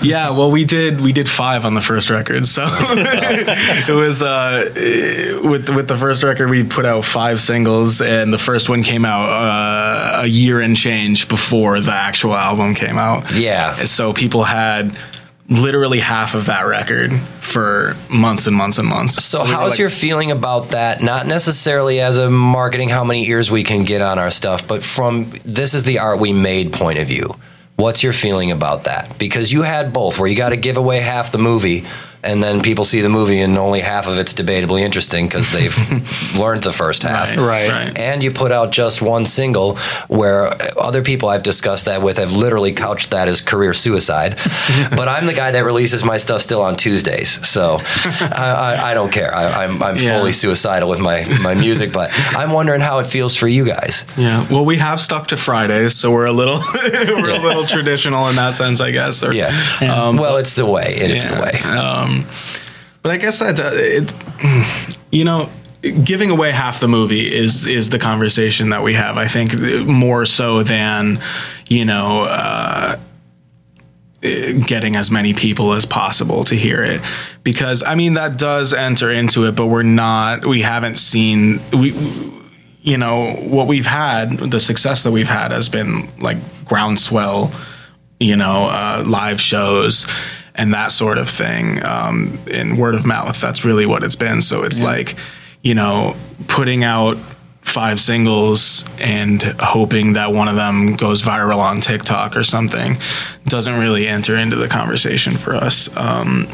Yeah, 0.03 0.31
well, 0.31 0.51
we 0.51 0.65
did 0.65 1.01
we 1.01 1.13
did 1.13 1.29
five 1.29 1.65
on 1.65 1.75
the 1.75 1.81
first 1.81 2.09
record, 2.09 2.47
so 2.47 2.65
it 2.71 3.95
was 3.95 4.23
uh, 4.23 4.71
with 5.47 5.69
with 5.69 5.89
the 5.89 5.97
first 5.97 6.23
record 6.23 6.49
we 6.49 6.63
put 6.65 6.87
out 6.87 7.05
five 7.05 7.41
singles, 7.41 8.01
and 8.01 8.33
the 8.33 8.39
first 8.39 8.69
one 8.69 8.83
came 8.83 9.05
out 9.05 9.29
uh, 9.29 10.23
a 10.23 10.27
year 10.27 10.61
and 10.61 10.77
change 10.77 11.29
before 11.29 11.81
the 11.81 11.93
actual 11.93 12.35
album 12.35 12.75
came 12.75 12.99
out. 12.99 13.33
Yeah. 13.33 13.85
so 13.85 14.13
people 14.13 14.45
had 14.45 14.97
literally 15.49 16.01
half 16.01 16.35
of 16.35 16.47
that 16.47 16.67
record 16.67 17.13
for 17.41 17.97
months 18.11 18.47
and 18.47 18.55
months 18.55 18.79
and 18.79 18.87
months. 18.87 19.25
So, 19.25 19.41
were 19.41 19.47
how's 19.47 19.71
like- 19.71 19.79
your 19.79 19.89
feeling 19.89 20.31
about 20.31 20.69
that? 20.69 21.03
Not 21.03 21.27
necessarily 21.27 22.01
as 22.01 22.19
a 22.19 22.29
marketing, 22.29 22.91
how 22.91 23.05
many 23.05 23.29
ears 23.29 23.51
we 23.51 23.63
can 23.65 23.85
get 23.85 24.03
on 24.03 24.19
our 24.19 24.31
stuff, 24.31 24.67
but 24.69 24.83
from 24.83 25.31
this 25.45 25.75
is 25.75 25.85
the 25.85 25.99
art 26.01 26.21
we 26.21 26.33
made 26.33 26.73
point 26.73 26.99
of 26.99 27.09
view. 27.09 27.35
What's 27.77 28.03
your 28.03 28.13
feeling 28.13 28.51
about 28.51 28.85
that? 28.85 29.19
Because 29.19 29.53
you 29.53 29.63
had 29.63 29.93
both, 29.93 30.19
where 30.19 30.29
you 30.29 30.37
got 30.37 30.49
to 30.49 30.57
give 30.57 30.77
away 30.77 30.99
half 31.01 31.31
the 31.31 31.39
movie, 31.39 31.87
and 32.29 32.43
then 32.43 32.61
people 32.61 32.85
see 32.85 33.01
the 33.01 33.09
movie 33.09 33.41
and 33.41 33.57
only 33.57 33.81
half 33.81 34.07
of 34.07 34.19
it's 34.19 34.35
debatably 34.35 34.81
interesting 34.83 35.27
because 35.27 35.51
they've 35.51 35.75
learned 36.38 36.62
the 36.62 36.73
first 36.73 37.03
half. 37.03 37.29
Right. 37.37 37.71
right. 37.71 37.99
And 37.99 38.23
you 38.23 38.31
put 38.31 38.53
out 38.53 38.71
just 38.71 39.01
one 39.01 39.25
single 39.27 39.77
where 40.09 40.55
other 40.79 41.03
people 41.03 41.29
I've 41.31 41.43
discussed 41.43 41.87
that 41.87 42.03
with 42.03 42.19
have 42.19 42.33
literally 42.33 42.73
couched 42.73 43.11
that 43.11 43.29
as 43.29 43.41
career 43.41 43.73
suicide. 43.73 44.37
but 44.91 45.09
I'm 45.09 45.27
the 45.27 45.33
guy 45.35 45.51
that 45.53 45.64
releases 45.64 46.05
my 46.05 46.19
stuff 46.19 46.43
still 46.43 46.61
on 46.62 46.77
Tuesdays. 46.77 47.47
So 47.47 47.79
I, 48.05 48.77
I, 48.79 48.91
I 48.91 48.95
don't 48.95 49.11
care. 49.12 49.35
I, 49.35 49.64
I'm, 49.64 49.83
I'm 49.83 49.97
Yeah. 49.97 50.19
fully 50.19 50.33
suicidal 50.33 50.88
with 50.88 51.01
my, 51.01 51.25
my 51.43 51.55
music, 51.55 51.93
but 51.93 52.11
I'm 52.37 52.53
wondering 52.53 52.81
how 52.83 52.99
it 52.99 53.07
feels 53.07 53.35
for 53.37 53.49
you 53.49 53.64
guys. 53.64 54.05
Yeah, 54.17 54.47
well, 54.51 54.64
we 54.64 54.77
have 54.77 55.01
stuck 55.01 55.29
to 55.29 55.37
Fridays, 55.37 55.95
so 55.95 56.11
we're 56.12 56.27
a 56.27 56.33
little 56.33 56.61
we're 56.75 57.31
a 57.31 57.38
little 57.38 57.64
traditional 57.64 58.29
in 58.29 58.37
that 58.37 58.53
sense, 58.55 58.81
I 58.81 58.91
guess. 58.91 59.23
Or, 59.25 59.33
Yeah. 59.33 59.51
Um, 59.81 60.17
well, 60.19 60.37
it's 60.37 60.55
the 60.55 60.67
way. 60.67 60.95
It 60.97 61.11
is 61.11 61.27
the 61.27 61.41
way. 61.41 61.59
Um, 61.71 62.17
but 63.02 63.12
I 63.12 63.16
guess 63.16 63.38
that 63.38 63.61
uh, 63.61 63.70
it, 63.72 64.14
you 65.11 65.24
know, 65.24 65.48
giving 66.04 66.31
away 66.31 66.50
half 66.50 66.81
the 66.81 66.88
movie 66.88 67.33
is 67.33 67.66
is 67.66 67.90
the 67.90 67.98
conversation 67.98 68.70
that 68.70 68.83
we 68.83 68.94
have. 68.94 69.16
I 69.16 69.28
think 69.28 69.54
more 69.87 70.26
so 70.26 70.62
than 70.62 71.20
you 71.66 71.85
know. 71.85 72.26
Uh, 72.28 72.96
getting 74.20 74.96
as 74.96 75.12
many 75.12 75.33
people 75.33 75.72
as 75.72 75.87
possible 75.87 76.42
to 76.42 76.57
hear 76.57 76.83
it 76.83 77.00
because 77.44 77.85
i 77.85 77.94
mean 77.94 78.14
that 78.14 78.37
does 78.37 78.74
enter 78.74 79.12
into 79.12 79.44
it 79.46 79.52
but 79.52 79.68
we're 79.68 79.85
not 79.85 80.44
we 80.44 80.61
haven't 80.61 80.98
seen 80.98 81.61
we 81.72 81.92
you 82.83 82.98
know 82.98 83.33
what 83.35 83.68
we've 83.68 83.87
had 83.87 84.37
the 84.38 84.59
success 84.59 85.04
that 85.04 85.12
we've 85.12 85.28
had 85.28 85.52
has 85.52 85.68
been 85.68 86.09
like 86.18 86.37
groundswell 86.64 87.52
you 88.18 88.35
know 88.35 88.66
uh, 88.68 89.04
live 89.07 89.40
shows 89.40 90.04
and 90.59 90.75
that 90.75 90.92
sort 90.92 91.16
of 91.16 91.29
thing 91.29 91.83
um, 91.87 92.38
in 92.51 92.77
word 92.77 92.94
of 92.94 93.07
mouth 93.07 93.40
that's 93.40 93.64
really 93.64 93.87
what 93.87 94.05
it's 94.05 94.16
been 94.16 94.42
so 94.42 94.64
it's 94.64 94.81
like 94.81 95.16
you 95.62 95.75
know 95.75 96.14
putting 96.47 96.85
out 96.85 97.16
five 97.68 98.01
singles 98.01 98.85
and 98.99 99.42
hoping 99.61 100.14
that 100.14 100.33
one 100.33 100.49
of 100.49 100.57
them 100.57 100.96
goes 100.96 101.23
viral 101.23 101.59
on 101.59 101.81
TikTok 101.81 102.37
or 102.37 102.42
something 102.42 102.96
doesn't 103.44 103.79
really 103.79 104.09
enter 104.09 104.37
into 104.37 104.56
the 104.56 104.69
conversation 104.69 105.37
for 105.37 105.54
us. 105.54 105.94
Um, 105.96 106.48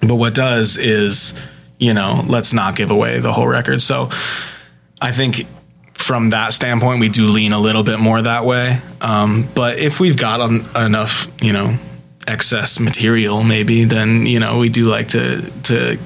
but 0.00 0.16
what 0.16 0.34
does 0.34 0.76
is, 0.76 1.38
you 1.78 1.94
know, 1.94 2.24
let's 2.26 2.52
not 2.52 2.76
give 2.76 2.90
away 2.90 3.20
the 3.20 3.32
whole 3.32 3.46
record. 3.46 3.80
So 3.80 4.10
I 5.00 5.12
think 5.12 5.46
from 5.94 6.30
that 6.30 6.52
standpoint, 6.52 7.00
we 7.00 7.08
do 7.08 7.26
lean 7.26 7.52
a 7.52 7.60
little 7.60 7.82
bit 7.82 8.00
more 8.00 8.20
that 8.20 8.44
way. 8.44 8.80
Um, 9.00 9.48
but 9.54 9.78
if 9.78 10.00
we've 10.00 10.16
got 10.16 10.40
en- 10.40 10.66
enough, 10.76 11.28
you 11.40 11.52
know, 11.52 11.76
excess 12.28 12.78
material, 12.78 13.42
maybe 13.42 13.84
then 13.84 14.26
you 14.26 14.38
know 14.38 14.58
we 14.58 14.68
do 14.68 14.84
like 14.84 15.08
to 15.08 15.42
to 15.64 15.98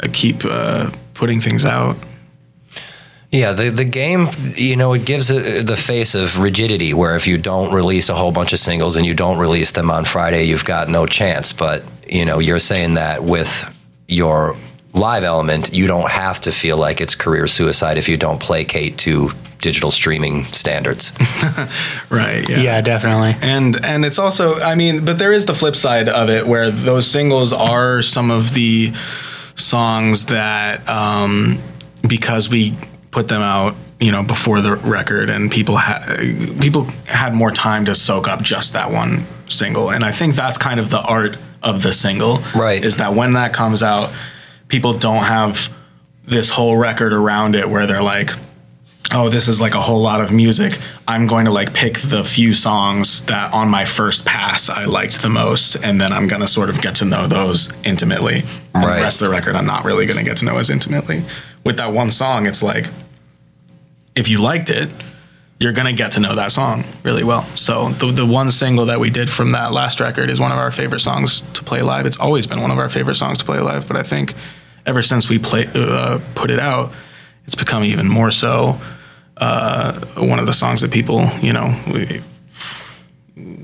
uh, 0.00 0.08
keep 0.12 0.44
uh, 0.44 0.90
putting 1.14 1.40
things 1.40 1.64
out. 1.64 1.96
Yeah, 3.30 3.52
the 3.52 3.70
the 3.70 3.84
game, 3.84 4.28
you 4.54 4.76
know, 4.76 4.92
it 4.92 5.06
gives 5.06 5.30
it 5.30 5.66
the 5.66 5.76
face 5.76 6.14
of 6.14 6.38
rigidity. 6.38 6.92
Where 6.92 7.16
if 7.16 7.26
you 7.26 7.38
don't 7.38 7.74
release 7.74 8.10
a 8.10 8.14
whole 8.14 8.30
bunch 8.30 8.52
of 8.52 8.58
singles 8.58 8.96
and 8.96 9.06
you 9.06 9.14
don't 9.14 9.38
release 9.38 9.72
them 9.72 9.90
on 9.90 10.04
Friday, 10.04 10.44
you've 10.44 10.66
got 10.66 10.90
no 10.90 11.06
chance. 11.06 11.52
But 11.52 11.82
you 12.06 12.26
know, 12.26 12.38
you're 12.38 12.58
saying 12.58 12.94
that 12.94 13.24
with 13.24 13.74
your 14.06 14.54
live 14.92 15.24
element, 15.24 15.72
you 15.72 15.86
don't 15.86 16.10
have 16.10 16.42
to 16.42 16.52
feel 16.52 16.76
like 16.76 17.00
it's 17.00 17.14
career 17.14 17.46
suicide 17.46 17.96
if 17.96 18.06
you 18.06 18.18
don't 18.18 18.38
placate 18.38 18.98
to 18.98 19.30
digital 19.62 19.90
streaming 19.90 20.44
standards. 20.52 21.12
Right. 22.10 22.46
Yeah, 22.48 22.80
definitely. 22.82 23.36
and 23.40 23.82
and 23.86 24.04
it's 24.04 24.18
also 24.18 24.60
i 24.60 24.74
mean 24.74 25.04
but 25.04 25.18
there 25.18 25.32
is 25.32 25.46
the 25.46 25.54
flip 25.54 25.74
side 25.76 26.08
of 26.08 26.28
it 26.28 26.46
where 26.46 26.70
those 26.70 27.06
singles 27.10 27.52
are 27.54 28.02
some 28.02 28.30
of 28.30 28.52
the 28.52 28.92
songs 29.54 30.26
that 30.26 30.86
um 30.88 31.58
because 32.06 32.48
we 32.50 32.74
put 33.10 33.28
them 33.28 33.42
out 33.42 33.74
you 34.00 34.12
know 34.12 34.22
before 34.22 34.60
the 34.60 34.74
record 34.76 35.30
and 35.30 35.50
people 35.50 35.76
had 35.76 36.60
people 36.60 36.84
had 37.06 37.32
more 37.34 37.50
time 37.50 37.84
to 37.86 37.94
soak 37.94 38.28
up 38.28 38.42
just 38.42 38.72
that 38.74 38.90
one 38.90 39.24
single 39.48 39.90
and 39.90 40.04
i 40.04 40.10
think 40.12 40.34
that's 40.34 40.58
kind 40.58 40.78
of 40.80 40.90
the 40.90 41.00
art 41.00 41.36
of 41.62 41.82
the 41.82 41.92
single 41.92 42.40
Right. 42.54 42.84
is 42.84 42.96
that 42.98 43.14
when 43.14 43.32
that 43.34 43.52
comes 43.54 43.82
out 43.82 44.10
people 44.68 44.92
don't 44.94 45.24
have 45.24 45.72
this 46.26 46.48
whole 46.50 46.76
record 46.76 47.12
around 47.12 47.54
it 47.54 47.68
where 47.68 47.86
they're 47.86 48.02
like 48.02 48.30
oh, 49.10 49.28
this 49.28 49.48
is 49.48 49.60
like 49.60 49.74
a 49.74 49.80
whole 49.80 50.00
lot 50.00 50.20
of 50.20 50.32
music. 50.32 50.78
I'm 51.08 51.26
going 51.26 51.44
to 51.46 51.50
like 51.50 51.74
pick 51.74 51.98
the 51.98 52.24
few 52.24 52.54
songs 52.54 53.24
that 53.26 53.52
on 53.52 53.68
my 53.68 53.84
first 53.84 54.24
pass 54.24 54.70
I 54.70 54.84
liked 54.84 55.20
the 55.22 55.28
most, 55.28 55.74
and 55.76 56.00
then 56.00 56.12
I'm 56.12 56.28
going 56.28 56.40
to 56.40 56.48
sort 56.48 56.70
of 56.70 56.80
get 56.80 56.96
to 56.96 57.04
know 57.04 57.26
those 57.26 57.72
intimately. 57.84 58.44
And 58.74 58.84
Right. 58.84 58.96
the 58.96 59.02
rest 59.02 59.20
of 59.20 59.26
the 59.28 59.32
record, 59.32 59.56
I'm 59.56 59.66
not 59.66 59.84
really 59.84 60.06
going 60.06 60.18
to 60.18 60.24
get 60.24 60.38
to 60.38 60.44
know 60.44 60.56
as 60.58 60.70
intimately. 60.70 61.24
With 61.64 61.76
that 61.78 61.92
one 61.92 62.10
song, 62.10 62.46
it's 62.46 62.62
like, 62.62 62.86
if 64.14 64.28
you 64.28 64.40
liked 64.40 64.70
it, 64.70 64.88
you're 65.58 65.72
going 65.72 65.86
to 65.86 65.92
get 65.92 66.12
to 66.12 66.20
know 66.20 66.34
that 66.34 66.50
song 66.52 66.84
really 67.04 67.22
well. 67.22 67.44
So 67.54 67.90
the, 67.90 68.06
the 68.06 68.26
one 68.26 68.50
single 68.50 68.86
that 68.86 68.98
we 68.98 69.10
did 69.10 69.30
from 69.30 69.52
that 69.52 69.72
last 69.72 70.00
record 70.00 70.28
is 70.28 70.40
one 70.40 70.50
of 70.52 70.58
our 70.58 70.70
favorite 70.72 71.00
songs 71.00 71.40
to 71.52 71.62
play 71.62 71.82
live. 71.82 72.04
It's 72.06 72.18
always 72.18 72.46
been 72.46 72.60
one 72.60 72.70
of 72.72 72.78
our 72.78 72.88
favorite 72.88 73.14
songs 73.14 73.38
to 73.38 73.44
play 73.44 73.60
live, 73.60 73.86
but 73.86 73.96
I 73.96 74.02
think 74.02 74.34
ever 74.86 75.02
since 75.02 75.28
we 75.28 75.38
play, 75.38 75.68
uh, 75.74 76.18
put 76.34 76.50
it 76.50 76.58
out, 76.58 76.92
it's 77.46 77.54
become 77.54 77.84
even 77.84 78.08
more 78.08 78.30
so 78.30 78.78
uh, 79.36 80.00
one 80.16 80.38
of 80.38 80.46
the 80.46 80.52
songs 80.52 80.80
that 80.82 80.90
people, 80.92 81.26
you 81.40 81.52
know, 81.52 81.74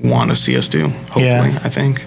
want 0.02 0.30
to 0.30 0.36
see 0.36 0.56
us 0.56 0.68
do. 0.68 0.88
Hopefully, 0.88 1.24
Yeah. 1.24 1.60
I 1.62 1.68
think. 1.68 2.04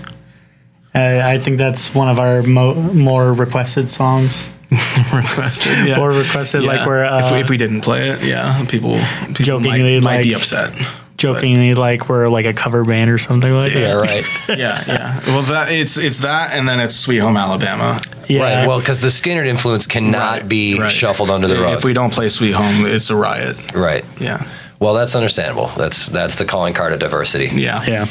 Uh, 0.93 1.21
I 1.23 1.39
think 1.39 1.57
that's 1.57 1.95
one 1.95 2.09
of 2.09 2.19
our 2.19 2.41
mo- 2.43 2.73
more 2.75 3.31
requested 3.31 3.89
songs. 3.89 4.49
requested, 5.13 5.87
yeah. 5.87 5.99
Or 5.99 6.11
requested, 6.11 6.63
like 6.63 6.85
we're 6.85 7.03
uh, 7.03 7.25
if, 7.25 7.31
we, 7.31 7.37
if 7.39 7.49
we 7.49 7.57
didn't 7.57 7.81
play 7.81 8.09
it, 8.09 8.23
yeah, 8.23 8.65
people, 8.69 8.99
people 9.27 9.45
Jokingly, 9.45 9.99
might, 9.99 10.17
might 10.17 10.23
be 10.23 10.33
upset. 10.33 10.73
Jokingly 11.21 11.73
like 11.75 12.09
we're 12.09 12.27
like 12.27 12.45
a 12.47 12.53
cover 12.53 12.83
band 12.83 13.11
or 13.11 13.19
something 13.19 13.53
like 13.53 13.73
yeah, 13.73 13.79
that. 13.79 13.87
Yeah, 13.87 13.93
right. 13.93 14.25
yeah, 14.59 14.83
yeah. 14.87 15.19
Well, 15.27 15.43
that 15.43 15.71
it's 15.71 15.97
it's 15.97 16.17
that, 16.19 16.53
and 16.53 16.67
then 16.67 16.79
it's 16.79 16.95
Sweet 16.95 17.19
Home 17.19 17.37
Alabama. 17.37 18.01
Yeah. 18.27 18.41
Right. 18.41 18.67
Well, 18.67 18.79
because 18.79 19.01
the 19.01 19.09
Skynyrd 19.09 19.45
influence 19.45 19.85
cannot 19.85 20.41
Right, 20.41 20.49
be 20.49 20.79
right. 20.79 20.91
shuffled 20.91 21.29
under 21.29 21.47
the 21.47 21.55
rug. 21.55 21.77
If 21.77 21.83
we 21.83 21.93
don't 21.93 22.11
play 22.11 22.29
Sweet 22.29 22.53
Home, 22.53 22.85
it's 22.85 23.09
a 23.09 23.15
riot. 23.15 23.73
right. 23.75 24.03
Yeah, 24.19 24.47
Well, 24.79 24.93
that's 24.93 25.15
understandable. 25.15 25.67
That's 25.77 26.07
that's 26.07 26.35
the 26.39 26.45
calling 26.45 26.73
card 26.73 26.93
of 26.93 26.99
diversity. 26.99 27.49
yeah, 27.53 27.83
yeah. 27.85 28.07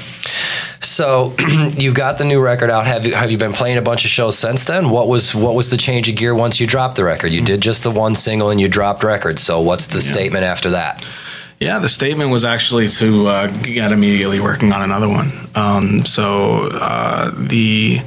So 0.80 1.34
you've 1.76 1.94
got 1.94 2.18
the 2.18 2.24
new 2.24 2.40
record 2.40 2.70
out. 2.70 2.86
Have 2.86 3.06
you 3.06 3.14
have 3.14 3.30
you 3.30 3.38
been 3.38 3.52
playing 3.52 3.78
a 3.78 3.82
bunch 3.82 4.04
of 4.04 4.10
shows 4.10 4.38
since 4.38 4.64
then? 4.64 4.90
What 4.90 5.08
was 5.08 5.34
what 5.34 5.54
was 5.54 5.70
the 5.70 5.76
change 5.76 6.08
of 6.08 6.16
gear 6.16 6.34
once 6.34 6.60
you 6.60 6.66
dropped 6.66 6.96
the 6.96 7.04
record? 7.04 7.32
You 7.32 7.40
hmm. 7.40 7.46
did 7.46 7.60
just 7.60 7.82
the 7.82 7.90
one 7.90 8.14
single 8.14 8.50
and 8.50 8.60
you 8.60 8.68
dropped 8.68 9.02
records. 9.02 9.42
So 9.42 9.60
what's 9.60 9.86
the 9.86 10.00
statement 10.00 10.44
after 10.44 10.70
that? 10.70 11.04
Yeah, 11.60 11.78
the 11.78 11.90
statement 11.90 12.30
was 12.30 12.42
actually 12.42 12.88
to 12.88 13.26
uh, 13.26 13.46
get 13.62 13.92
immediately 13.92 14.40
working 14.40 14.72
on 14.72 14.80
another 14.80 15.08
one. 15.08 15.30
Um, 15.54 16.06
so 16.06 16.70
uh, 16.72 17.32
the 17.36 18.00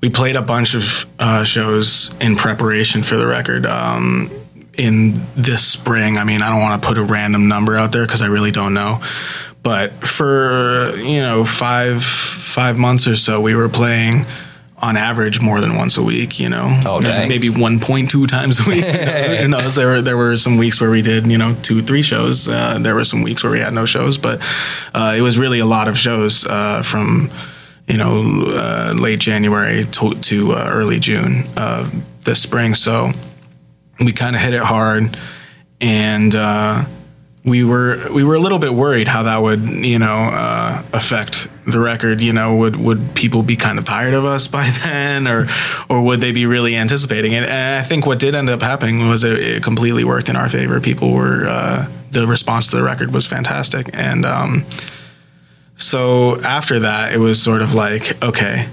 we 0.00 0.10
played 0.10 0.36
a 0.36 0.42
bunch 0.42 0.74
of 0.74 1.06
uh, 1.18 1.42
shows 1.42 2.14
in 2.20 2.36
preparation 2.36 3.02
for 3.02 3.16
the 3.16 3.26
record. 3.26 3.66
Um, 3.66 4.30
in 4.74 5.20
this 5.34 5.66
spring, 5.66 6.18
I 6.18 6.22
mean, 6.22 6.40
I 6.40 6.50
don't 6.50 6.62
want 6.62 6.80
to 6.80 6.86
put 6.86 6.98
a 6.98 7.02
random 7.02 7.48
number 7.48 7.76
out 7.76 7.90
there 7.90 8.06
because 8.06 8.22
I 8.22 8.26
really 8.26 8.52
don't 8.52 8.74
know. 8.74 9.02
But 9.64 9.92
for 10.06 10.92
you 10.98 11.18
know 11.18 11.44
five 11.44 12.04
five 12.04 12.78
months 12.78 13.08
or 13.08 13.16
so, 13.16 13.40
we 13.40 13.56
were 13.56 13.68
playing 13.68 14.24
on 14.80 14.96
average 14.96 15.40
more 15.40 15.60
than 15.60 15.74
once 15.76 15.96
a 15.96 16.02
week. 16.02 16.38
You 16.38 16.48
know, 16.48 16.80
Oh, 16.86 17.00
maybe 17.00 17.50
one 17.50 17.80
point 17.80 18.10
two 18.10 18.26
times 18.26 18.60
a 18.60 18.68
week. 18.68 18.84
Who 19.40 19.48
knows? 19.48 19.74
There 19.74 19.86
were 19.88 20.02
there 20.02 20.16
were 20.16 20.36
some 20.36 20.56
weeks 20.58 20.80
where 20.80 20.90
we 20.90 21.02
did 21.02 21.26
you 21.26 21.38
know 21.38 21.54
two 21.62 21.82
three 21.82 22.02
shows. 22.02 22.48
Uh, 22.48 22.78
there 22.78 22.94
were 22.94 23.04
some 23.04 23.22
weeks 23.22 23.42
where 23.42 23.52
we 23.52 23.60
had 23.60 23.72
no 23.72 23.84
shows, 23.86 24.18
but 24.18 24.40
uh, 24.94 25.14
it 25.16 25.20
was 25.22 25.38
really 25.38 25.58
a 25.58 25.66
lot 25.66 25.88
of 25.88 25.98
shows 25.98 26.46
uh, 26.46 26.82
from 26.82 27.30
you 27.86 27.96
know 27.96 28.44
uh, 28.46 28.94
late 28.98 29.18
January 29.18 29.84
to, 29.84 30.14
to 30.14 30.52
uh, 30.52 30.68
early 30.70 30.98
June 31.00 31.44
uh, 31.56 31.90
this 32.24 32.40
spring. 32.42 32.74
So 32.74 33.10
we 34.04 34.12
kind 34.12 34.36
of 34.36 34.42
hit 34.42 34.54
it 34.54 34.62
hard, 34.62 35.16
and 35.80 36.34
uh, 36.34 36.84
we 37.48 37.64
were 37.64 38.10
we 38.12 38.24
were 38.24 38.34
a 38.34 38.38
little 38.38 38.58
bit 38.58 38.74
worried 38.74 39.08
how 39.08 39.24
that 39.24 39.38
would 39.38 39.62
you 39.62 39.98
know 39.98 40.14
uh, 40.14 40.82
affect 40.92 41.48
the 41.66 41.78
record. 41.78 42.20
You 42.20 42.32
know, 42.32 42.56
would 42.56 42.76
would 42.76 43.14
people 43.14 43.42
be 43.42 43.56
kind 43.56 43.78
of 43.78 43.84
tired 43.84 44.14
of 44.14 44.24
us 44.24 44.46
by 44.58 44.70
then, 44.82 45.26
or 45.26 45.46
or 45.88 46.02
would 46.02 46.20
they 46.20 46.32
be 46.32 46.46
really 46.46 46.76
anticipating 46.76 47.32
it? 47.32 47.48
And 47.48 47.82
I 47.82 47.82
think 47.82 48.06
what 48.06 48.18
did 48.18 48.34
end 48.34 48.50
up 48.50 48.62
happening 48.62 49.08
was 49.08 49.24
it, 49.24 49.38
it 49.38 49.62
completely 49.62 50.04
worked 50.04 50.28
in 50.28 50.36
our 50.36 50.48
favor. 50.48 50.80
People 50.80 51.12
were 51.12 51.46
uh, 51.46 51.88
the 52.10 52.26
response 52.26 52.68
to 52.68 52.76
the 52.76 52.82
record 52.82 53.12
was 53.12 53.26
fantastic, 53.26 53.90
and 53.92 54.24
um, 54.24 54.64
so 55.76 56.40
after 56.42 56.80
that, 56.80 57.12
it 57.12 57.18
was 57.18 57.42
sort 57.42 57.62
of 57.62 57.74
like 57.74 58.22
okay, 58.22 58.68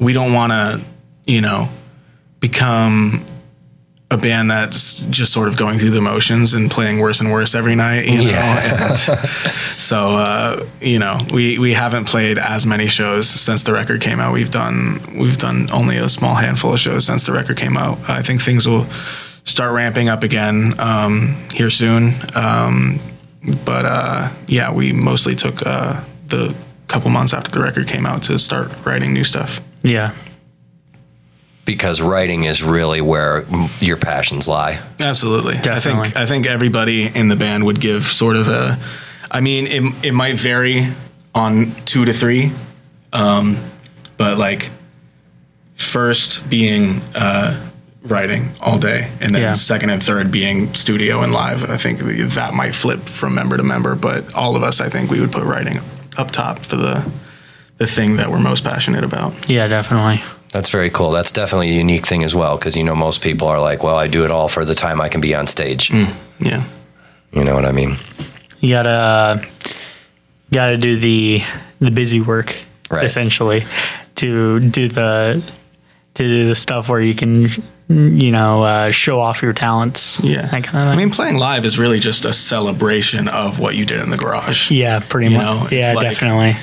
we 0.00 0.12
don't 0.12 0.32
want 0.32 0.52
to 0.52 0.80
you 1.26 1.40
know 1.40 1.68
become 2.40 3.24
a 4.10 4.16
band 4.16 4.50
that's 4.50 5.00
just 5.06 5.32
sort 5.32 5.48
of 5.48 5.56
going 5.56 5.78
through 5.78 5.90
the 5.90 6.00
motions 6.00 6.54
and 6.54 6.70
playing 6.70 7.00
worse 7.00 7.20
and 7.20 7.32
worse 7.32 7.56
every 7.56 7.74
night, 7.74 8.06
you 8.06 8.18
know. 8.18 8.30
Yeah. 8.30 8.86
And 8.86 8.98
so 9.76 10.16
uh, 10.16 10.64
you 10.80 10.98
know, 10.98 11.18
we 11.32 11.58
we 11.58 11.72
haven't 11.72 12.06
played 12.06 12.38
as 12.38 12.66
many 12.66 12.86
shows 12.86 13.28
since 13.28 13.64
the 13.64 13.72
record 13.72 14.00
came 14.00 14.20
out. 14.20 14.32
We've 14.32 14.50
done 14.50 15.16
we've 15.18 15.38
done 15.38 15.68
only 15.72 15.96
a 15.96 16.08
small 16.08 16.34
handful 16.34 16.72
of 16.72 16.80
shows 16.80 17.04
since 17.06 17.26
the 17.26 17.32
record 17.32 17.56
came 17.56 17.76
out. 17.76 17.98
I 18.08 18.22
think 18.22 18.42
things 18.42 18.66
will 18.66 18.84
start 19.44 19.72
ramping 19.72 20.08
up 20.08 20.22
again 20.22 20.78
um, 20.78 21.36
here 21.52 21.70
soon. 21.70 22.14
Um, 22.34 23.00
but 23.64 23.84
uh, 23.84 24.30
yeah, 24.46 24.72
we 24.72 24.92
mostly 24.92 25.34
took 25.34 25.66
uh, 25.66 26.02
the 26.28 26.54
couple 26.88 27.10
months 27.10 27.34
after 27.34 27.50
the 27.50 27.60
record 27.60 27.88
came 27.88 28.06
out 28.06 28.22
to 28.24 28.38
start 28.38 28.70
writing 28.84 29.12
new 29.12 29.24
stuff. 29.24 29.60
Yeah. 29.82 30.14
Because 31.66 32.00
writing 32.00 32.44
is 32.44 32.62
really 32.62 33.00
where 33.02 33.44
your 33.80 33.98
passions 33.98 34.46
lie. 34.48 34.78
Absolutely. 35.00 35.56
I 35.56 35.80
think 35.80 36.16
I 36.16 36.24
think 36.24 36.46
everybody 36.46 37.04
in 37.06 37.28
the 37.28 37.36
band 37.36 37.64
would 37.66 37.80
give 37.80 38.04
sort 38.06 38.36
of 38.36 38.48
a 38.48 38.78
I 39.30 39.40
mean 39.40 39.66
it 39.66 39.82
it 40.06 40.12
might 40.14 40.38
vary 40.38 40.86
on 41.34 41.72
2 41.84 42.04
to 42.06 42.12
3 42.14 42.50
um 43.12 43.58
but 44.16 44.38
like 44.38 44.70
first 45.74 46.48
being 46.48 47.00
uh 47.14 47.60
writing 48.04 48.50
all 48.60 48.78
day 48.78 49.10
and 49.20 49.34
then 49.34 49.42
Yeah. 49.42 49.52
second 49.52 49.90
and 49.90 50.00
third 50.02 50.30
being 50.30 50.72
studio 50.74 51.22
and 51.22 51.32
live. 51.32 51.68
I 51.68 51.76
think 51.76 51.98
that 52.34 52.54
might 52.54 52.74
flip 52.76 53.00
from 53.00 53.34
member 53.34 53.56
to 53.56 53.64
member, 53.64 53.96
but 53.96 54.32
all 54.34 54.54
of 54.54 54.62
us 54.62 54.80
I 54.80 54.88
think 54.88 55.10
we 55.10 55.20
would 55.20 55.32
put 55.32 55.42
writing 55.42 55.80
up 56.16 56.30
top 56.30 56.60
for 56.60 56.76
the 56.76 57.04
the 57.78 57.86
thing 57.86 58.16
that 58.16 58.30
we're 58.30 58.38
most 58.38 58.62
passionate 58.64 59.02
about. 59.04 59.50
Yeah, 59.50 59.66
definitely. 59.66 60.22
That's 60.52 60.70
very 60.70 60.90
cool. 60.90 61.10
That's 61.10 61.32
definitely 61.32 61.70
a 61.70 61.74
unique 61.74 62.06
thing 62.06 62.24
as 62.24 62.34
well. 62.34 62.56
Because 62.56 62.76
you 62.76 62.84
know 62.84 62.94
most 62.94 63.20
people 63.20 63.48
are 63.48 63.60
like, 63.60 63.82
well, 63.82 63.96
I 63.96 64.06
do 64.08 64.24
it 64.24 64.30
all 64.30 64.48
for 64.48 64.64
the 64.64 64.74
time 64.74 65.00
I 65.00 65.08
can 65.08 65.20
be 65.20 65.34
on 65.34 65.46
stage. 65.46 65.90
Yeah. 66.38 66.64
You 67.32 67.44
know 67.44 67.54
what 67.54 67.64
I 67.64 67.72
mean? 67.72 67.96
You 68.60 68.70
gotta 68.70 68.90
uh, 68.90 69.42
gotta 70.52 70.76
do 70.78 70.96
the 70.96 71.42
the 71.80 71.90
busy 71.90 72.20
work 72.20 72.56
Right. 72.90 73.04
essentially 73.04 73.64
to 74.16 74.60
do 74.60 74.88
the 74.88 75.42
to 76.14 76.22
do 76.22 76.46
the 76.46 76.54
stuff 76.54 76.88
where 76.88 77.00
you 77.00 77.14
can 77.14 77.48
you 77.88 78.30
know 78.30 78.62
uh, 78.62 78.90
show 78.90 79.20
off 79.20 79.42
your 79.42 79.52
talents. 79.52 80.20
Yeah. 80.22 80.42
that 80.46 80.64
kind 80.64 80.78
of 80.78 80.86
thing. 80.86 80.92
I 80.92 80.96
mean, 80.96 81.10
playing 81.10 81.36
live 81.36 81.64
is 81.64 81.78
really 81.78 81.98
just 81.98 82.24
a 82.24 82.32
celebration 82.32 83.28
of 83.28 83.58
what 83.60 83.74
you 83.74 83.84
did 83.84 84.00
in 84.00 84.10
the 84.10 84.16
garage. 84.16 84.70
yeah, 84.70 85.00
pretty 85.00 85.32
you 85.32 85.38
much. 85.38 85.70
know, 85.72 85.76
yeah, 85.76 85.92
like- 85.92 86.04
definitely. 86.10 86.56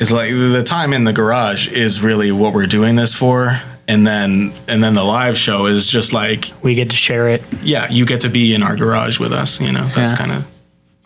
It's 0.00 0.10
like 0.12 0.30
the 0.30 0.62
time 0.62 0.92
in 0.92 1.04
the 1.04 1.12
garage 1.12 1.68
is 1.68 2.00
really 2.00 2.30
what 2.32 2.54
we're 2.54 2.66
doing 2.66 2.94
this 2.96 3.14
for, 3.14 3.60
and 3.88 4.06
then 4.06 4.52
and 4.68 4.82
then 4.82 4.94
the 4.94 5.02
live 5.04 5.36
show 5.36 5.66
is 5.66 5.86
just 5.86 6.12
like, 6.12 6.52
We 6.62 6.74
get 6.74 6.90
to 6.90 6.96
share 6.96 7.28
it. 7.28 7.42
yeah, 7.62 7.90
you 7.90 8.06
get 8.06 8.20
to 8.22 8.28
be 8.28 8.54
in 8.54 8.62
our 8.62 8.76
garage 8.76 9.18
with 9.18 9.32
us. 9.32 9.60
You 9.60 9.72
know, 9.72 9.86
that's 9.94 10.12
Yeah. 10.12 10.18
kind 10.18 10.32
of 10.32 10.44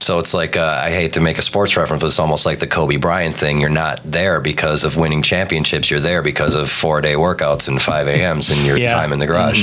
So 0.02 0.18
it's 0.18 0.34
like 0.34 0.56
uh, 0.56 0.80
I 0.84 0.90
hate 0.90 1.12
to 1.12 1.20
make 1.20 1.38
a 1.38 1.42
sports 1.42 1.76
reference, 1.76 2.00
but 2.02 2.08
it's 2.08 2.18
almost 2.18 2.44
like 2.44 2.58
the 2.58 2.66
Kobe 2.66 2.96
Bryant 2.96 3.36
thing. 3.36 3.60
You're 3.60 3.70
not 3.70 4.00
there 4.04 4.40
because 4.40 4.82
of 4.82 4.96
winning 4.96 5.22
championships. 5.22 5.90
You're 5.92 6.00
there 6.00 6.22
because 6.22 6.56
of 6.56 6.68
four 6.68 7.00
day 7.00 7.14
workouts 7.14 7.68
and 7.68 7.80
five 7.80 8.08
a.m.s 8.08 8.50
and 8.50 8.66
your 8.66 8.76
Yeah. 8.82 8.90
time 8.90 9.12
in 9.12 9.20
the 9.20 9.26
garage. 9.28 9.62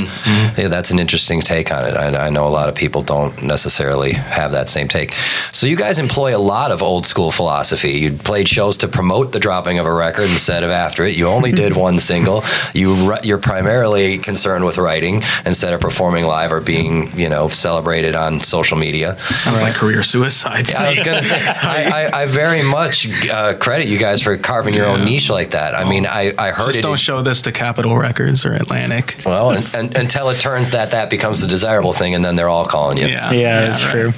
Yeah, 0.58 0.70
that's 0.70 0.92
an 0.92 1.00
interesting 1.00 1.42
take 1.42 1.72
on 1.74 1.86
it. 1.86 1.94
I, 1.98 2.28
I 2.28 2.30
know 2.30 2.48
a 2.48 2.56
lot 2.60 2.70
of 2.70 2.76
people 2.76 3.02
don't 3.02 3.44
necessarily 3.44 4.14
have 4.14 4.52
that 4.54 4.70
same 4.70 4.88
take. 4.88 5.12
So 5.52 5.68
you 5.68 5.76
guys 5.76 6.00
employ 6.00 6.34
a 6.36 6.40
lot 6.40 6.72
of 6.72 6.82
old 6.82 7.06
school 7.06 7.32
philosophy. 7.32 7.92
You 8.00 8.14
played 8.14 8.48
shows 8.48 8.78
to 8.78 8.88
promote 8.88 9.34
the 9.34 9.40
dropping 9.40 9.78
of 9.78 9.86
a 9.86 9.94
record 9.94 10.30
instead 10.30 10.64
of 10.64 10.70
after 10.70 11.04
it. 11.04 11.18
You 11.18 11.28
only 11.28 11.52
did 11.52 11.76
one 11.88 12.00
single. 12.00 12.44
You 12.74 13.18
you're 13.24 13.40
primarily 13.40 14.18
concerned 14.20 14.64
with 14.64 14.78
writing 14.78 15.22
instead 15.46 15.74
of 15.74 15.82
performing 15.82 16.24
live 16.24 16.54
or 16.54 16.62
being 16.62 17.12
you 17.20 17.28
know 17.28 17.50
celebrated 17.50 18.16
on 18.16 18.40
social 18.40 18.78
media. 18.78 19.20
Sounds 19.44 19.62
like 19.62 19.74
career 19.74 20.02
suicide. 20.02 20.29
I 20.46 20.90
was 20.90 21.00
gonna 21.00 21.24
say, 21.24 21.38
I, 21.48 22.10
I, 22.12 22.22
I 22.22 22.26
very 22.26 22.64
much 22.64 23.08
uh, 23.30 23.56
credit 23.56 23.88
you 23.88 23.98
guys 23.98 24.22
for 24.22 24.38
carving 24.38 24.74
your 24.74 24.86
own 24.86 25.06
niche 25.06 25.30
like 25.30 25.52
that. 25.52 25.76
I 25.76 25.88
mean, 25.88 26.06
I, 26.06 26.34
I 26.38 26.52
heard 26.52 26.68
Just 26.68 26.80
it. 26.80 26.84
don't 26.84 27.00
show 27.00 27.22
this 27.22 27.42
to 27.44 27.52
Capitol 27.52 27.98
Records 27.98 28.46
or 28.46 28.54
Atlantic. 28.54 29.22
well, 29.26 29.52
and, 29.52 29.64
and, 29.76 29.98
until 29.98 30.30
it 30.30 30.40
turns 30.40 30.72
that 30.72 30.92
that 30.92 31.10
becomes 31.10 31.42
the 31.42 31.48
desirable 31.48 31.94
thing, 31.94 32.16
and 32.16 32.24
then 32.24 32.36
they're 32.36 32.50
all 32.50 32.66
calling 32.66 32.98
you. 32.98 33.08
Yeah, 33.08 33.32
Yeah, 33.32 33.70
it's 33.70 33.84
right. 33.86 33.92
true. 33.92 34.12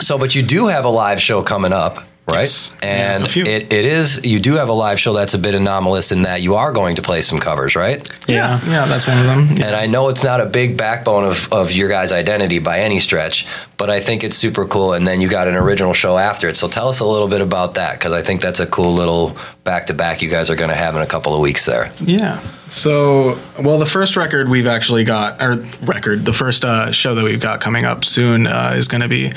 So, 0.00 0.18
but 0.18 0.34
you 0.34 0.42
do 0.42 0.66
have 0.66 0.84
a 0.84 0.88
live 0.90 1.20
show 1.20 1.42
coming 1.42 1.72
up, 1.72 1.98
right? 2.26 2.40
Yes. 2.40 2.72
And 2.82 3.36
Yeah, 3.36 3.44
it, 3.44 3.72
it 3.72 3.84
is 3.84 4.24
you 4.24 4.40
do 4.40 4.54
have 4.54 4.68
a 4.68 4.72
live 4.72 4.98
show 4.98 5.12
that's 5.12 5.34
a 5.34 5.38
bit 5.38 5.54
anomalous 5.54 6.10
in 6.12 6.22
that 6.22 6.40
you 6.40 6.54
are 6.54 6.72
going 6.72 6.96
to 6.96 7.02
play 7.02 7.20
some 7.20 7.38
covers, 7.38 7.76
right? 7.76 8.08
Yeah. 8.26 8.60
yeah, 8.66 8.86
that's 8.86 9.06
one 9.06 9.18
of 9.18 9.24
them. 9.24 9.56
Yeah. 9.56 9.66
And 9.66 9.76
I 9.76 9.86
know 9.86 10.08
it's 10.08 10.24
not 10.24 10.40
a 10.40 10.46
big 10.46 10.76
backbone 10.76 11.24
of, 11.24 11.52
of 11.52 11.72
your 11.72 11.88
guys' 11.88 12.12
identity 12.12 12.58
by 12.58 12.80
any 12.80 12.98
stretch, 12.98 13.46
but 13.76 13.90
I 13.90 14.00
think 14.00 14.24
it's 14.24 14.36
super 14.36 14.64
cool. 14.64 14.92
And 14.94 15.06
then 15.06 15.20
you 15.20 15.28
got 15.28 15.48
an 15.48 15.54
original 15.54 15.92
show 15.92 16.16
after 16.16 16.48
it. 16.48 16.56
So 16.56 16.68
tell 16.68 16.88
us 16.88 17.00
a 17.00 17.06
little 17.06 17.28
bit 17.28 17.40
about 17.40 17.74
that 17.74 17.98
because 17.98 18.12
I 18.12 18.22
think 18.22 18.40
that's 18.40 18.60
a 18.60 18.66
cool 18.66 18.94
little 18.94 19.36
back 19.64 19.86
to 19.86 19.94
back 19.94 20.22
you 20.22 20.30
guys 20.30 20.50
are 20.50 20.56
going 20.56 20.70
to 20.70 20.76
have 20.76 20.96
in 20.96 21.02
a 21.02 21.06
couple 21.06 21.34
of 21.34 21.40
weeks 21.40 21.66
there. 21.66 21.90
Yeah. 22.00 22.40
So, 22.70 23.38
well, 23.60 23.78
the 23.78 23.86
first 23.86 24.16
record 24.16 24.48
we've 24.48 24.66
actually 24.66 25.04
got, 25.04 25.40
or 25.40 25.56
record, 25.82 26.24
the 26.24 26.32
first 26.32 26.64
uh, 26.64 26.90
show 26.90 27.14
that 27.14 27.22
we've 27.22 27.40
got 27.40 27.60
coming 27.60 27.84
up 27.84 28.04
soon 28.04 28.46
uh, 28.46 28.72
is 28.74 28.88
going 28.88 29.02
to 29.02 29.08
be 29.08 29.32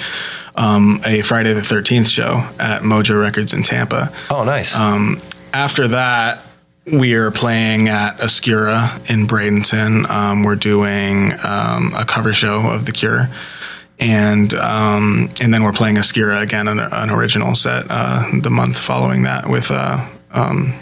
um, 0.57 0.99
a 1.05 1.21
Friday 1.21 1.53
the 1.53 1.61
13th 1.61 2.09
show 2.09 2.45
at 2.59 2.81
Mojo 2.81 3.19
Records 3.21 3.53
in 3.53 3.63
Tampa. 3.63 4.11
Oh, 4.29 4.43
nice. 4.43 4.75
Um, 4.75 5.21
after 5.53 5.87
that, 5.89 6.41
we 6.91 7.13
are 7.15 7.31
playing 7.31 7.89
at 7.89 8.17
Oscura 8.17 9.09
in 9.09 9.27
Bradenton. 9.27 10.09
Um, 10.09 10.43
we're 10.43 10.55
doing 10.55 11.33
um, 11.43 11.93
a 11.95 12.05
cover 12.05 12.33
show 12.33 12.69
of 12.69 12.85
The 12.85 12.91
Cure. 12.91 13.29
And 13.99 14.53
um, 14.53 15.29
and 15.41 15.51
then 15.51 15.63
we're 15.63 15.73
playing 15.73 15.95
Oscura 15.95 16.41
again, 16.41 16.67
an, 16.67 16.79
an 16.79 17.09
original 17.09 17.55
set 17.55 17.85
uh, 17.89 18.29
the 18.41 18.51
month 18.51 18.77
following 18.77 19.23
that 19.23 19.49
with 19.49 19.71
uh, 19.71 20.05
um, 20.31 20.75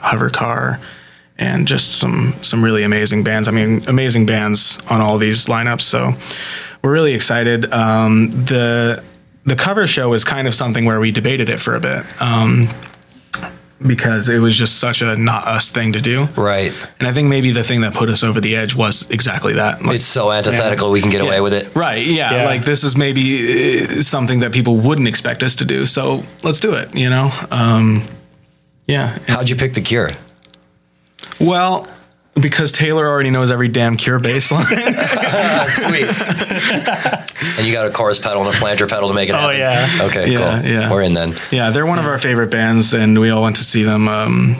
Hovercar 0.00 0.80
and 1.36 1.66
just 1.66 1.98
some 1.98 2.32
some 2.42 2.62
really 2.62 2.84
amazing 2.84 3.24
bands. 3.24 3.48
I 3.48 3.50
mean, 3.50 3.82
amazing 3.88 4.24
bands 4.26 4.78
on 4.88 5.00
all 5.00 5.18
these 5.18 5.46
lineups. 5.46 5.80
So 5.80 6.12
we're 6.82 6.92
really 6.92 7.14
excited. 7.14 7.72
Um, 7.72 8.30
the 8.30 9.02
the 9.44 9.56
cover 9.56 9.86
show 9.86 10.12
is 10.12 10.24
kind 10.24 10.46
of 10.46 10.54
something 10.54 10.84
where 10.84 11.00
we 11.00 11.12
debated 11.12 11.48
it 11.48 11.60
for 11.60 11.74
a 11.74 11.80
bit. 11.80 12.04
Um, 12.20 12.68
because 13.86 14.28
it 14.28 14.38
was 14.38 14.54
just 14.54 14.78
such 14.78 15.00
a 15.00 15.16
not 15.16 15.46
us 15.46 15.70
thing 15.70 15.94
to 15.94 16.00
do. 16.00 16.26
right. 16.36 16.72
And 16.98 17.08
I 17.08 17.12
think 17.12 17.28
maybe 17.28 17.50
the 17.50 17.64
thing 17.64 17.80
that 17.80 17.94
put 17.94 18.10
us 18.10 18.22
over 18.22 18.40
the 18.40 18.56
edge 18.56 18.76
was 18.76 19.08
exactly 19.10 19.54
that. 19.54 19.82
Like, 19.82 19.96
It's 19.96 20.04
so 20.04 20.30
antithetical, 20.30 20.90
we 20.90 21.00
can 21.00 21.10
get 21.10 21.22
yeah. 21.22 21.28
away 21.28 21.40
with 21.40 21.54
it. 21.54 21.74
Right. 21.74 22.04
Yeah, 22.04 22.34
Yeah. 22.34 22.44
Like 22.44 22.64
this 22.64 22.84
is 22.84 22.96
maybe 22.96 23.80
uh, 23.80 24.02
something 24.02 24.40
that 24.40 24.52
people 24.52 24.76
wouldn't 24.76 25.08
expect 25.08 25.42
us 25.42 25.56
to 25.56 25.64
do. 25.64 25.86
So 25.86 26.22
let's 26.42 26.60
do 26.60 26.74
it, 26.74 26.94
you 26.94 27.08
know? 27.08 27.30
Um, 27.50 28.02
yeah. 28.86 29.18
How'd 29.26 29.48
you 29.48 29.56
pick 29.56 29.74
the 29.74 29.80
cure? 29.80 30.10
Well, 31.40 31.86
because 32.40 32.72
Taylor 32.72 33.06
already 33.06 33.30
knows 33.30 33.50
every 33.50 33.68
damn 33.68 33.96
Cure 33.96 34.18
bass 34.18 34.50
line. 34.50 34.64
Sweet. 35.68 36.06
and 37.58 37.66
you 37.66 37.72
got 37.72 37.86
a 37.86 37.90
chorus 37.90 38.18
pedal 38.18 38.42
and 38.44 38.54
a 38.54 38.56
flanger 38.58 38.86
pedal 38.86 39.08
to 39.08 39.14
make 39.14 39.28
it 39.28 39.34
Oh, 39.34 39.50
yeah. 39.50 39.88
Okay, 40.02 40.30
Yeah, 40.32 40.60
cool. 40.60 40.70
yeah. 40.70 40.90
We're 40.90 41.02
in 41.02 41.12
then. 41.14 41.36
yeah, 41.50 41.70
they're 41.70 41.86
one 41.86 41.98
of 41.98 42.04
our 42.06 42.18
favorite 42.18 42.50
bands, 42.50 42.92
and 42.94 43.18
we 43.18 43.30
all 43.30 43.42
went 43.42 43.56
to 43.56 43.64
see 43.64 43.82
them 43.82 44.08
um, 44.08 44.56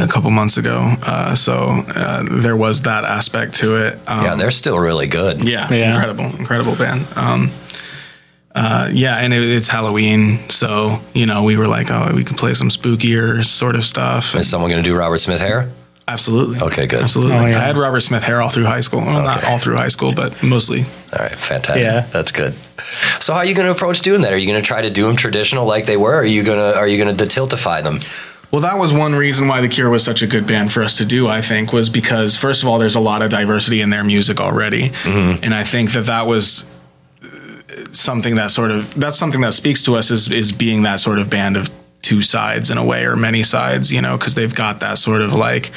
a 0.00 0.06
couple 0.06 0.30
months 0.30 0.56
ago. 0.56 0.78
Uh, 1.02 1.34
so 1.34 1.54
uh, 1.94 2.22
there 2.28 2.56
was 2.56 2.82
that 2.82 3.04
aspect 3.04 3.54
to 3.56 3.76
it. 3.76 3.98
Um, 4.06 4.24
Yeah, 4.24 4.34
they're 4.36 4.50
still 4.50 4.78
really 4.78 5.06
good. 5.06 5.46
Yeah, 5.46 5.72
Yeah. 5.72 5.92
incredible, 5.94 6.24
incredible 6.38 6.76
band. 6.76 7.06
Um, 7.16 7.50
uh, 8.54 8.90
yeah, 8.92 9.16
and 9.16 9.32
it, 9.32 9.42
it's 9.42 9.68
Halloween, 9.68 10.38
so 10.50 10.98
you 11.14 11.24
know 11.24 11.42
we 11.44 11.56
were 11.56 11.66
like, 11.66 11.90
oh, 11.90 12.12
we 12.14 12.22
can 12.22 12.36
play 12.36 12.52
some 12.52 12.68
spookier 12.68 13.42
sort 13.42 13.76
of 13.76 13.84
stuff. 13.84 14.34
Is 14.34 14.50
someone 14.50 14.70
going 14.70 14.82
to 14.82 14.88
do 14.90 14.94
Robert 14.94 15.18
Smith 15.20 15.40
hair? 15.40 15.70
Absolutely. 16.12 16.60
Okay, 16.60 16.86
good. 16.86 17.02
Absolutely. 17.02 17.36
Oh, 17.36 17.46
yeah. 17.46 17.58
I 17.58 17.64
had 17.64 17.76
Robert 17.76 18.00
Smith 18.00 18.22
hair 18.22 18.42
all 18.42 18.50
through 18.50 18.66
high 18.66 18.80
school. 18.80 19.00
Well, 19.00 19.22
not 19.22 19.44
all 19.46 19.58
through 19.58 19.76
high 19.76 19.88
school, 19.88 20.12
but 20.12 20.42
mostly. 20.42 20.80
All 21.12 21.18
right, 21.18 21.34
fantastic. 21.34 21.84
Yeah. 21.84 22.06
That's 22.12 22.32
good. 22.32 22.54
So 23.18 23.32
how 23.32 23.40
are 23.40 23.44
you 23.44 23.54
going 23.54 23.66
to 23.66 23.72
approach 23.72 24.00
doing 24.00 24.22
that? 24.22 24.32
Are 24.32 24.36
you 24.36 24.46
going 24.46 24.60
to 24.60 24.66
try 24.66 24.82
to 24.82 24.90
do 24.90 25.06
them 25.06 25.16
traditional 25.16 25.64
like 25.66 25.86
they 25.86 25.96
were? 25.96 26.12
Or 26.12 26.18
are 26.18 26.24
you 26.24 26.42
going 26.42 26.58
to 26.58 26.78
are 26.78 26.86
you 26.86 27.02
going 27.02 27.16
to 27.16 27.24
detiltify 27.24 27.82
them? 27.82 28.00
Well, 28.50 28.60
that 28.60 28.78
was 28.78 28.92
one 28.92 29.14
reason 29.14 29.48
why 29.48 29.62
The 29.62 29.68
Cure 29.68 29.88
was 29.88 30.04
such 30.04 30.20
a 30.20 30.26
good 30.26 30.46
band 30.46 30.74
for 30.74 30.82
us 30.82 30.98
to 30.98 31.06
do, 31.06 31.26
I 31.26 31.40
think, 31.40 31.72
was 31.72 31.88
because, 31.88 32.36
first 32.36 32.62
of 32.62 32.68
all, 32.68 32.78
there's 32.78 32.96
a 32.96 33.00
lot 33.00 33.22
of 33.22 33.30
diversity 33.30 33.80
in 33.80 33.88
their 33.88 34.04
music 34.04 34.40
already. 34.40 34.90
Mm-hmm. 34.90 35.42
And 35.42 35.54
I 35.54 35.64
think 35.64 35.92
that 35.92 36.04
that 36.04 36.26
was 36.26 36.70
uh, 37.22 37.28
something 37.92 38.34
that 38.34 38.50
sort 38.50 38.70
of, 38.70 38.92
that's 38.94 39.16
something 39.16 39.40
that 39.40 39.54
speaks 39.54 39.82
to 39.84 39.94
us 39.94 40.10
is, 40.10 40.30
is 40.30 40.52
being 40.52 40.82
that 40.82 41.00
sort 41.00 41.18
of 41.18 41.30
band 41.30 41.56
of 41.56 41.70
two 42.02 42.20
sides 42.20 42.70
in 42.70 42.76
a 42.76 42.84
way, 42.84 43.06
or 43.06 43.16
many 43.16 43.42
sides, 43.42 43.90
you 43.90 44.02
know, 44.02 44.18
because 44.18 44.34
they've 44.34 44.54
got 44.54 44.80
that 44.80 44.98
sort 44.98 45.22
of 45.22 45.32
like 45.32 45.70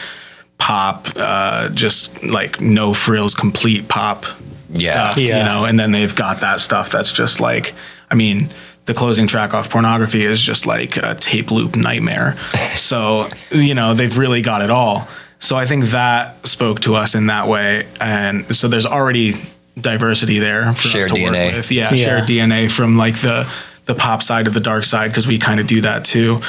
pop, 0.57 1.07
uh, 1.15 1.69
just 1.69 2.23
like 2.23 2.59
no 2.61 2.93
frills, 2.93 3.35
complete 3.35 3.87
pop 3.87 4.25
Yeah. 4.73 4.91
stuff, 5.09 5.17
Yeah. 5.17 5.37
you 5.39 5.43
know, 5.45 5.65
and 5.65 5.79
then 5.79 5.91
they've 5.91 6.13
got 6.15 6.41
that 6.41 6.59
stuff 6.59 6.89
that's 6.89 7.11
just 7.11 7.39
like, 7.39 7.73
I 8.09 8.15
mean, 8.15 8.49
the 8.85 8.93
closing 8.93 9.27
track 9.27 9.53
off 9.53 9.69
pornography 9.69 10.23
is 10.25 10.41
just 10.41 10.65
like 10.65 10.97
a 10.97 11.15
tape 11.15 11.51
loop 11.51 11.75
nightmare. 11.75 12.35
so, 12.75 13.27
you 13.51 13.73
know, 13.75 13.93
they've 13.93 14.17
really 14.17 14.41
got 14.41 14.61
it 14.61 14.69
all. 14.69 15.07
So 15.39 15.55
I 15.55 15.65
think 15.65 15.85
that 15.85 16.45
spoke 16.47 16.79
to 16.81 16.95
us 16.95 17.13
in 17.15 17.27
that 17.27 17.47
way. 17.47 17.85
And 17.99 18.55
so 18.55 18.67
there's 18.67 18.85
already 18.85 19.33
diversity 19.79 20.39
there 20.39 20.71
for 20.73 20.87
Shared 20.87 21.11
us 21.11 21.17
to 21.17 21.23
DNA. 21.23 21.45
work 21.47 21.55
with. 21.57 21.71
Yeah, 21.71 21.93
Yeah. 21.93 22.05
shared 22.05 22.27
DNA 22.27 22.67
from 22.71 22.97
like 22.97 23.21
the 23.21 23.45
the 23.85 23.93
pop 23.93 24.23
side 24.23 24.47
of 24.47 24.55
the 24.55 24.59
dark 24.59 24.83
side 24.83 25.11
because 25.11 25.27
we 25.27 25.37
kind 25.37 25.59
of 25.59 25.67
do 25.67 25.81
that 25.81 26.03
too. 26.05 26.41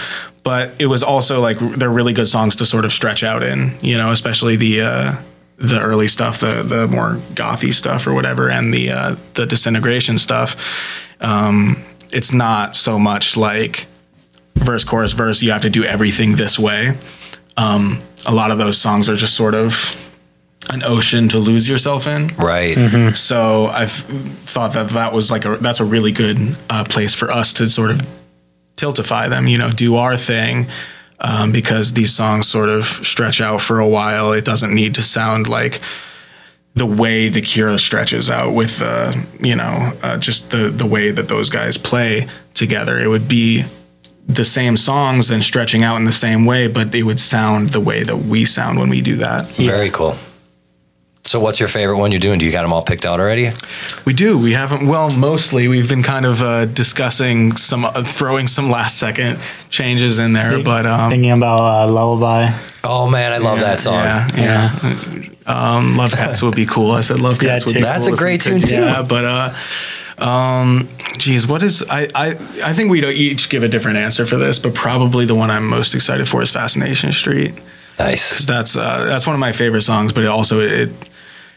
But 0.47 0.81
it 0.81 0.87
was 0.87 1.03
also 1.03 1.41
like 1.41 1.59
they're 1.59 1.91
really 1.91 2.13
good 2.13 2.29
songs 2.29 2.55
to 2.57 2.67
sort 2.67 2.85
of 2.85 2.93
stretch 2.93 3.25
out 3.25 3.43
in, 3.43 3.73
you 3.81 3.99
know, 3.99 4.13
especially 4.13 4.55
the 4.55 4.81
uh, 4.81 5.17
the 5.57 5.81
early 5.81 6.07
stuff, 6.07 6.39
the 6.39 6.63
the 6.63 6.87
more 6.87 7.15
gothy 7.35 7.75
stuff 7.75 8.07
or 8.07 8.15
whatever, 8.15 8.49
and 8.49 8.73
the 8.73 8.91
uh, 8.91 9.17
the 9.35 9.45
disintegration 9.45 10.19
stuff. 10.19 10.55
Um, 11.21 11.83
it's 12.13 12.33
not 12.33 12.77
so 12.77 12.97
much 12.97 13.37
like 13.37 13.87
verse, 14.55 14.85
chorus, 14.85 15.15
verse. 15.15 15.43
You 15.43 15.51
have 15.51 15.63
to 15.63 15.71
do 15.71 15.83
everything 15.83 16.37
this 16.37 16.61
way. 16.61 16.97
Um, 17.57 18.01
a 18.25 18.33
lot 18.33 18.53
of 18.53 18.59
those 18.59 18.79
songs 18.79 19.09
are 19.09 19.17
just 19.17 19.35
sort 19.35 19.55
of 19.55 19.97
an 20.71 20.85
ocean 20.85 21.29
to 21.31 21.39
lose 21.39 21.69
yourself 21.69 22.07
in. 22.07 22.29
Right. 22.37 22.77
So 23.17 23.67
I've 23.67 23.91
thought 23.91 24.75
that 24.75 24.91
that 24.91 25.13
was 25.13 25.29
like 25.29 25.45
a 25.45 25.57
that's 25.57 25.81
a 25.81 25.85
really 25.85 26.13
good 26.13 26.57
uh, 26.71 26.85
place 26.85 27.15
for 27.15 27.33
us 27.33 27.53
to 27.55 27.69
sort 27.69 27.91
of 27.91 28.01
tiltify 28.77 29.29
them, 29.29 29.47
you 29.47 29.59
know, 29.59 29.71
do 29.71 29.97
our 29.97 30.17
thing. 30.17 30.67
Um, 31.19 31.51
because 31.51 31.95
these 31.95 32.13
songs 32.15 32.47
sort 32.47 32.69
of 32.69 32.85
stretch 32.85 33.41
out 33.41 33.63
for 33.63 33.79
a 33.79 33.89
while. 33.89 34.35
It 34.35 34.45
doesn't 34.45 34.75
need 34.75 34.97
to 34.97 35.03
sound 35.03 35.49
like 35.49 35.81
the 36.75 36.85
way 36.85 37.31
the 37.31 37.41
Cure 37.41 37.79
stretches 37.79 38.29
out 38.29 38.53
with 38.53 38.83
uh, 38.83 39.15
you 39.41 39.57
know 39.57 39.93
uh, 40.03 40.19
just 40.19 40.51
the 40.51 40.69
the 40.69 40.87
way 40.87 41.11
that 41.11 41.29
those 41.29 41.49
guys 41.49 41.79
play 41.79 42.29
together. 42.53 43.01
It 43.01 43.09
would 43.09 43.29
be 43.29 43.65
the 44.27 44.45
same 44.45 44.77
songs 44.77 45.31
and 45.31 45.43
stretching 45.43 45.83
out 45.83 45.97
in 45.97 46.05
the 46.05 46.13
same 46.13 46.45
way, 46.45 46.69
but 46.69 46.93
they 46.93 47.03
would 47.03 47.19
sound 47.19 47.71
the 47.71 47.81
way 47.81 48.03
that 48.03 48.17
we 48.17 48.45
sound 48.45 48.79
when 48.79 48.91
we 48.91 49.01
do 49.01 49.17
that. 49.17 49.47
Very 49.67 49.91
cool. 49.91 50.17
So 51.27 51.41
what's 51.41 51.59
your 51.59 51.69
favorite 51.69 51.99
one 51.99 52.13
you're 52.13 52.21
doing? 52.21 52.39
Do 52.39 52.47
you 52.47 52.53
got 52.53 52.63
them 52.63 52.73
all 52.73 52.83
picked 52.83 53.05
out 53.05 53.19
already? 53.19 53.51
We 54.05 54.13
do. 54.15 54.39
We 54.39 54.53
haven't. 54.53 54.87
Well, 54.87 55.11
mostly 55.11 55.67
we've 55.67 55.89
been 55.89 56.05
kind 56.05 56.25
of 56.25 56.41
uh, 56.41 56.67
discussing 56.67 57.57
some, 57.57 57.85
uh, 57.85 58.05
throwing 58.05 58.47
some 58.47 58.71
last 58.71 58.99
second 58.99 59.39
changes 59.69 60.21
in 60.21 60.35
there. 60.35 60.63
But 60.63 60.87
um, 60.87 61.11
Thinking 61.11 61.33
about 61.33 61.61
uh, 61.89 61.91
Lullaby. 61.93 62.53
Oh 62.85 63.09
man, 63.11 63.33
I 63.33 63.39
love 63.39 63.59
that 63.59 63.81
song. 63.81 63.95
Yeah, 63.95 64.29
yeah. 64.37 65.23
Um, 65.47 65.97
Love 65.97 66.13
Cats 66.13 66.43
would 66.43 66.55
be 66.55 66.67
cool. 66.67 66.93
I 66.93 67.01
said 67.01 67.21
Love 67.21 67.43
Yeah, 67.43 67.51
Cats 67.51 67.67
would 67.67 67.75
be 67.75 67.81
That's 67.81 68.07
cool 68.07 68.15
a 68.15 68.19
great 68.19 68.41
tune, 68.41 68.59
do 68.59 68.67
too. 68.67 68.81
that, 68.83 69.09
But 69.09 69.25
uh, 69.25 70.25
um, 70.25 70.89
geez, 71.19 71.47
what 71.47 71.63
is 71.65 71.83
I, 71.91 72.09
I 72.15 72.31
I 72.65 72.73
think 72.73 72.91
we'd 72.91 73.05
each 73.05 73.49
give 73.49 73.65
a 73.65 73.69
different 73.69 73.99
answer 73.99 74.27
for 74.27 74.37
this, 74.37 74.59
but 74.61 74.75
probably 74.75 75.25
the 75.25 75.35
one 75.35 75.51
I'm 75.51 75.67
most 75.67 75.95
excited 75.95 76.29
for 76.29 76.41
is 76.43 76.51
Fascination 76.51 77.13
Street. 77.13 77.55
Nice. 77.99 78.33
Cuz 78.33 78.47
that's 78.47 78.77
uh, 78.77 79.05
that's 79.05 79.27
one 79.27 79.35
of 79.35 79.41
my 79.41 79.53
favorite 79.53 79.83
songs, 79.83 80.13
but 80.13 80.23
it 80.23 80.29
also 80.29 80.61
it 80.61 80.91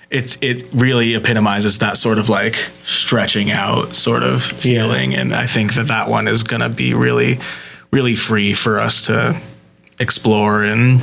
it 0.10 0.38
it 0.42 0.66
really 0.74 1.14
epitomizes 1.16 1.78
that 1.80 1.98
sort 1.98 2.18
of 2.18 2.30
like 2.30 2.56
stretching 2.84 3.52
out 3.52 3.96
sort 3.96 4.24
of 4.24 4.44
feeling, 4.44 5.16
and 5.16 5.34
I 5.34 5.46
think 5.46 5.74
that 5.76 5.88
that 5.90 6.10
one 6.10 6.28
is 6.28 6.44
gonna 6.44 6.70
be 6.70 6.94
really 6.94 7.40
really 7.92 8.16
free 8.16 8.54
for 8.54 8.80
us 8.80 9.04
to 9.08 9.40
explore 10.00 10.64
and 10.64 11.02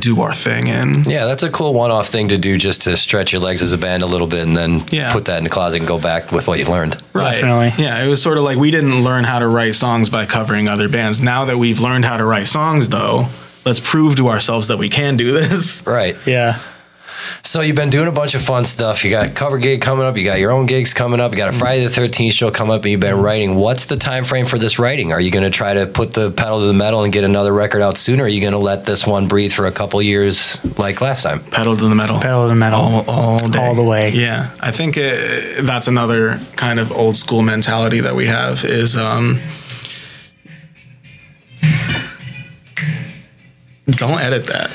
do 0.00 0.20
our 0.20 0.32
thing 0.34 0.66
in. 0.66 1.04
Yeah, 1.04 1.24
that's 1.26 1.42
a 1.42 1.50
cool 1.50 1.72
one-off 1.72 2.08
thing 2.08 2.28
to 2.28 2.36
do, 2.36 2.58
just 2.58 2.82
to 2.82 2.94
stretch 2.96 3.32
your 3.32 3.40
legs 3.40 3.62
as 3.62 3.72
a 3.72 3.78
band 3.78 4.02
a 4.02 4.06
little 4.06 4.26
bit, 4.26 4.40
and 4.46 4.54
then 4.56 4.84
Yeah. 4.90 5.10
put 5.12 5.24
that 5.26 5.38
in 5.38 5.44
the 5.44 5.50
closet 5.50 5.78
and 5.78 5.88
go 5.88 5.98
back 5.98 6.30
with 6.30 6.46
what 6.46 6.58
you 6.58 6.66
learned. 6.66 6.98
Right. 7.14 7.32
Definitely. 7.40 7.82
Yeah, 7.82 8.02
it 8.04 8.08
was 8.08 8.20
sort 8.20 8.36
of 8.36 8.44
like 8.44 8.58
we 8.58 8.70
didn't 8.70 9.02
learn 9.02 9.24
how 9.24 9.38
to 9.38 9.46
write 9.46 9.76
songs 9.76 10.10
by 10.10 10.26
covering 10.26 10.68
other 10.68 10.88
bands. 10.90 11.22
Now 11.22 11.46
that 11.46 11.56
we've 11.58 11.80
learned 11.80 12.04
how 12.04 12.18
to 12.18 12.24
write 12.26 12.48
songs, 12.48 12.90
though, 12.90 13.28
let's 13.64 13.80
prove 13.80 14.16
to 14.16 14.28
ourselves 14.28 14.68
that 14.68 14.76
we 14.78 14.90
can 14.90 15.16
do 15.16 15.32
this. 15.32 15.82
Right. 15.86 16.16
Yeah. 16.26 16.58
So 17.42 17.60
you've 17.62 17.76
been 17.76 17.88
doing 17.90 18.08
a 18.08 18.12
bunch 18.12 18.34
of 18.34 18.42
fun 18.42 18.64
stuff. 18.64 19.04
You 19.04 19.10
got 19.10 19.26
a 19.26 19.30
cover 19.30 19.58
gig 19.58 19.80
coming 19.80 20.04
up. 20.06 20.16
You 20.16 20.24
got 20.24 20.38
your 20.38 20.50
own 20.50 20.66
gigs 20.66 20.92
coming 20.92 21.20
up. 21.20 21.32
You 21.32 21.38
got 21.38 21.48
a 21.48 21.52
Friday 21.56 21.84
the 21.84 21.90
Thirteenth 21.90 22.34
show 22.34 22.50
coming 22.50 22.74
up, 22.74 22.82
and 22.82 22.90
you've 22.90 23.00
been 23.00 23.20
writing. 23.20 23.54
What's 23.54 23.86
the 23.86 23.96
time 23.96 24.24
frame 24.24 24.44
for 24.44 24.58
this 24.58 24.78
writing? 24.78 25.12
Are 25.12 25.20
you 25.20 25.30
going 25.30 25.44
to 25.44 25.50
try 25.50 25.74
to 25.74 25.86
put 25.86 26.12
the 26.12 26.30
pedal 26.30 26.60
to 26.60 26.66
the 26.66 26.72
metal 26.74 27.04
and 27.04 27.12
get 27.12 27.24
another 27.24 27.52
record 27.52 27.80
out 27.80 27.96
sooner? 27.96 28.24
Or 28.24 28.26
are 28.26 28.28
you 28.28 28.40
going 28.40 28.52
to 28.52 28.58
let 28.58 28.84
this 28.84 29.06
one 29.06 29.28
breathe 29.28 29.52
for 29.52 29.66
a 29.66 29.72
couple 29.72 30.02
years 30.02 30.58
like 30.78 31.00
last 31.00 31.22
time? 31.22 31.40
Pedal 31.40 31.76
to 31.76 31.88
the 31.88 31.94
metal. 31.94 32.20
Pedal 32.20 32.44
to 32.44 32.48
the 32.48 32.54
metal. 32.54 32.80
All, 32.80 33.08
all 33.08 33.48
day. 33.48 33.58
All 33.64 33.74
the 33.74 33.82
way. 33.82 34.10
Yeah. 34.10 34.50
I 34.60 34.70
think 34.72 34.98
uh 34.98 35.62
that's 35.62 35.88
another 35.88 36.40
kind 36.56 36.78
of 36.78 36.92
old 36.92 37.16
school 37.16 37.42
mentality 37.42 38.00
that 38.00 38.14
we 38.14 38.26
have 38.26 38.64
is 38.64 38.96
um, 38.96 39.40
don't 43.90 44.20
edit 44.20 44.46
that. 44.46 44.70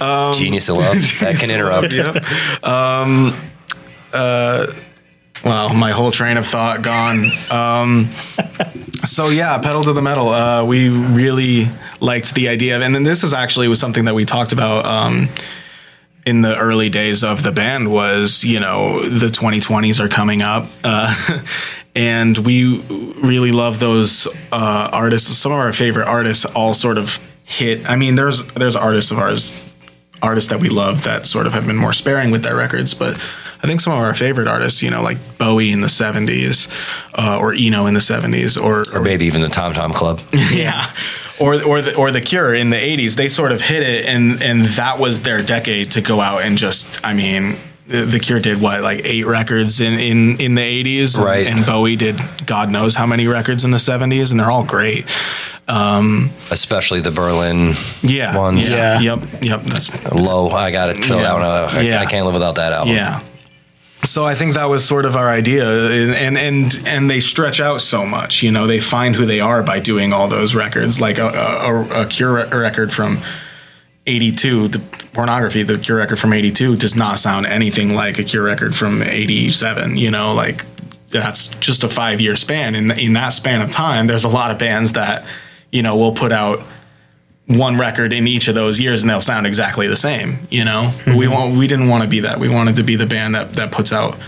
Oh, 0.00 0.34
genius 0.38 0.68
of 0.68 0.76
love 0.76 0.94
that 1.20 1.36
can 1.38 1.50
interrupt. 1.50 1.92
Yep. 1.92 2.64
Um, 2.64 3.36
uh, 4.12 4.66
wow, 5.44 5.68
my 5.72 5.90
whole 5.90 6.10
train 6.10 6.36
of 6.36 6.46
thought 6.46 6.82
gone. 6.82 7.30
Um, 7.50 8.10
so 9.04 9.28
yeah, 9.28 9.58
pedal 9.58 9.84
to 9.84 9.92
the 9.92 10.02
metal. 10.02 10.28
Uh, 10.28 10.64
we 10.64 10.88
really 10.88 11.68
liked 12.00 12.34
the 12.34 12.48
idea 12.48 12.76
of, 12.76 12.82
and 12.82 12.94
then 12.94 13.02
this 13.02 13.22
is 13.22 13.32
actually 13.32 13.68
was 13.68 13.78
something 13.78 14.06
that 14.06 14.14
we 14.14 14.24
talked 14.24 14.52
about. 14.52 14.84
Um, 14.84 15.28
in 16.26 16.42
the 16.42 16.54
early 16.58 16.90
days 16.90 17.24
of 17.24 17.42
the 17.42 17.52
band 17.52 17.90
was 17.90 18.44
you 18.44 18.60
know 18.60 19.02
the 19.08 19.28
2020s 19.28 19.98
are 19.98 20.08
coming 20.08 20.42
up 20.42 20.66
uh, 20.84 21.14
and 21.98 22.38
we 22.38 22.78
really 23.20 23.50
love 23.50 23.80
those 23.80 24.28
uh, 24.52 24.88
artists 24.92 25.36
some 25.36 25.50
of 25.50 25.58
our 25.58 25.72
favorite 25.72 26.06
artists 26.06 26.44
all 26.44 26.72
sort 26.72 26.96
of 26.96 27.18
hit 27.44 27.90
i 27.90 27.96
mean 27.96 28.14
there's 28.14 28.46
there's 28.52 28.76
artists 28.76 29.10
of 29.10 29.18
ours 29.18 29.52
artists 30.22 30.50
that 30.50 30.60
we 30.60 30.68
love 30.68 31.04
that 31.04 31.26
sort 31.26 31.46
of 31.46 31.52
have 31.52 31.66
been 31.66 31.76
more 31.76 31.92
sparing 31.92 32.30
with 32.30 32.42
their 32.44 32.56
records 32.56 32.94
but 32.94 33.14
i 33.62 33.66
think 33.66 33.80
some 33.80 33.92
of 33.92 33.98
our 33.98 34.14
favorite 34.14 34.46
artists 34.46 34.80
you 34.82 34.90
know 34.90 35.02
like 35.02 35.18
bowie 35.38 35.72
in 35.72 35.80
the 35.80 35.88
70s 35.88 36.68
uh, 37.14 37.38
or 37.38 37.52
eno 37.52 37.86
in 37.86 37.94
the 37.94 38.00
70s 38.00 38.62
or, 38.62 38.84
Or 38.96 39.02
maybe 39.02 39.26
even 39.26 39.40
the 39.40 39.48
Tom 39.48 39.74
Tom 39.74 39.92
Club. 39.92 40.20
yeah. 40.52 40.90
Or, 41.40 41.62
or 41.62 41.82
the 41.82 41.94
or 41.94 42.10
the 42.10 42.20
Cure 42.20 42.52
in 42.52 42.70
the 42.70 42.76
'80s, 42.76 43.14
they 43.14 43.28
sort 43.28 43.52
of 43.52 43.60
hit 43.60 43.84
it, 43.84 44.06
and 44.06 44.42
and 44.42 44.64
that 44.74 44.98
was 44.98 45.22
their 45.22 45.40
decade 45.40 45.92
to 45.92 46.00
go 46.00 46.20
out 46.20 46.42
and 46.42 46.58
just. 46.58 46.98
I 47.04 47.12
mean, 47.14 47.56
the 47.88 48.02
the 48.04 48.18
Cure 48.20 48.38
did 48.40 48.60
what 48.60 48.82
like 48.82 49.00
eight 49.04 49.26
records 49.26 49.80
in 49.80 49.94
in 49.98 50.36
in 50.40 50.54
the 50.54 50.62
'80s, 50.84 51.18
Right. 51.18 51.46
And 51.46 51.64
Bowie 51.66 51.96
did 51.96 52.20
God 52.46 52.70
knows 52.70 52.94
how 52.94 53.06
many 53.06 53.26
records 53.26 53.64
in 53.64 53.70
the 53.70 53.78
'70s, 53.78 54.30
and 54.30 54.38
they're 54.38 54.50
all 54.50 54.64
great. 54.64 55.06
Um, 55.66 56.30
especially 56.50 57.00
the 57.00 57.10
Berlin 57.10 57.74
yeah, 58.02 58.36
ones. 58.38 58.70
yeah, 58.70 59.00
Yeah. 59.00 59.16
yep, 59.16 59.42
yep. 59.42 59.62
That's 59.64 59.90
Low. 60.14 60.48
I 60.48 60.70
got 60.70 60.94
to 60.94 61.00
chill 61.00 61.20
Yeah. 61.20 61.32
out. 61.32 61.42
I, 61.74 61.80
Yeah. 61.82 62.00
I 62.00 62.06
can't 62.06 62.24
live 62.24 62.32
without 62.34 62.54
that 62.54 62.72
album. 62.72 62.94
Yeah. 62.94 63.20
So 64.04 64.24
I 64.24 64.34
think 64.34 64.54
that 64.54 64.68
was 64.70 64.84
sort 64.84 65.04
of 65.04 65.16
our 65.16 65.28
idea, 65.28 65.68
and 65.68 66.38
and 66.38 66.80
and 66.86 67.10
they 67.10 67.20
stretch 67.20 67.60
out 67.60 67.80
so 67.82 68.06
much. 68.06 68.42
You 68.42 68.50
know, 68.52 68.66
they 68.66 68.80
find 68.80 69.14
who 69.16 69.26
they 69.26 69.40
are 69.40 69.62
by 69.62 69.80
doing 69.80 70.12
all 70.12 70.28
those 70.28 70.54
records. 70.54 71.00
Like 71.00 71.18
a, 71.18 71.26
a, 71.26 72.02
a 72.02 72.06
Cure 72.06 72.46
record 72.46 72.92
from 72.92 73.18
'82, 74.08 74.68
the 74.68 74.78
pornography, 75.12 75.62
the 75.62 75.78
Cure 75.78 75.98
record 75.98 76.18
from 76.18 76.32
'82 76.32 76.76
does 76.76 76.96
not 76.96 77.18
sound 77.18 77.46
anything 77.46 77.94
like 77.94 78.18
a 78.18 78.24
Cure 78.24 78.42
record 78.44 78.74
from 78.74 79.02
'87. 79.02 79.96
You 79.96 80.10
know, 80.10 80.34
like 80.34 80.64
that's 81.08 81.46
just 81.46 81.84
a 81.84 81.88
five 81.88 82.20
year 82.20 82.34
span. 82.34 82.74
In 82.74 82.90
in 82.92 83.12
that 83.12 83.30
span 83.30 83.62
of 83.62 83.70
time, 83.70 84.06
there's 84.06 84.24
a 84.24 84.28
lot 84.28 84.50
of 84.50 84.58
bands 84.58 84.94
that 84.94 85.24
you 85.70 85.82
know 85.82 85.96
will 85.96 86.14
put 86.14 86.32
out 86.32 86.60
one 87.46 87.78
record 87.78 88.12
in 88.12 88.26
each 88.26 88.46
of 88.48 88.54
those 88.54 88.78
years 88.78 89.02
and 89.02 89.08
they'll 89.08 89.22
sound 89.22 89.46
exactly 89.46 89.88
the 89.88 89.96
same 89.96 90.38
you 90.50 90.66
know 90.66 90.92
mm-hmm. 90.92 91.16
we 91.16 91.26
want 91.26 91.56
we 91.56 91.66
didn't 91.66 91.88
want 91.88 92.02
to 92.02 92.08
be 92.08 92.20
that 92.20 92.38
we 92.38 92.46
wanted 92.46 92.76
to 92.76 92.82
be 92.82 92.94
the 92.94 93.06
band 93.06 93.34
that 93.34 93.54
that 93.54 93.72
puts 93.72 93.90
out 93.90 94.18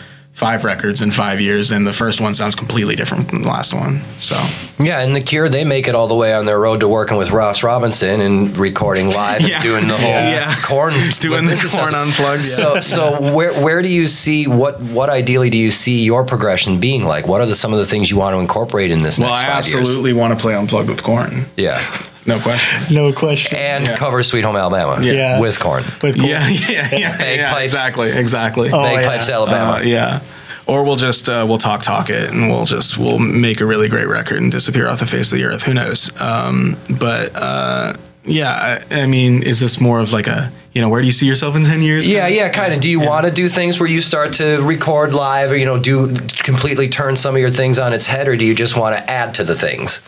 five 0.41 0.64
records 0.64 1.03
in 1.03 1.12
five 1.12 1.38
years 1.41 1.70
and 1.70 1.86
the 1.86 1.93
first 1.93 2.18
one 2.20 2.32
sounds 2.34 2.55
completely 2.55 2.97
different 2.97 3.28
from 3.28 3.43
the 3.43 3.49
last 3.49 3.74
one 3.74 4.01
so 4.18 4.34
Yeah, 4.82 5.01
and 5.03 5.14
the 5.14 5.20
Cure 5.20 5.49
they 5.51 5.64
make 5.64 5.86
it 5.86 5.95
all 5.95 6.09
the 6.09 6.14
way 6.14 6.32
on 6.32 6.47
their 6.47 6.59
road 6.59 6.80
to 6.80 6.88
working 6.88 7.18
with 7.18 7.30
Ross 7.30 7.62
Robinson 7.62 8.20
and 8.22 8.57
recording 8.57 9.11
live 9.11 9.43
Yeah. 9.43 9.57
and 9.57 9.62
doing 9.62 9.86
the 9.86 9.99
whole 9.99 10.09
Yeah. 10.36 10.55
Korn 10.64 10.95
doing 11.20 11.45
the 11.45 11.57
Korn 11.76 11.95
unplugged 11.95 12.47
yeah. 12.47 12.57
So 12.59 12.80
so 12.80 13.34
where 13.36 13.53
where 13.62 13.82
do 13.82 13.88
you 13.88 14.07
see 14.07 14.47
what 14.47 14.80
what 14.80 15.11
ideally 15.11 15.51
do 15.51 15.59
you 15.59 15.70
see 15.70 16.03
your 16.03 16.24
progression 16.24 16.80
being 16.80 17.05
like? 17.05 17.28
What 17.28 17.41
are 17.43 17.47
the 17.47 17.55
some 17.55 17.72
of 17.74 17.78
the 17.78 17.86
things 17.86 18.11
you 18.11 18.16
want 18.16 18.34
to 18.34 18.41
incorporate 18.41 18.91
in 18.91 19.03
this 19.03 19.18
well 19.18 19.28
next 19.28 19.41
i 19.45 19.51
absolutely 19.59 20.12
want 20.14 20.32
to 20.36 20.41
play 20.43 20.55
unplugged 20.57 20.88
with 20.88 21.03
Korn? 21.03 21.45
Yeah. 21.57 21.78
no 22.37 22.41
question 22.41 22.95
No 22.95 23.12
question. 23.12 23.59
And 23.59 23.87
Yeah. 23.87 23.97
cover 23.97 24.22
Sweet 24.22 24.45
Home 24.45 24.57
Alabama 24.57 25.03
Yeah. 25.05 25.39
with 25.41 25.59
Korn. 25.61 25.85
With 26.03 26.16
Cor- 26.18 26.28
yeah 26.28 26.49
yeah 26.49 26.70
yeah, 26.70 26.95
yeah 26.99 27.16
Bagpipes. 27.18 27.62
exactly 27.72 28.11
exactly 28.11 28.70
Oh, 28.72 28.83
Bagpipes 28.83 29.28
yeah. 29.28 29.35
Alabama. 29.35 29.72
Uh, 29.72 29.81
yeah. 29.81 30.20
Or 30.66 30.85
we'll 30.85 30.97
just 30.97 31.28
uh, 31.28 31.45
we'll 31.49 31.59
talk 31.59 31.83
talk 31.83 32.11
it 32.11 32.31
and 32.31 32.49
we'll 32.49 32.64
just 32.66 32.97
we'll 32.97 33.18
make 33.18 33.61
a 33.61 33.66
really 33.66 33.89
great 33.89 34.07
record 34.07 34.41
and 34.41 34.53
disappear 34.53 34.89
off 34.89 35.01
the 35.01 35.07
face 35.07 35.33
of 35.33 35.39
the 35.39 35.45
earth. 35.45 35.64
Who 35.64 35.74
knows? 35.74 36.12
Um, 36.20 36.76
but 36.89 37.35
uh, 37.35 37.95
yeah, 38.24 38.53
I, 38.91 39.03
I 39.03 39.07
mean, 39.07 39.43
is 39.43 39.59
this 39.59 39.81
more 39.81 39.99
of 39.99 40.12
like 40.12 40.28
a 40.28 40.53
you 40.72 40.81
know 40.81 40.89
where 40.89 41.01
do 41.01 41.07
you 41.09 41.12
see 41.12 41.26
yourself 41.26 41.57
in 41.57 41.64
ten 41.64 41.83
years? 41.83 42.07
Yeah, 42.07 42.28
yeah, 42.28 42.49
kind 42.51 42.72
of. 42.72 42.78
Do 42.81 42.89
you 42.89 43.01
want 43.01 43.26
to 43.26 43.33
do 43.33 43.49
things 43.49 43.81
where 43.81 43.89
you 43.89 44.01
start 44.01 44.35
to 44.35 44.59
record 44.62 45.12
live, 45.12 45.51
or 45.51 45.57
you 45.57 45.64
know, 45.64 45.78
do 45.78 46.14
completely 46.45 46.89
turn 46.89 47.16
some 47.16 47.35
of 47.35 47.41
your 47.41 47.51
things 47.51 47.76
on 47.76 47.93
its 47.93 48.07
head, 48.07 48.28
or 48.28 48.37
do 48.37 48.45
you 48.45 48.55
just 48.55 48.76
want 48.76 48.95
to 48.97 49.11
add 49.11 49.35
to 49.35 49.43
the 49.45 49.57
things? 49.57 50.01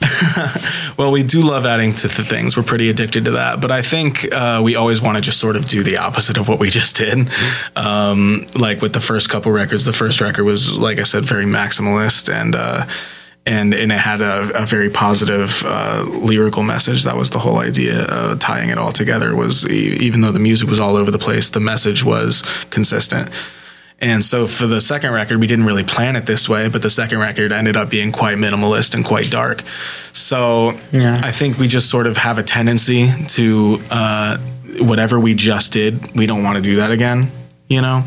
Well, 0.96 1.12
we 1.12 1.22
do 1.22 1.42
love 1.42 1.66
adding 1.66 1.94
to 1.96 2.08
the 2.08 2.24
things. 2.24 2.56
We're 2.56 2.62
pretty 2.62 2.88
addicted 2.88 3.26
to 3.26 3.32
that. 3.32 3.60
But 3.60 3.70
I 3.70 3.82
think 3.82 4.32
uh, 4.32 4.62
we 4.64 4.76
always 4.76 5.02
want 5.02 5.16
to 5.16 5.20
just 5.20 5.38
sort 5.38 5.56
of 5.56 5.68
do 5.68 5.82
the 5.82 5.98
opposite 5.98 6.38
of 6.38 6.48
what 6.48 6.58
we 6.58 6.70
just 6.70 6.96
did. 6.96 7.28
Um, 7.76 8.46
like 8.54 8.80
with 8.80 8.94
the 8.94 9.00
first 9.00 9.28
couple 9.28 9.52
records, 9.52 9.84
the 9.84 9.92
first 9.92 10.20
record 10.20 10.44
was, 10.44 10.78
like 10.78 10.98
I 10.98 11.02
said, 11.02 11.24
very 11.24 11.44
maximalist 11.44 12.32
and. 12.32 12.54
Uh, 12.54 12.86
and, 13.48 13.72
and 13.74 13.92
it 13.92 13.98
had 13.98 14.20
a, 14.20 14.60
a 14.60 14.66
very 14.66 14.90
positive 14.90 15.62
uh, 15.64 16.04
lyrical 16.08 16.64
message. 16.64 17.04
That 17.04 17.16
was 17.16 17.30
the 17.30 17.38
whole 17.38 17.58
idea. 17.58 18.02
Uh, 18.02 18.34
tying 18.40 18.70
it 18.70 18.78
all 18.78 18.90
together 18.90 19.36
was 19.36 19.64
even 19.68 20.20
though 20.20 20.32
the 20.32 20.40
music 20.40 20.68
was 20.68 20.80
all 20.80 20.96
over 20.96 21.12
the 21.12 21.18
place, 21.18 21.50
the 21.50 21.60
message 21.60 22.04
was 22.04 22.42
consistent. 22.70 23.30
And 23.98 24.22
so 24.22 24.46
for 24.46 24.66
the 24.66 24.80
second 24.80 25.12
record, 25.12 25.40
we 25.40 25.46
didn't 25.46 25.64
really 25.64 25.84
plan 25.84 26.16
it 26.16 26.26
this 26.26 26.48
way, 26.48 26.68
but 26.68 26.82
the 26.82 26.90
second 26.90 27.18
record 27.18 27.50
ended 27.50 27.76
up 27.76 27.88
being 27.88 28.12
quite 28.12 28.36
minimalist 28.36 28.94
and 28.94 29.04
quite 29.04 29.30
dark. 29.30 29.62
So 30.12 30.78
Yeah. 30.92 31.18
I 31.22 31.32
think 31.32 31.58
we 31.58 31.66
just 31.66 31.88
sort 31.88 32.06
of 32.06 32.18
have 32.18 32.36
a 32.38 32.42
tendency 32.42 33.10
to 33.28 33.78
uh, 33.90 34.36
whatever 34.80 35.18
we 35.18 35.34
just 35.34 35.72
did, 35.72 36.14
we 36.14 36.26
don't 36.26 36.42
want 36.42 36.56
to 36.56 36.62
do 36.62 36.76
that 36.76 36.90
again, 36.90 37.30
you 37.68 37.80
know? 37.80 38.04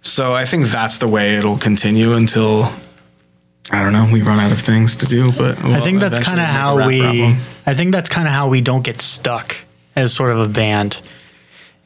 So 0.00 0.34
I 0.34 0.44
think 0.46 0.66
that's 0.66 0.98
the 0.98 1.06
way 1.06 1.36
it'll 1.36 1.58
continue 1.58 2.14
until 2.14 2.72
I 3.70 3.80
don't 3.82 3.92
know, 3.92 4.08
we 4.12 4.22
run 4.22 4.40
out 4.40 4.50
of 4.50 4.60
things 4.60 4.96
to 4.96 5.06
do. 5.06 5.30
But 5.30 5.64
I 5.64 5.80
think 5.80 6.00
that's 6.00 6.18
kind 6.18 6.40
of 6.40 6.46
how 6.46 6.88
we. 6.88 7.00
Problem. 7.00 7.36
I 7.64 7.74
think 7.74 7.92
that's 7.92 8.08
kind 8.08 8.26
of 8.26 8.34
how 8.34 8.48
we 8.48 8.60
don't 8.60 8.82
get 8.82 9.00
stuck 9.00 9.54
as 9.94 10.12
sort 10.12 10.32
of 10.32 10.40
a 10.40 10.48
band, 10.48 11.00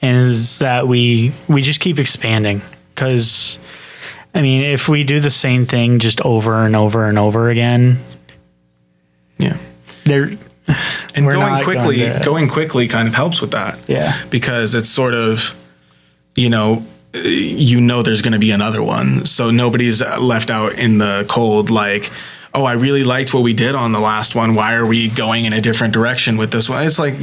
is 0.00 0.60
that 0.60 0.88
we 0.88 1.34
we 1.46 1.60
just 1.60 1.80
keep 1.80 1.98
expanding 1.98 2.62
because. 2.96 3.58
I 4.34 4.42
mean, 4.42 4.64
if 4.64 4.86
we 4.86 5.02
do 5.02 5.18
the 5.18 5.30
same 5.30 5.64
thing 5.64 5.98
just 5.98 6.20
over 6.20 6.66
and 6.66 6.76
over 6.76 7.08
and 7.08 7.18
over 7.18 7.48
again, 7.48 8.00
Yeah. 9.38 9.56
there 10.04 10.24
And 11.14 11.24
We're 11.24 11.36
going 11.36 11.46
not 11.46 11.64
quickly, 11.64 12.00
going 12.00 12.18
to- 12.18 12.24
going 12.24 12.48
quickly 12.50 12.86
kind 12.86 13.08
of 13.08 13.14
helps 13.14 13.40
with 13.40 13.52
that. 13.52 13.78
Yeah. 13.86 14.14
Because 14.28 14.74
it's 14.74 14.90
sort 14.90 15.14
of, 15.14 15.54
you 16.34 16.50
know, 16.50 16.84
uh, 17.14 17.20
you 17.20 17.80
know 17.80 18.02
there's 18.02 18.20
going 18.20 18.34
to 18.34 18.38
be 18.38 18.50
another 18.50 18.82
one. 18.82 19.24
So 19.24 19.50
nobody's 19.50 20.02
left 20.18 20.50
out 20.50 20.74
in 20.74 20.98
the 20.98 21.24
cold 21.30 21.70
like, 21.70 22.10
oh, 22.52 22.64
I 22.64 22.74
really 22.74 23.04
liked 23.04 23.32
what 23.32 23.42
we 23.42 23.54
did 23.54 23.74
on 23.74 23.92
the 23.92 24.00
last 24.00 24.34
one. 24.34 24.54
Why 24.54 24.74
are 24.74 24.84
we 24.84 25.08
going 25.08 25.46
in 25.46 25.54
a 25.54 25.62
different 25.62 25.94
direction 25.94 26.36
with 26.36 26.50
this 26.50 26.68
one? 26.68 26.84
It's 26.84 26.98
like, 26.98 27.14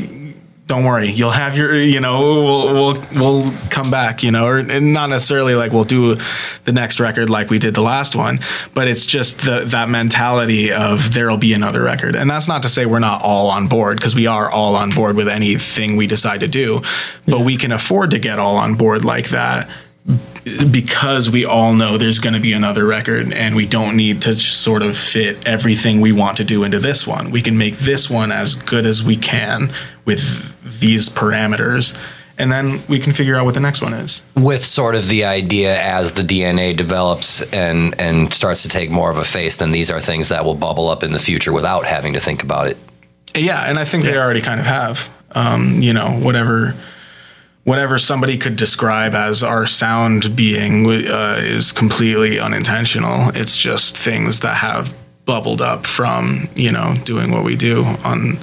don't 0.74 0.86
worry, 0.86 1.11
you'll 1.11 1.30
have 1.30 1.55
your, 1.55 1.76
you 1.76 1.99
know, 1.99 2.19
we'll 2.19 2.74
we'll, 2.74 3.05
we'll 3.15 3.51
come 3.69 3.91
back, 3.91 4.24
you 4.24 4.32
know, 4.32 4.47
or 4.47 4.63
not 4.63 5.07
necessarily 5.07 5.53
like 5.53 5.71
we'll 5.71 5.84
do 5.84 6.15
the 6.63 6.71
next 6.71 6.99
record 6.99 7.30
like 7.30 7.51
we 7.51 7.59
did 7.59 7.76
the 7.76 7.82
last 7.82 8.15
one, 8.15 8.39
but 8.74 8.88
it's 8.88 9.05
just 9.05 9.41
the 9.41 9.65
that 9.67 9.88
mentality 9.89 10.71
of 10.71 11.13
there'll 11.13 11.38
be 11.38 11.53
another 11.53 11.84
record, 11.84 12.15
and 12.15 12.28
that's 12.28 12.47
not 12.47 12.63
to 12.63 12.69
say 12.69 12.88
we're 12.88 12.97
not 12.97 13.21
all 13.21 13.51
on 13.51 13.67
board 13.67 13.97
because 13.97 14.15
we 14.15 14.26
are 14.26 14.49
all 14.49 14.76
on 14.76 14.89
board 14.89 15.15
with 15.15 15.28
anything 15.28 15.95
we 15.95 16.07
decide 16.07 16.39
to 16.39 16.47
do, 16.47 16.82
but 17.28 17.41
we 17.41 17.55
can 17.55 17.71
afford 17.71 18.09
to 18.09 18.17
get 18.17 18.39
all 18.39 18.57
on 18.57 18.74
board 18.74 19.05
like 19.05 19.30
that 19.30 19.69
because 20.72 21.30
we 21.30 21.45
all 21.45 21.74
know 21.74 21.97
there's 21.97 22.20
going 22.20 22.34
to 22.34 22.39
be 22.39 22.51
another 22.51 22.86
record 22.86 23.32
and 23.32 23.56
we 23.56 23.66
don't 23.66 23.95
need 23.95 24.22
to 24.24 24.36
sort 24.36 24.84
of 24.84 24.97
fit 24.97 25.47
everything 25.47 26.01
we 26.01 26.12
want 26.12 26.38
to 26.38 26.43
do 26.43 26.64
into 26.64 26.80
this 26.80 27.08
one. 27.08 27.32
We 27.32 27.41
can 27.41 27.58
make 27.58 27.78
this 27.78 28.10
one 28.10 28.32
as 28.32 28.56
good 28.56 28.86
as 28.86 29.01
we 29.04 29.16
can 29.16 29.72
with 30.04 30.60
these 30.82 31.08
parameters 31.08 31.97
and 32.38 32.51
then 32.51 32.82
we 32.88 32.99
can 32.99 33.14
figure 33.14 33.36
out 33.36 33.45
what 33.45 33.54
the 33.54 33.60
next 33.60 33.82
one 33.82 33.93
is. 33.93 34.24
With 34.36 34.64
sort 34.64 34.95
of 34.95 35.08
the 35.08 35.24
idea 35.24 35.80
as 35.80 36.14
the 36.14 36.24
DNA 36.24 36.76
develops 36.76 37.41
and 37.54 37.99
and 37.99 38.34
starts 38.34 38.64
to 38.64 38.70
take 38.70 38.89
more 38.89 39.12
of 39.12 39.18
a 39.18 39.24
face, 39.24 39.58
then 39.58 39.72
these 39.72 39.91
are 39.91 39.99
things 39.99 40.30
that 40.30 40.43
will 40.43 40.56
bubble 40.56 40.89
up 40.89 41.04
in 41.04 41.12
the 41.12 41.20
future 41.20 41.54
without 41.54 41.86
having 41.86 42.14
to 42.14 42.20
think 42.20 42.43
about 42.43 42.68
it. 42.68 42.78
Yeah, 43.36 43.62
and 43.62 43.80
I 43.80 43.86
think 43.86 44.04
they 44.04 44.18
already 44.18 44.41
kind 44.41 44.60
of 44.60 44.66
have. 44.66 45.10
Um, 45.36 45.78
you 45.80 45.93
know, 45.93 46.12
whatever 46.12 46.76
whatever 47.64 47.97
somebody 47.97 48.38
could 48.38 48.55
describe 48.55 49.14
as 49.16 49.41
our 49.43 49.66
sound 49.66 50.36
being 50.36 50.86
uh, 50.86 51.38
is 51.39 51.72
completely 51.72 52.39
unintentional. 52.39 53.30
It's 53.36 53.57
just 53.57 53.95
things 53.97 54.41
that 54.41 54.55
have 54.57 54.93
bubbled 55.26 55.61
up 55.61 55.86
from 55.88 56.49
you 56.55 56.72
know 56.72 56.95
doing 57.05 57.32
what 57.32 57.43
we 57.43 57.55
do 57.55 57.84
on. 58.03 58.38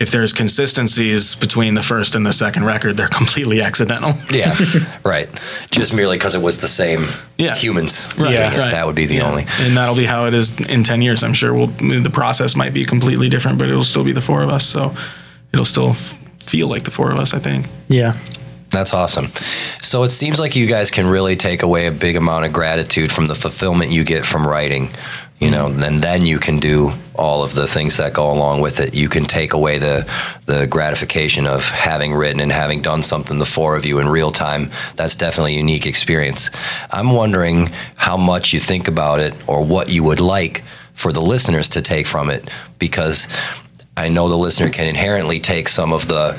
If 0.00 0.10
there's 0.10 0.32
consistencies 0.32 1.36
between 1.36 1.74
the 1.74 1.82
first 1.82 2.16
and 2.16 2.26
the 2.26 2.32
second 2.32 2.64
record, 2.64 2.96
they're 2.96 3.06
completely 3.20 3.62
accidental. 3.62 4.14
Yeah, 4.28 4.54
right. 5.04 5.28
Just 5.70 5.94
merely 5.94 6.16
because 6.18 6.34
it 6.34 6.42
was 6.42 6.58
the 6.58 6.66
same 6.68 7.04
Yeah. 7.38 7.54
humans. 7.54 8.04
Right, 8.18 8.32
doing 8.32 8.42
it. 8.52 8.58
right. 8.58 8.70
That 8.72 8.86
would 8.86 8.96
be 8.96 9.06
the 9.06 9.14
Yeah. 9.16 9.30
only. 9.30 9.46
and 9.60 9.76
that'll 9.76 9.94
be 9.94 10.04
how 10.04 10.26
it 10.26 10.34
is 10.34 10.52
in 10.66 10.82
10 10.82 11.00
years 11.00 11.22
i'm 11.22 11.32
sure 11.32 11.54
we'll 11.54 11.68
the 11.68 12.10
process 12.12 12.56
might 12.56 12.72
be 12.74 12.84
completely 12.84 13.28
different 13.28 13.56
but 13.58 13.68
it'll 13.68 13.84
still 13.84 14.02
be 14.04 14.12
the 14.12 14.20
four 14.20 14.42
of 14.42 14.48
us 14.48 14.66
so 14.66 14.92
it'll 15.52 15.64
still 15.64 15.90
f- 15.90 16.18
feel 16.42 16.66
like 16.66 16.82
the 16.82 16.90
four 16.90 17.10
of 17.12 17.18
us 17.18 17.32
i 17.34 17.38
think 17.38 17.66
Yeah. 17.88 18.14
That's 18.74 18.92
awesome. 18.92 19.30
So 19.80 20.02
it 20.02 20.10
seems 20.10 20.40
like 20.40 20.56
you 20.56 20.66
guys 20.66 20.90
can 20.90 21.06
really 21.06 21.36
take 21.36 21.62
away 21.62 21.86
a 21.86 21.92
big 21.92 22.16
amount 22.16 22.44
of 22.44 22.52
gratitude 22.52 23.12
from 23.12 23.26
the 23.26 23.36
fulfillment 23.36 23.92
you 23.92 24.02
get 24.02 24.26
from 24.26 24.44
writing, 24.44 24.90
you 25.38 25.48
know, 25.48 25.68
mm-hmm. 25.68 25.84
and 25.84 26.02
then 26.02 26.26
you 26.26 26.40
can 26.40 26.58
do 26.58 26.92
all 27.14 27.44
of 27.44 27.54
the 27.54 27.68
things 27.68 27.98
that 27.98 28.12
go 28.12 28.32
along 28.32 28.60
with 28.60 28.80
it. 28.80 28.92
You 28.92 29.08
can 29.08 29.26
take 29.26 29.52
away 29.52 29.78
the 29.78 30.10
the 30.46 30.66
gratification 30.66 31.46
of 31.46 31.68
having 31.68 32.14
written 32.14 32.40
and 32.40 32.50
having 32.50 32.82
done 32.82 33.04
something 33.04 33.38
the 33.38 33.46
four 33.46 33.76
of 33.76 33.86
you 33.86 34.00
in 34.00 34.08
real 34.08 34.32
time. 34.32 34.70
That's 34.96 35.14
definitely 35.14 35.54
a 35.54 35.58
unique 35.58 35.86
experience. 35.86 36.50
I'm 36.90 37.12
wondering 37.12 37.70
how 37.94 38.16
much 38.16 38.52
you 38.52 38.58
think 38.58 38.88
about 38.88 39.20
it 39.20 39.36
or 39.46 39.64
what 39.64 39.88
you 39.88 40.02
would 40.02 40.20
like 40.20 40.64
for 40.94 41.12
the 41.12 41.22
listeners 41.22 41.68
to 41.70 41.82
take 41.82 42.08
from 42.08 42.28
it 42.28 42.50
because 42.80 43.28
I 43.96 44.08
know 44.08 44.28
the 44.28 44.36
listener 44.36 44.70
can 44.70 44.86
inherently 44.86 45.38
take 45.38 45.68
some 45.68 45.92
of 45.92 46.08
the 46.08 46.36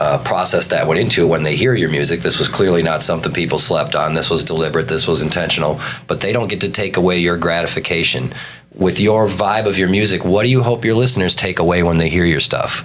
uh, 0.00 0.18
process 0.18 0.66
that 0.68 0.86
went 0.86 0.98
into 0.98 1.22
it 1.22 1.28
when 1.28 1.42
they 1.42 1.54
hear 1.54 1.74
your 1.74 1.90
music. 1.90 2.22
This 2.22 2.38
was 2.38 2.48
clearly 2.48 2.82
not 2.82 3.02
something 3.02 3.32
people 3.32 3.58
slept 3.58 3.94
on. 3.94 4.14
This 4.14 4.30
was 4.30 4.42
deliberate. 4.42 4.88
This 4.88 5.06
was 5.06 5.20
intentional. 5.20 5.78
But 6.06 6.22
they 6.22 6.32
don't 6.32 6.48
get 6.48 6.62
to 6.62 6.70
take 6.70 6.96
away 6.96 7.18
your 7.18 7.36
gratification. 7.36 8.32
With 8.74 8.98
your 8.98 9.26
vibe 9.26 9.66
of 9.66 9.76
your 9.76 9.88
music, 9.88 10.24
what 10.24 10.44
do 10.44 10.48
you 10.48 10.62
hope 10.62 10.84
your 10.84 10.94
listeners 10.94 11.36
take 11.36 11.58
away 11.58 11.82
when 11.82 11.98
they 11.98 12.08
hear 12.08 12.24
your 12.24 12.40
stuff? 12.40 12.84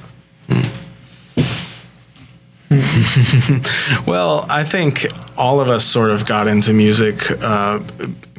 well 4.08 4.46
i 4.50 4.64
think 4.64 5.06
all 5.38 5.60
of 5.60 5.68
us 5.68 5.84
sort 5.86 6.12
of 6.12 6.26
got 6.26 6.48
into 6.48 6.74
music 6.74 7.30
uh, 7.44 7.80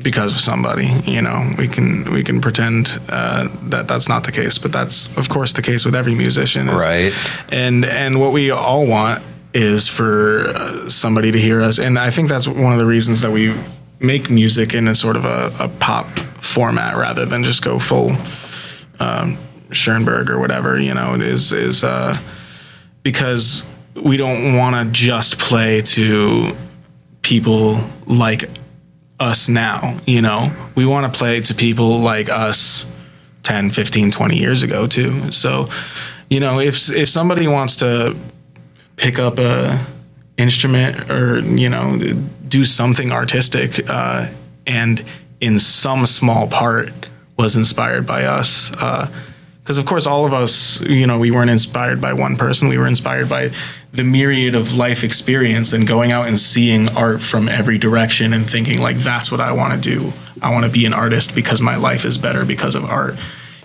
because 0.02 0.32
of 0.32 0.38
somebody 0.38 0.86
you 1.04 1.20
know. 1.20 1.52
We 1.58 1.68
can 1.68 2.10
we 2.12 2.22
can 2.22 2.40
pretend 2.40 2.98
uh, 3.08 3.48
that 3.70 3.86
that's 3.88 4.08
not 4.08 4.24
the 4.24 4.32
case 4.32 4.56
but 4.58 4.72
that's 4.72 5.08
of 5.18 5.28
course 5.28 5.52
the 5.52 5.62
case 5.62 5.84
with 5.84 5.94
every 5.94 6.14
musician. 6.14 6.68
Is- 6.68 6.74
Right. 6.84 7.12
and 7.50 7.84
and 7.84 8.18
what 8.20 8.32
we 8.32 8.50
all 8.50 8.86
want 8.86 9.22
is 9.52 9.88
for 9.88 10.48
uh, 10.48 10.88
somebody 10.88 11.32
to 11.32 11.38
hear 11.38 11.60
us 11.60 11.78
and 11.78 11.98
i 11.98 12.10
think 12.10 12.28
that's 12.28 12.46
one 12.48 12.72
of 12.72 12.78
the 12.78 12.86
reasons 12.86 13.20
that 13.20 13.30
we 13.30 13.54
make 14.00 14.30
music 14.30 14.74
in 14.74 14.88
a 14.88 14.94
sort 14.94 15.16
of 15.16 15.24
a, 15.24 15.52
a 15.58 15.68
pop 15.80 16.06
format 16.40 16.96
rather 16.96 17.26
than 17.26 17.42
just 17.44 17.62
go 17.64 17.78
full 17.78 18.12
um, 19.00 19.36
Schoenberg 19.70 20.30
or 20.30 20.38
whatever 20.38 20.78
you 20.78 20.94
know. 20.94 21.14
It 21.14 21.22
is 21.22 21.52
is 21.52 21.82
uh, 21.84 22.16
because 23.02 23.64
we 24.02 24.16
don't 24.16 24.56
want 24.56 24.76
to 24.76 24.92
just 24.92 25.38
play 25.38 25.82
to 25.82 26.54
people 27.22 27.80
like 28.06 28.48
us 29.18 29.48
now 29.48 29.98
you 30.06 30.22
know? 30.22 30.52
We 30.74 30.86
want 30.86 31.12
to 31.12 31.18
play 31.18 31.40
to 31.40 31.54
people 31.54 31.98
like 31.98 32.28
us 32.28 32.86
10 33.42 33.70
15 33.70 34.10
20 34.10 34.36
years 34.36 34.62
ago 34.62 34.86
too. 34.86 35.30
So 35.30 35.68
you 36.28 36.40
know 36.40 36.58
if 36.58 36.90
if 36.90 37.08
somebody 37.08 37.46
wants 37.46 37.76
to 37.76 38.16
pick 38.96 39.18
up 39.18 39.38
a 39.38 39.84
instrument 40.36 41.10
or 41.10 41.38
you 41.38 41.68
know 41.68 41.98
do 42.48 42.64
something 42.64 43.12
artistic 43.12 43.88
uh, 43.88 44.28
and 44.66 45.04
in 45.40 45.58
some 45.58 46.06
small 46.06 46.48
part 46.48 46.90
was 47.36 47.56
inspired 47.56 48.06
by 48.06 48.24
us 48.24 48.70
because 48.70 49.78
of 49.78 49.86
course 49.86 50.06
all 50.06 50.26
of 50.26 50.32
us 50.32 50.80
you 50.80 51.06
know 51.06 51.18
we 51.18 51.30
weren't 51.30 51.50
inspired 51.50 52.00
by 52.00 52.12
one 52.12 52.36
person. 52.36 52.68
We 52.68 52.78
were 52.78 52.86
inspired 52.86 53.28
by 53.28 53.50
the 53.96 54.04
myriad 54.04 54.54
of 54.54 54.76
life 54.76 55.02
experience 55.04 55.72
and 55.72 55.86
going 55.86 56.12
out 56.12 56.26
and 56.28 56.38
seeing 56.38 56.88
art 56.96 57.20
from 57.22 57.48
every 57.48 57.78
direction 57.78 58.32
and 58.34 58.48
thinking 58.48 58.78
like 58.80 58.96
that's 58.98 59.30
what 59.32 59.40
i 59.40 59.52
want 59.52 59.72
to 59.82 59.90
do 59.90 60.12
i 60.42 60.50
want 60.52 60.64
to 60.64 60.70
be 60.70 60.84
an 60.86 60.92
artist 60.94 61.34
because 61.34 61.60
my 61.60 61.76
life 61.76 62.04
is 62.04 62.18
better 62.18 62.44
because 62.44 62.74
of 62.74 62.84
art 62.84 63.14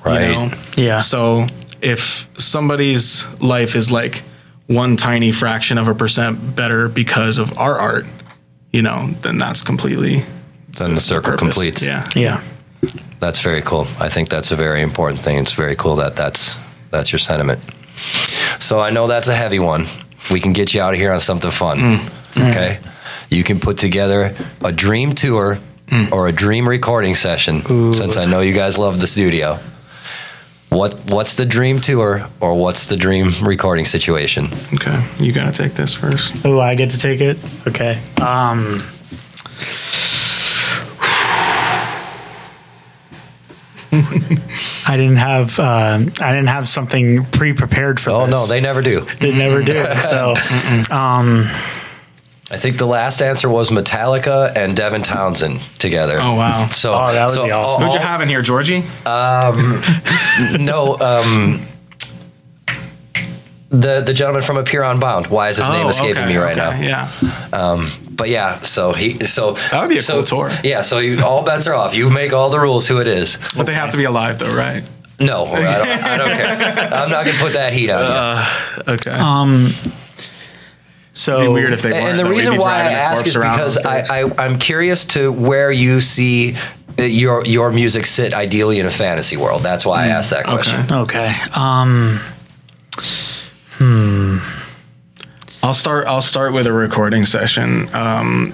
Right. 0.05 0.29
you 0.29 0.33
know? 0.35 0.51
Yeah. 0.77 0.97
so 0.99 1.47
if 1.81 2.27
somebody's 2.39 3.27
life 3.39 3.75
is 3.75 3.91
like 3.91 4.23
one 4.67 4.95
tiny 4.95 5.31
fraction 5.31 5.77
of 5.77 5.87
a 5.87 5.93
percent 5.93 6.55
better 6.55 6.87
because 6.89 7.37
of 7.37 7.57
our 7.57 7.75
art 7.77 8.05
you 8.71 8.81
know 8.81 9.09
then 9.21 9.37
that's 9.37 9.61
completely 9.61 10.23
Then 10.77 10.95
the 10.95 11.01
circle 11.01 11.31
purpose. 11.33 11.39
completes. 11.39 11.85
yeah 11.85 12.07
Yeah. 12.15 12.41
That's 13.19 13.41
very 13.41 13.61
cool. 13.61 13.85
I 13.99 14.09
think 14.09 14.29
that's 14.29 14.51
a 14.51 14.55
very 14.55 14.81
important 14.81 15.21
thing. 15.21 15.37
It's 15.37 15.53
very 15.53 15.75
cool 15.75 15.95
that 15.97 16.15
that's 16.15 16.57
that's 16.89 17.11
your 17.11 17.19
sentiment. 17.19 17.59
So 18.59 18.79
I 18.79 18.89
know 18.89 19.05
that's 19.05 19.27
a 19.27 19.35
heavy 19.35 19.59
one. 19.59 19.85
We 20.31 20.39
can 20.39 20.53
get 20.53 20.73
you 20.73 20.81
out 20.81 20.93
of 20.93 20.99
here 20.99 21.11
on 21.11 21.19
something 21.19 21.51
fun. 21.51 21.77
Mm. 21.77 21.97
Mm. 22.33 22.49
Okay. 22.49 22.79
You 23.29 23.43
can 23.43 23.59
put 23.59 23.77
together 23.77 24.35
a 24.63 24.71
dream 24.71 25.13
tour 25.13 25.57
mm. 25.87 26.11
or 26.11 26.27
a 26.27 26.31
dream 26.31 26.67
recording 26.67 27.15
session 27.15 27.93
since 27.93 28.17
I 28.17 28.25
know 28.25 28.41
you 28.41 28.53
guys 28.53 28.77
love 28.77 28.99
the 28.99 29.07
studio. 29.07 29.59
What 30.69 30.93
what's 31.11 31.35
the 31.35 31.45
dream 31.45 31.81
tour 31.81 32.25
or 32.39 32.55
what's 32.57 32.85
the 32.85 32.95
dream 32.95 33.31
recording 33.43 33.83
situation? 33.85 34.47
okay 34.73 35.05
you 35.19 35.33
gotta 35.33 35.51
take 35.51 35.73
this 35.73 35.93
first 35.93 36.45
Oh, 36.45 36.59
I 36.61 36.75
get 36.75 36.91
to 36.91 36.97
take 36.97 37.19
it. 37.19 37.37
Okay. 37.67 38.01
Um. 38.21 38.83
I 44.91 44.97
didn't 44.97 45.17
have 45.17 45.57
uh, 45.59 45.99
I 46.19 46.31
didn't 46.33 46.47
have 46.47 46.67
something 46.67 47.23
pre-prepared 47.25 47.99
for 47.99 48.09
Oh 48.09 48.25
this. 48.25 48.31
no, 48.31 48.45
they 48.45 48.59
never 48.59 48.81
do. 48.81 49.01
they 49.19 49.31
never 49.33 49.63
do. 49.63 49.73
So 50.01 50.33
I 52.53 52.57
think 52.57 52.77
the 52.77 52.85
last 52.85 53.21
answer 53.21 53.47
was 53.47 53.69
Metallica 53.69 54.51
and 54.57 54.75
Devin 54.75 55.03
Townsend 55.03 55.61
together. 55.79 56.19
oh 56.21 56.35
wow 56.35 56.67
So, 56.67 56.93
Oh, 56.93 57.13
that 57.13 57.27
would 57.27 57.33
so 57.33 57.45
be 57.45 57.51
awesome. 57.51 57.83
all- 57.83 57.89
who'd 57.89 57.93
you 57.99 58.05
have 58.05 58.19
in 58.21 58.27
here 58.27 58.41
georgie 58.41 58.83
no, 59.05 60.97
um, 60.99 61.61
the 63.69 64.01
the 64.01 64.13
gentleman 64.13 64.41
from 64.43 64.57
Appear 64.57 64.83
on 64.83 64.99
Bound. 64.99 65.27
Why 65.27 65.47
is 65.49 65.57
his 65.57 65.69
name 65.69 65.85
Oh, 65.85 65.89
escaping 65.89 66.23
okay, 66.23 66.27
me 66.33 66.37
right 66.37 66.57
okay, 66.57 66.87
now? 66.87 67.07
yeah 67.53 67.77
But 68.21 68.29
yeah, 68.29 68.61
so 68.61 68.93
he 68.93 69.17
so 69.25 69.53
That 69.71 69.81
would 69.81 69.89
be 69.89 69.97
a 69.97 70.01
so, 70.01 70.13
cool 70.17 70.23
tour. 70.23 70.51
Yeah, 70.63 70.83
so 70.83 70.99
you, 70.99 71.23
all 71.23 71.43
bets 71.43 71.65
are 71.65 71.73
off. 71.73 71.95
You 71.95 72.11
make 72.11 72.33
all 72.33 72.51
the 72.51 72.59
rules. 72.59 72.87
Who 72.87 72.99
it 72.99 73.07
is? 73.07 73.39
but 73.57 73.65
they 73.65 73.73
have 73.73 73.89
to 73.91 73.97
be 73.97 74.03
alive 74.03 74.37
though 74.37 74.53
right 74.55 74.83
No, 75.19 75.45
I 75.47 75.59
don't, 75.77 75.87
I 75.87 76.17
don't 76.17 76.27
care. 76.29 76.93
I'm 76.99 77.09
not 77.09 77.25
gonna 77.25 77.37
put 77.39 77.53
that 77.53 77.73
heat 77.73 77.89
on. 77.89 78.45
you. 78.87 78.93
okay 78.93 79.09
um. 79.11 79.69
So 81.13 81.37
It'd 81.37 81.47
be 81.47 81.53
weird 81.53 81.73
if 81.73 81.81
they 81.81 81.91
weren't. 81.93 82.05
and 82.09 82.19
the 82.19 82.25
reason 82.29 82.57
why 82.57 82.73
I 82.83 82.91
ask 82.91 83.25
is 83.25 83.33
because 83.35 83.77
I, 83.83 84.21
I 84.23 84.31
I'm 84.45 84.59
curious 84.59 85.03
to 85.15 85.31
where 85.31 85.71
you 85.71 85.99
see 85.99 86.55
uh, 86.99 87.03
your 87.03 87.43
your 87.45 87.71
music 87.71 88.05
sit 88.05 88.35
ideally 88.35 88.79
in 88.79 88.85
a 88.85 88.91
fantasy 88.91 89.35
world. 89.35 89.63
That's 89.63 89.83
why 89.83 90.03
I 90.03 90.05
Hmm, 90.09 90.11
asked 90.17 90.29
that 90.29 90.45
question. 90.45 90.85
okay. 90.91 91.33
Um. 91.55 92.19
I'll 95.63 95.73
start. 95.73 96.07
I'll 96.07 96.21
start 96.21 96.53
with 96.53 96.65
a 96.67 96.73
recording 96.73 97.23
session. 97.25 97.87
Um, 97.93 98.53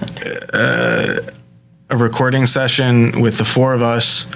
uh, 0.52 1.16
a 1.90 1.96
recording 1.96 2.44
session 2.44 3.20
with 3.22 3.38
the 3.38 3.44
four 3.46 3.72
of 3.72 3.80
us, 3.80 4.26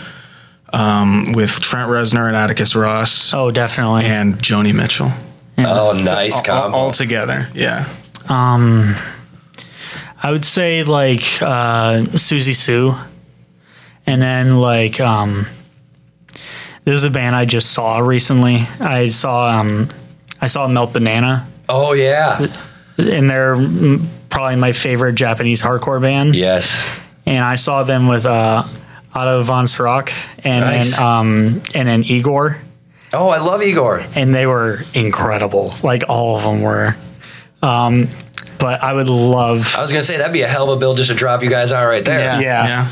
um, 0.72 1.32
with 1.32 1.60
Trent 1.60 1.90
Reznor 1.90 2.28
and 2.28 2.36
Atticus 2.36 2.74
Ross, 2.74 3.34
Oh, 3.34 3.50
definitely. 3.50 4.06
and 4.06 4.36
Joni 4.38 4.74
Mitchell. 4.74 5.10
Oh, 5.58 5.92
nice 5.92 6.34
all, 6.36 6.42
combo. 6.44 6.76
all 6.76 6.90
together. 6.92 7.46
Yeah. 7.54 7.84
Um, 8.30 8.94
I 10.22 10.30
would 10.30 10.44
say 10.46 10.82
like 10.82 11.20
uh, 11.42 12.00
Siouxsie 12.16 12.54
Sioux, 12.54 12.94
and 14.06 14.22
then 14.22 14.56
like 14.60 14.98
um, 14.98 15.46
this 16.84 16.94
is 16.96 17.04
a 17.04 17.10
band 17.10 17.36
I 17.36 17.44
just 17.44 17.70
saw 17.72 17.98
recently. 17.98 18.66
I 18.80 19.06
saw 19.10 19.60
um, 19.60 19.88
I 20.40 20.46
saw 20.46 20.66
Melt 20.68 20.94
Banana, 20.94 21.46
oh 21.68 21.92
yeah. 21.92 22.46
and 22.98 23.28
they're 23.30 23.56
probably 24.30 24.56
my 24.56 24.72
favorite 24.72 25.14
Japanese 25.14 25.62
hardcore 25.62 26.00
band. 26.00 26.34
Yes. 26.34 26.82
And 27.26 27.44
I 27.44 27.54
saw 27.56 27.82
them 27.84 28.08
with 28.08 28.26
uh, 28.26 28.64
Otto 29.14 29.42
von 29.42 29.66
Schirach 29.66 30.12
and 30.44 30.64
Nice. 30.64 30.96
then 30.96 31.06
um, 31.06 31.62
and 31.74 31.88
then 31.88 32.04
Igorrr, 32.04 32.58
Oh, 33.14 33.28
I 33.28 33.38
love 33.38 33.60
Igorrr. 33.60 34.04
and 34.16 34.34
they 34.34 34.46
were 34.46 34.80
incredible. 34.94 35.72
Like 35.82 36.04
all 36.08 36.36
of 36.36 36.42
them 36.44 36.62
were. 36.62 36.96
Um, 37.62 38.08
but 38.58 38.82
I 38.82 38.92
would 38.92 39.08
love 39.08 39.74
I 39.76 39.82
was 39.82 39.90
gonna 39.92 40.02
say 40.02 40.16
that'd 40.16 40.32
be 40.32 40.42
a 40.42 40.48
hell 40.48 40.70
of 40.70 40.76
a 40.76 40.80
bill 40.80 40.94
just 40.94 41.10
to 41.10 41.16
drop 41.16 41.42
you 41.42 41.50
guys 41.50 41.72
on 41.72 41.84
right 41.86 42.04
there. 42.04 42.18
Yeah. 42.20 42.40
Yeah. 42.40 42.66
Yeah. 42.66 42.88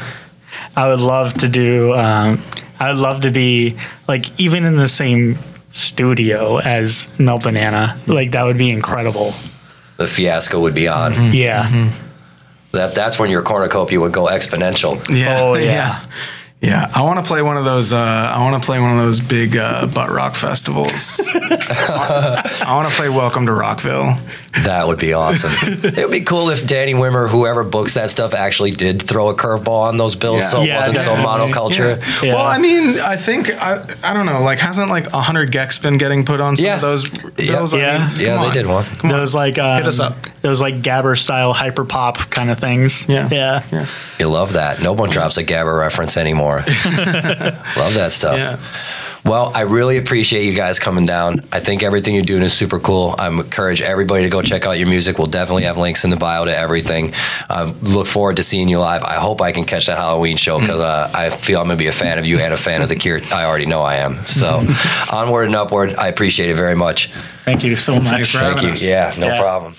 I 0.77 0.89
would 0.89 1.01
love 1.01 1.35
to 1.35 1.49
do. 1.49 1.95
Um, 1.95 2.43
I 2.79 2.93
would 2.93 3.01
love 3.01 3.23
to 3.23 3.31
be 3.31 3.77
like 4.09 4.39
even 4.41 4.65
in 4.65 4.77
the 4.77 4.89
same 4.89 5.39
studio 5.71 6.59
as 6.59 7.09
Melt 7.19 7.43
Banana. 7.45 7.99
Like 8.07 8.33
that 8.33 8.45
would 8.45 8.59
be 8.59 8.71
incredible. 8.71 9.35
The 9.97 10.07
fiasco 10.07 10.61
would 10.61 10.75
be 10.75 10.89
on. 10.89 11.13
Mm-hmm. 11.13 11.35
Yeah. 11.35 11.91
That 12.73 12.95
that's 12.95 13.19
when 13.19 13.31
your 13.31 13.43
cornucopia 13.43 14.01
would 14.01 14.13
go 14.13 14.27
exponential. 14.27 14.97
Yeah. 15.09 15.41
Oh, 15.41 15.55
yeah. 15.57 15.65
Yeah. 15.65 16.05
I 16.63 17.03
want 17.03 17.19
to 17.19 17.25
play 17.27 17.41
one 17.43 17.57
of 17.57 17.65
those. 17.65 17.93
Uh, 17.93 17.97
I 17.99 18.43
want 18.43 18.63
to 18.63 18.67
play 18.67 18.81
one 18.81 18.93
of 18.93 18.99
those 18.99 19.21
big 19.21 19.57
uh, 19.57 19.87
butt 19.87 20.11
rock 20.11 20.35
festivals. 20.35 21.21
I 21.35 22.65
want 22.75 22.89
to 22.91 22.95
play 22.95 23.09
Welcome 23.09 23.47
to 23.47 23.53
Rockville. 23.53 24.17
That 24.65 24.87
would 24.87 24.99
be 24.99 25.13
awesome. 25.15 25.53
it 25.83 25.97
would 25.97 26.11
be 26.11 26.21
cool 26.23 26.51
if 26.51 26.67
Danny 26.67 26.93
Wimmer, 26.93 27.31
whoever 27.31 27.65
books 27.65 27.95
that 27.95 28.11
stuff, 28.11 28.35
actually 28.35 28.73
did 28.73 29.01
throw 29.01 29.29
a 29.31 29.35
curveball 29.35 29.83
on 29.89 29.97
those 29.97 30.17
bills, 30.17 30.41
Yeah. 30.43 30.47
so 30.49 30.61
it 30.61 30.67
Yeah, 30.67 30.77
wasn't 30.79 30.97
so 30.99 31.15
monoculture. 31.15 32.23
Yeah. 32.23 32.35
Well, 32.35 32.45
I 32.47 32.59
mean, 32.59 32.97
I 32.99 33.17
think 33.17 33.51
I, 33.63 33.83
I 34.05 34.13
don't 34.13 34.27
know. 34.27 34.43
Like, 34.43 34.59
hasn't 34.59 34.91
like 34.91 35.07
hundred 35.07 35.53
gecs 35.53 35.81
been 35.81 35.97
getting 35.99 36.25
put 36.25 36.41
on 36.41 36.57
some 36.57 36.67
Yeah. 36.67 36.75
of 36.77 36.81
those 36.83 37.09
bills? 37.09 37.73
I 37.75 37.79
Yeah. 37.79 38.09
mean, 38.11 38.21
Yeah, 38.21 38.35
come 38.35 38.43
they 38.43 38.49
on. 38.49 38.53
did 38.53 38.67
one. 38.67 38.85
Come 38.85 39.11
on. 39.13 39.19
Those 39.19 39.35
like 39.35 39.59
um, 39.59 39.79
Hit 39.79 39.87
us 39.87 40.01
up. 40.01 40.17
Those 40.43 40.61
like 40.61 40.77
Gabber 40.83 41.19
style 41.19 41.53
hyper 41.53 41.85
pop 41.85 42.17
kind 42.31 42.51
of 42.51 42.59
things. 42.59 43.07
Yeah. 43.09 43.29
Yeah. 43.31 43.63
Yeah. 43.71 43.87
You 44.19 44.29
love 44.29 44.55
that. 44.55 44.81
No 44.83 44.93
one 44.93 45.11
drops 45.11 45.37
a 45.37 45.45
Gabber 45.45 45.79
reference 45.79 46.17
anymore. 46.17 46.57
love 46.67 47.95
that 47.95 48.13
stuff. 48.13 48.37
Yeah. 48.39 48.59
Well, 49.23 49.53
I 49.55 49.63
really 49.63 49.99
appreciate 49.99 50.45
you 50.47 50.55
guys 50.55 50.79
coming 50.79 51.05
down. 51.05 51.43
I 51.53 51.61
think 51.61 51.83
everything 51.83 52.15
you're 52.15 52.25
doing 52.25 52.43
is 52.43 52.55
super 52.55 52.81
cool. 52.81 53.15
I 53.19 53.29
encourage 53.29 53.83
everybody 53.83 54.23
to 54.23 54.31
go 54.31 54.41
check 54.41 54.65
out 54.65 54.79
your 54.79 54.89
music. 54.89 55.19
We'll 55.19 55.27
definitely 55.27 55.65
have 55.65 55.77
links 55.77 56.05
in 56.05 56.11
the 56.11 56.17
bio 56.17 56.47
to 56.47 56.57
everything. 56.57 57.13
Um, 57.51 57.79
look 57.83 58.07
forward 58.07 58.37
to 58.37 58.43
seeing 58.43 58.67
you 58.69 58.79
live. 58.79 59.03
I 59.05 59.17
hope 59.17 59.43
I 59.43 59.53
can 59.53 59.65
catch 59.65 59.89
that 59.89 59.99
Halloween 59.99 60.39
show 60.39 60.59
because 60.59 60.81
uh, 60.81 61.11
I 61.13 61.29
feel 61.29 61.61
I'm 61.61 61.67
going 61.67 61.77
to 61.77 61.83
be 61.83 61.89
a 61.89 61.93
fan 61.93 62.19
of 62.19 62.25
you 62.25 62.39
and 62.39 62.55
a 62.55 62.57
fan 62.57 62.81
of 62.81 62.89
the 62.89 62.97
Cure. 62.97 63.21
I 63.31 63.45
already 63.45 63.67
know 63.67 63.83
I 63.83 63.97
am. 63.97 64.25
So, 64.25 64.63
onward 65.13 65.45
and 65.49 65.55
upward. 65.57 65.95
I 65.97 66.09
appreciate 66.09 66.49
it 66.49 66.55
very 66.57 66.75
much. 66.75 67.09
Thank 67.45 67.63
you 67.63 67.77
so 67.77 68.01
much. 68.01 68.13
Thanks 68.15 68.31
for 68.31 68.39
Thank 68.39 68.63
you. 68.63 68.71
us. 68.71 68.83
Yeah, 68.83 69.13
no 69.19 69.27
Yeah. 69.27 69.39
problem. 69.39 69.75